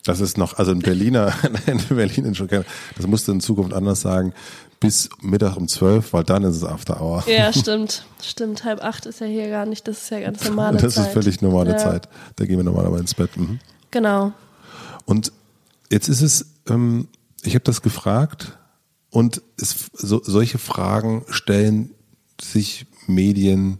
[0.05, 1.33] Das ist noch, also in Berliner,
[1.65, 4.33] in Berlin schon das musst du in Zukunft anders sagen
[4.83, 7.23] bis Mittag um zwölf, weil dann ist es After Hour.
[7.27, 8.05] Ja, stimmt.
[8.21, 8.63] Stimmt.
[8.63, 11.05] Halb acht ist ja hier gar nicht, das ist ja ganz normale das Zeit.
[11.05, 11.77] Das ist völlig normale ja.
[11.77, 12.09] Zeit.
[12.35, 13.35] Da gehen wir normalerweise ins Bett.
[13.37, 13.59] Mhm.
[13.91, 14.33] Genau.
[15.05, 15.31] Und
[15.89, 17.07] jetzt ist es, ähm,
[17.43, 18.57] ich habe das gefragt
[19.09, 21.91] und es, so, solche Fragen stellen
[22.41, 23.77] sich Medien,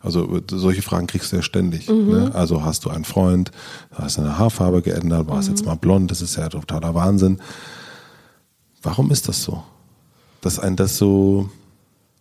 [0.00, 1.88] also solche Fragen kriegst du ja ständig.
[1.88, 2.08] Mhm.
[2.08, 2.34] Ne?
[2.34, 3.50] Also hast du einen Freund,
[3.92, 5.56] hast deine Haarfarbe geändert, warst mhm.
[5.56, 7.40] jetzt mal blond, das ist ja totaler Wahnsinn.
[8.82, 9.62] Warum ist das so?
[10.40, 11.48] Dass ein das so,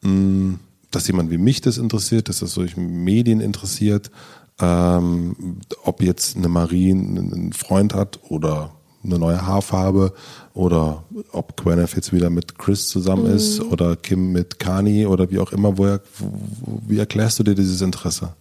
[0.02, 0.60] mh, mm,
[0.92, 4.10] dass jemand wie mich das interessiert, dass das solche Medien interessiert,
[4.60, 8.72] ähm, ob jetzt eine Marie einen Freund hat oder
[9.04, 10.14] eine neue Haarfarbe
[10.54, 13.36] oder ob Gwyneth jetzt wieder mit Chris zusammen mhm.
[13.36, 16.02] ist oder Kim mit Kani oder wie auch immer, woher,
[16.88, 18.34] wie erklärst du dir dieses Interesse?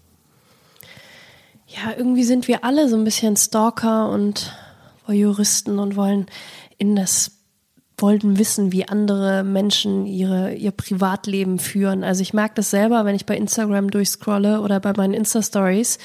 [1.67, 4.55] Ja, irgendwie sind wir alle so ein bisschen Stalker und
[5.09, 6.27] Juristen und wollen
[6.79, 7.31] in das
[7.99, 12.05] wollten wissen, wie andere Menschen ihre, ihr Privatleben führen.
[12.05, 15.99] Also ich merke das selber, wenn ich bei Instagram durchscrolle oder bei meinen Insta-Stories,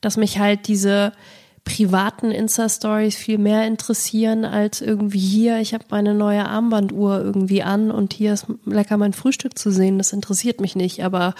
[0.00, 1.12] dass mich halt diese
[1.68, 7.90] privaten Insta-Stories viel mehr interessieren als irgendwie hier, ich habe meine neue Armbanduhr irgendwie an
[7.90, 9.98] und hier ist lecker mein Frühstück zu sehen.
[9.98, 11.04] Das interessiert mich nicht.
[11.04, 11.34] Aber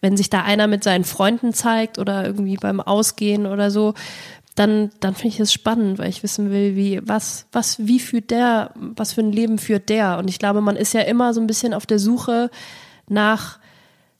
[0.00, 3.92] wenn sich da einer mit seinen Freunden zeigt oder irgendwie beim Ausgehen oder so,
[4.54, 8.30] dann, dann finde ich es spannend, weil ich wissen will, wie, was, was, wie führt
[8.30, 10.18] der, was für ein Leben führt der?
[10.18, 12.50] Und ich glaube, man ist ja immer so ein bisschen auf der Suche
[13.08, 13.58] nach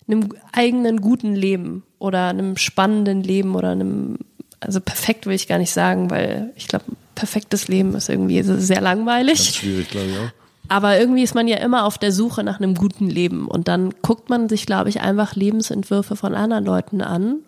[0.09, 4.19] einem eigenen guten Leben oder einem spannenden Leben oder einem,
[4.61, 6.85] also perfekt will ich gar nicht sagen, weil ich glaube,
[7.15, 9.41] perfektes Leben ist irgendwie sehr langweilig.
[9.41, 10.31] Ist schwierig, glaube ich auch.
[10.69, 13.47] Aber irgendwie ist man ja immer auf der Suche nach einem guten Leben.
[13.47, 17.41] Und dann guckt man sich, glaube ich, einfach Lebensentwürfe von anderen Leuten an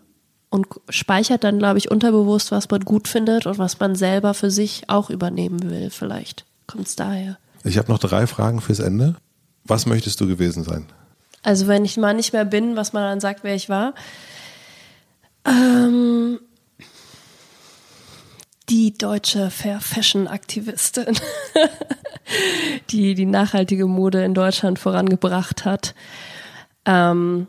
[0.56, 4.50] und speichert dann, glaube ich, unterbewusst, was man gut findet und was man selber für
[4.50, 5.90] sich auch übernehmen will.
[5.90, 7.36] Vielleicht kommt es daher.
[7.62, 9.16] Ich habe noch drei Fragen fürs Ende.
[9.64, 10.86] Was möchtest du gewesen sein?
[11.42, 13.92] Also wenn ich mal nicht mehr bin, was man dann sagt, wer ich war.
[15.44, 16.40] Ähm,
[18.70, 21.18] die deutsche Fair Fashion Aktivistin,
[22.90, 25.94] die die nachhaltige Mode in Deutschland vorangebracht hat.
[26.86, 27.46] Ähm,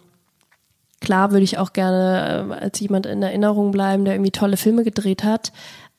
[0.99, 4.83] Klar würde ich auch gerne äh, als jemand in Erinnerung bleiben, der irgendwie tolle Filme
[4.83, 5.51] gedreht hat.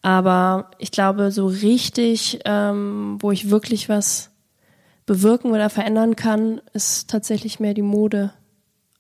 [0.03, 4.31] Aber ich glaube, so richtig, ähm, wo ich wirklich was
[5.07, 8.33] bewirken oder verändern kann, ist tatsächlich mehr die Mode.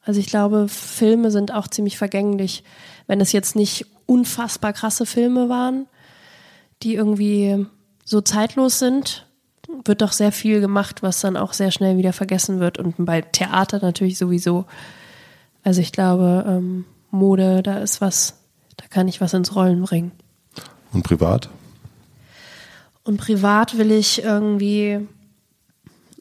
[0.03, 2.65] Also ich glaube, Filme sind auch ziemlich vergänglich.
[3.07, 5.87] Wenn es jetzt nicht unfassbar krasse Filme waren,
[6.83, 7.66] die irgendwie
[8.05, 9.27] so zeitlos sind,
[9.85, 12.79] wird doch sehr viel gemacht, was dann auch sehr schnell wieder vergessen wird.
[12.79, 14.65] Und bei Theater natürlich sowieso.
[15.69, 18.39] Also ich glaube, ähm, Mode, da ist was,
[18.78, 20.12] da kann ich was ins Rollen bringen.
[20.95, 21.51] Und privat?
[23.05, 25.07] Und privat will ich irgendwie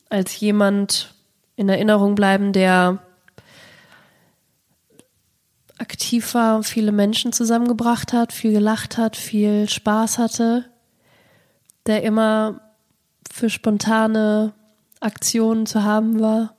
[0.09, 1.15] als jemand
[1.55, 3.01] in Erinnerung bleiben, der
[5.77, 10.65] aktiv war, viele Menschen zusammengebracht hat, viel gelacht hat, viel Spaß hatte,
[11.85, 12.59] der immer
[13.31, 14.51] für spontane
[14.99, 16.53] Aktionen zu haben war.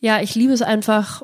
[0.00, 1.22] Ja, ich liebe es einfach,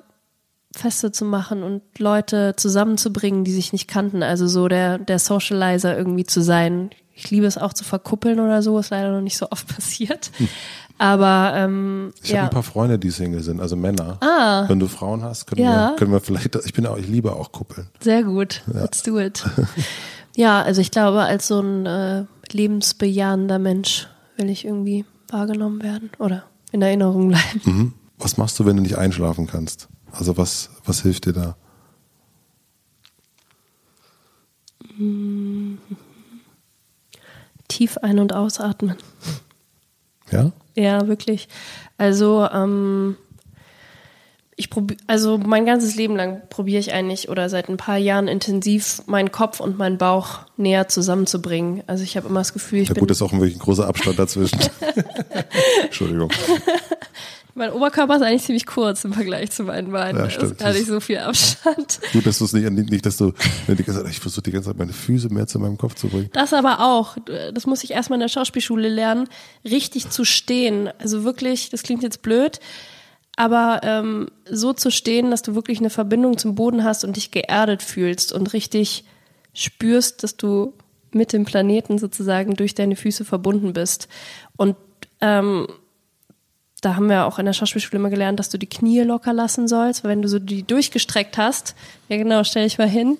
[0.74, 4.22] Feste zu machen und Leute zusammenzubringen, die sich nicht kannten.
[4.22, 6.90] Also so der, der Socializer irgendwie zu sein.
[7.14, 10.30] Ich liebe es auch zu verkuppeln oder so, ist leider noch nicht so oft passiert.
[10.36, 10.48] Hm.
[10.98, 12.38] Aber ähm, ich ja.
[12.38, 14.18] habe ein paar Freunde, die Single sind, also Männer.
[14.20, 14.68] Ah.
[14.68, 15.90] Wenn du Frauen hast, können, Ja.
[15.90, 16.54] wir, können wir vielleicht.
[16.64, 17.88] Ich bin auch, ich liebe auch Kuppeln.
[18.00, 18.62] Sehr gut.
[18.66, 19.44] Let's do it.
[20.36, 26.10] ja, also ich glaube, als so ein äh, lebensbejahender Mensch will ich irgendwie wahrgenommen werden
[26.18, 27.60] oder in Erinnerung bleiben.
[27.64, 27.92] Mhm.
[28.18, 29.88] Was machst du, wenn du nicht einschlafen kannst?
[30.12, 31.56] Also was, was hilft dir da?
[37.68, 38.96] Tief ein- und ausatmen.
[40.30, 40.52] Ja?
[40.74, 41.48] Ja, wirklich.
[41.98, 43.16] Also, ähm,
[44.56, 48.28] ich probiere, also mein ganzes Leben lang probiere ich eigentlich oder seit ein paar Jahren
[48.28, 51.82] intensiv meinen Kopf und meinen Bauch näher zusammenzubringen.
[51.86, 53.86] Also ich habe immer das Gefühl, ich Ja bin gut, ist auch wirklich ein großer
[53.86, 54.60] Abstand dazwischen.
[55.82, 56.30] Entschuldigung.
[57.54, 60.16] Mein Oberkörper ist eigentlich ziemlich kurz im Vergleich zu meinen Beinen.
[60.16, 60.52] Ja, da stimmt.
[60.52, 62.00] ist gar nicht so viel Abstand.
[62.12, 63.32] Gut, dass du es nicht, nicht, dass du,
[64.08, 66.30] ich versuche die ganze Zeit meine Füße mehr zu meinem Kopf zu bringen.
[66.32, 67.16] Das aber auch,
[67.52, 69.28] das muss ich erstmal in der Schauspielschule lernen,
[69.64, 70.90] richtig zu stehen.
[70.98, 72.58] Also wirklich, das klingt jetzt blöd,
[73.36, 77.30] aber ähm, so zu stehen, dass du wirklich eine Verbindung zum Boden hast und dich
[77.30, 79.04] geerdet fühlst und richtig
[79.52, 80.72] spürst, dass du
[81.12, 84.08] mit dem Planeten sozusagen durch deine Füße verbunden bist.
[84.56, 84.76] Und
[85.20, 85.66] ähm,
[86.82, 89.68] da haben wir auch in der Schauspielschule immer gelernt, dass du die Knie locker lassen
[89.68, 91.74] sollst, weil wenn du so die durchgestreckt hast,
[92.08, 93.16] ja genau, stell dich mal hin,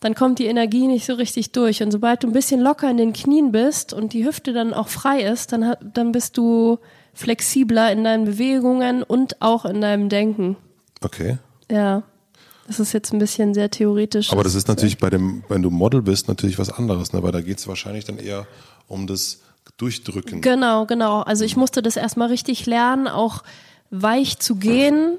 [0.00, 1.82] dann kommt die Energie nicht so richtig durch.
[1.82, 4.88] Und sobald du ein bisschen locker in den Knien bist und die Hüfte dann auch
[4.88, 6.78] frei ist, dann, dann bist du
[7.14, 10.56] flexibler in deinen Bewegungen und auch in deinem Denken.
[11.02, 11.38] Okay.
[11.70, 12.02] Ja,
[12.66, 14.32] das ist jetzt ein bisschen sehr theoretisch.
[14.32, 17.22] Aber das ist natürlich bei dem, wenn du Model bist, natürlich was anderes, ne?
[17.22, 18.46] Weil da geht es wahrscheinlich dann eher
[18.88, 19.40] um das
[19.76, 20.40] Durchdrücken.
[20.40, 21.20] Genau, genau.
[21.20, 23.42] Also ich musste das erstmal richtig lernen, auch
[23.90, 25.18] weich zu gehen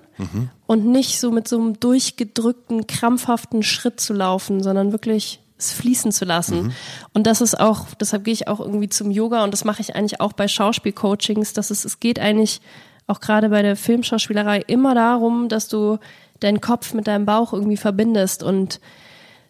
[0.65, 6.11] und nicht so mit so einem durchgedrückten, krampfhaften Schritt zu laufen, sondern wirklich es fließen
[6.11, 6.73] zu lassen.
[7.13, 9.95] Und das ist auch, deshalb gehe ich auch irgendwie zum Yoga und das mache ich
[9.95, 12.61] eigentlich auch bei Schauspielcoachings, dass es, es geht eigentlich
[13.07, 15.99] auch gerade bei der Filmschauspielerei immer darum, dass du
[16.39, 18.79] deinen Kopf mit deinem Bauch irgendwie verbindest und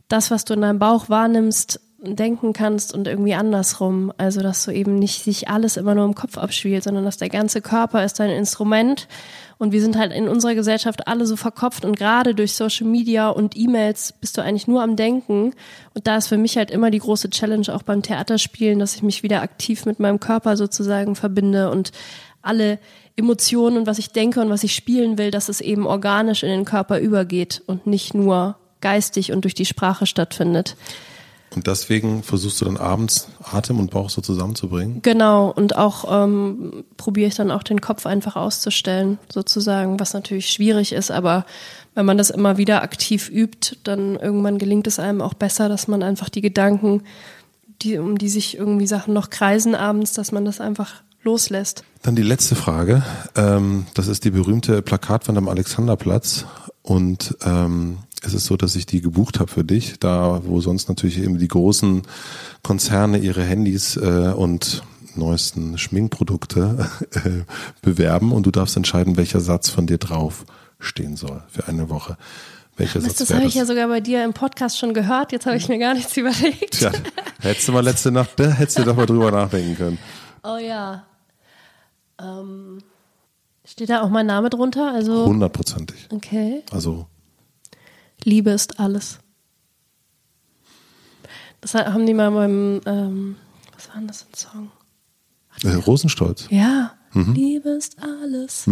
[0.08, 4.12] das, was du in deinem Bauch wahrnimmst, denken kannst und irgendwie andersrum.
[4.18, 7.30] Also, dass du eben nicht sich alles immer nur im Kopf abspielt, sondern dass der
[7.30, 9.08] ganze Körper ist dein Instrument.
[9.58, 13.30] Und wir sind halt in unserer Gesellschaft alle so verkopft und gerade durch Social Media
[13.30, 15.54] und E-Mails bist du eigentlich nur am Denken.
[15.94, 19.04] Und da ist für mich halt immer die große Challenge auch beim Theaterspielen, dass ich
[19.04, 21.92] mich wieder aktiv mit meinem Körper sozusagen verbinde und
[22.42, 22.80] alle
[23.16, 26.50] Emotionen und was ich denke und was ich spielen will, dass es eben organisch in
[26.50, 30.76] den Körper übergeht und nicht nur geistig und durch die Sprache stattfindet.
[31.56, 35.02] Und deswegen versuchst du dann abends Atem und Bauch so zusammenzubringen.
[35.02, 40.50] Genau, und auch ähm, probiere ich dann auch den Kopf einfach auszustellen, sozusagen, was natürlich
[40.50, 41.46] schwierig ist, aber
[41.96, 45.88] wenn man das immer wieder aktiv übt, dann irgendwann gelingt es einem auch besser, dass
[45.88, 47.04] man einfach die Gedanken,
[47.82, 51.84] die, um die sich irgendwie Sachen noch kreisen abends, dass man das einfach loslässt.
[52.02, 53.04] Dann die letzte Frage.
[53.36, 56.46] Ähm, das ist die berühmte Plakatwand am Alexanderplatz.
[56.82, 60.88] Und ähm, es ist so, dass ich die gebucht habe für dich, da wo sonst
[60.90, 62.04] natürlich eben die großen
[62.64, 64.84] Konzerne ihre Handys äh, und
[65.16, 67.44] neuesten Schminkprodukte äh,
[67.82, 70.46] bewerben und du darfst entscheiden, welcher Satz von dir drauf
[70.80, 72.18] stehen soll für eine Woche.
[72.78, 75.46] Welcher Das, Satz das habe ich ja sogar bei dir im Podcast schon gehört, jetzt
[75.46, 76.72] habe ich mir gar nichts überlegt.
[76.80, 76.92] Tja,
[77.42, 79.98] hättest du mal letzte Nacht, da hättest du doch mal drüber nachdenken können.
[80.44, 81.04] Oh ja.
[82.20, 82.80] Ähm,
[83.66, 84.92] steht da auch mein Name drunter?
[84.92, 86.08] Also, Hundertprozentig.
[86.12, 86.64] okay.
[86.72, 87.08] Also
[88.26, 89.20] Liebe ist alles.
[91.62, 93.36] Das haben die mal beim, ähm,
[93.74, 94.72] was war denn das für ein Song?
[95.64, 96.48] äh, Rosenstolz.
[96.50, 98.68] Ja, Liebe ist alles.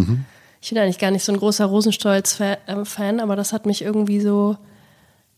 [0.61, 4.57] ich bin eigentlich gar nicht so ein großer Rosenstolz-Fan, aber das hat mich irgendwie so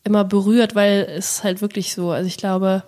[0.04, 2.84] immer berührt, weil es halt wirklich so, also ich glaube,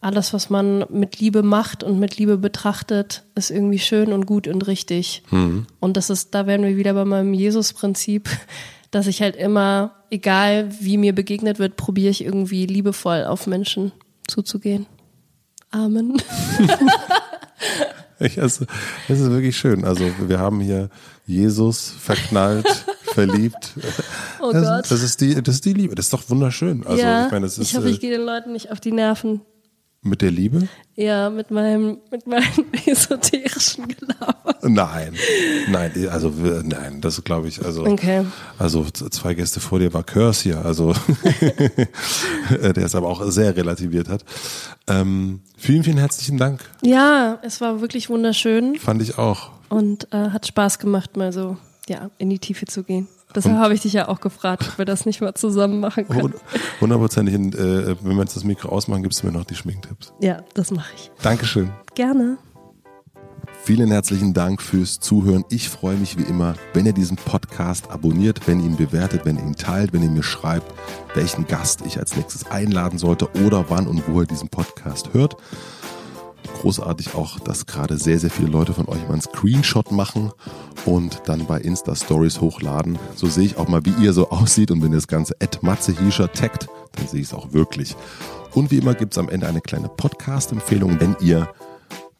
[0.00, 4.46] alles, was man mit Liebe macht und mit Liebe betrachtet, ist irgendwie schön und gut
[4.46, 5.24] und richtig.
[5.30, 5.66] Mhm.
[5.80, 8.28] Und das ist, da wären wir wieder bei meinem Jesus-Prinzip,
[8.90, 13.92] dass ich halt immer, egal wie mir begegnet wird, probiere ich irgendwie liebevoll auf Menschen
[14.26, 14.86] zuzugehen.
[15.70, 16.16] Amen.
[18.20, 18.64] Ich, also,
[19.06, 19.84] das ist wirklich schön.
[19.84, 20.90] Also wir haben hier
[21.26, 22.66] Jesus verknallt,
[23.04, 23.74] verliebt.
[24.40, 24.90] Oh das, Gott.
[24.90, 25.94] Das ist, die, das ist die Liebe.
[25.94, 26.84] Das ist doch wunderschön.
[26.84, 28.80] Also, ja, ich, meine, das ist, ich hoffe, ich äh, gehe den Leuten nicht auf
[28.80, 29.42] die Nerven.
[30.08, 30.68] Mit der Liebe?
[30.96, 34.56] Ja, mit meinem, mit meinem esoterischen Gelaber.
[34.62, 35.14] Nein,
[35.70, 37.64] nein, also äh, nein, das glaube ich.
[37.64, 38.24] Also, Okay.
[38.58, 40.92] also zwei Gäste vor dir war Curse hier, also
[42.50, 44.24] der es aber auch sehr relativiert hat.
[44.86, 46.60] Ähm, vielen, vielen herzlichen Dank.
[46.82, 49.50] Ja, es war wirklich wunderschön Fand ich auch.
[49.68, 51.56] und äh, hat Spaß gemacht, mal so
[51.88, 53.08] ja, in die Tiefe zu gehen.
[53.34, 56.22] Deshalb habe ich dich ja auch gefragt, ob wir das nicht mal zusammen machen können.
[56.22, 56.34] Hund-
[56.80, 60.12] Hundertprozentig, und, äh, wenn wir jetzt das Mikro ausmachen, gibst du mir noch die Schminktipps.
[60.20, 61.10] Ja, das mache ich.
[61.22, 61.70] Dankeschön.
[61.94, 62.38] Gerne.
[63.64, 65.44] Vielen herzlichen Dank fürs Zuhören.
[65.50, 69.36] Ich freue mich wie immer, wenn ihr diesen Podcast abonniert, wenn ihr ihn bewertet, wenn
[69.36, 70.72] ihr ihn teilt, wenn ihr mir schreibt,
[71.14, 75.36] welchen Gast ich als nächstes einladen sollte oder wann und wo ihr diesen Podcast hört.
[76.60, 80.32] Großartig auch, dass gerade sehr, sehr viele Leute von euch mal einen Screenshot machen
[80.86, 82.98] und dann bei Insta-Stories hochladen.
[83.14, 85.62] So sehe ich auch mal, wie ihr so aussieht und wenn ihr das Ganze at
[85.62, 87.96] Matze Hiescher taggt, dann sehe ich es auch wirklich.
[88.54, 91.48] Und wie immer gibt es am Ende eine kleine Podcast-Empfehlung, wenn ihr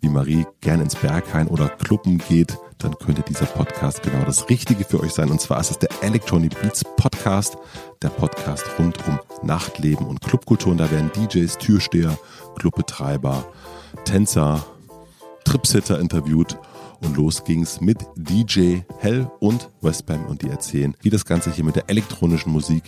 [0.01, 4.85] wie Marie gern ins Berghain oder Clubben geht, dann könnte dieser Podcast genau das Richtige
[4.85, 5.31] für euch sein.
[5.31, 7.57] Und zwar ist es der Electronic Beats Podcast,
[8.03, 10.73] der Podcast rund um Nachtleben und Clubkultur.
[10.73, 12.17] Und da werden DJs, Türsteher,
[12.57, 13.45] Clubbetreiber,
[14.05, 14.65] Tänzer,
[15.45, 16.59] Tripsitter interviewt.
[17.01, 21.65] Und los ging's mit DJ Hell und Westbam und die erzählen, wie das Ganze hier
[21.65, 22.85] mit der elektronischen Musik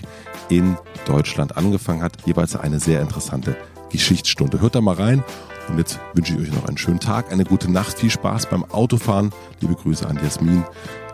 [0.48, 0.76] in
[1.06, 2.26] Deutschland angefangen hat.
[2.26, 3.56] Jeweils eine sehr interessante
[3.90, 4.60] Geschichtsstunde.
[4.60, 5.22] Hört da mal rein.
[5.68, 8.64] Und jetzt wünsche ich euch noch einen schönen Tag, eine gute Nacht, viel Spaß beim
[8.64, 9.30] Autofahren.
[9.60, 10.64] Liebe Grüße an Jasmin,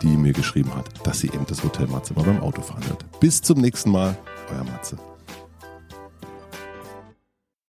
[0.01, 3.05] die mir geschrieben hat, dass sie eben das Hotel Matze mal beim Autofahren hört.
[3.19, 4.17] Bis zum nächsten Mal,
[4.51, 4.97] euer Matze.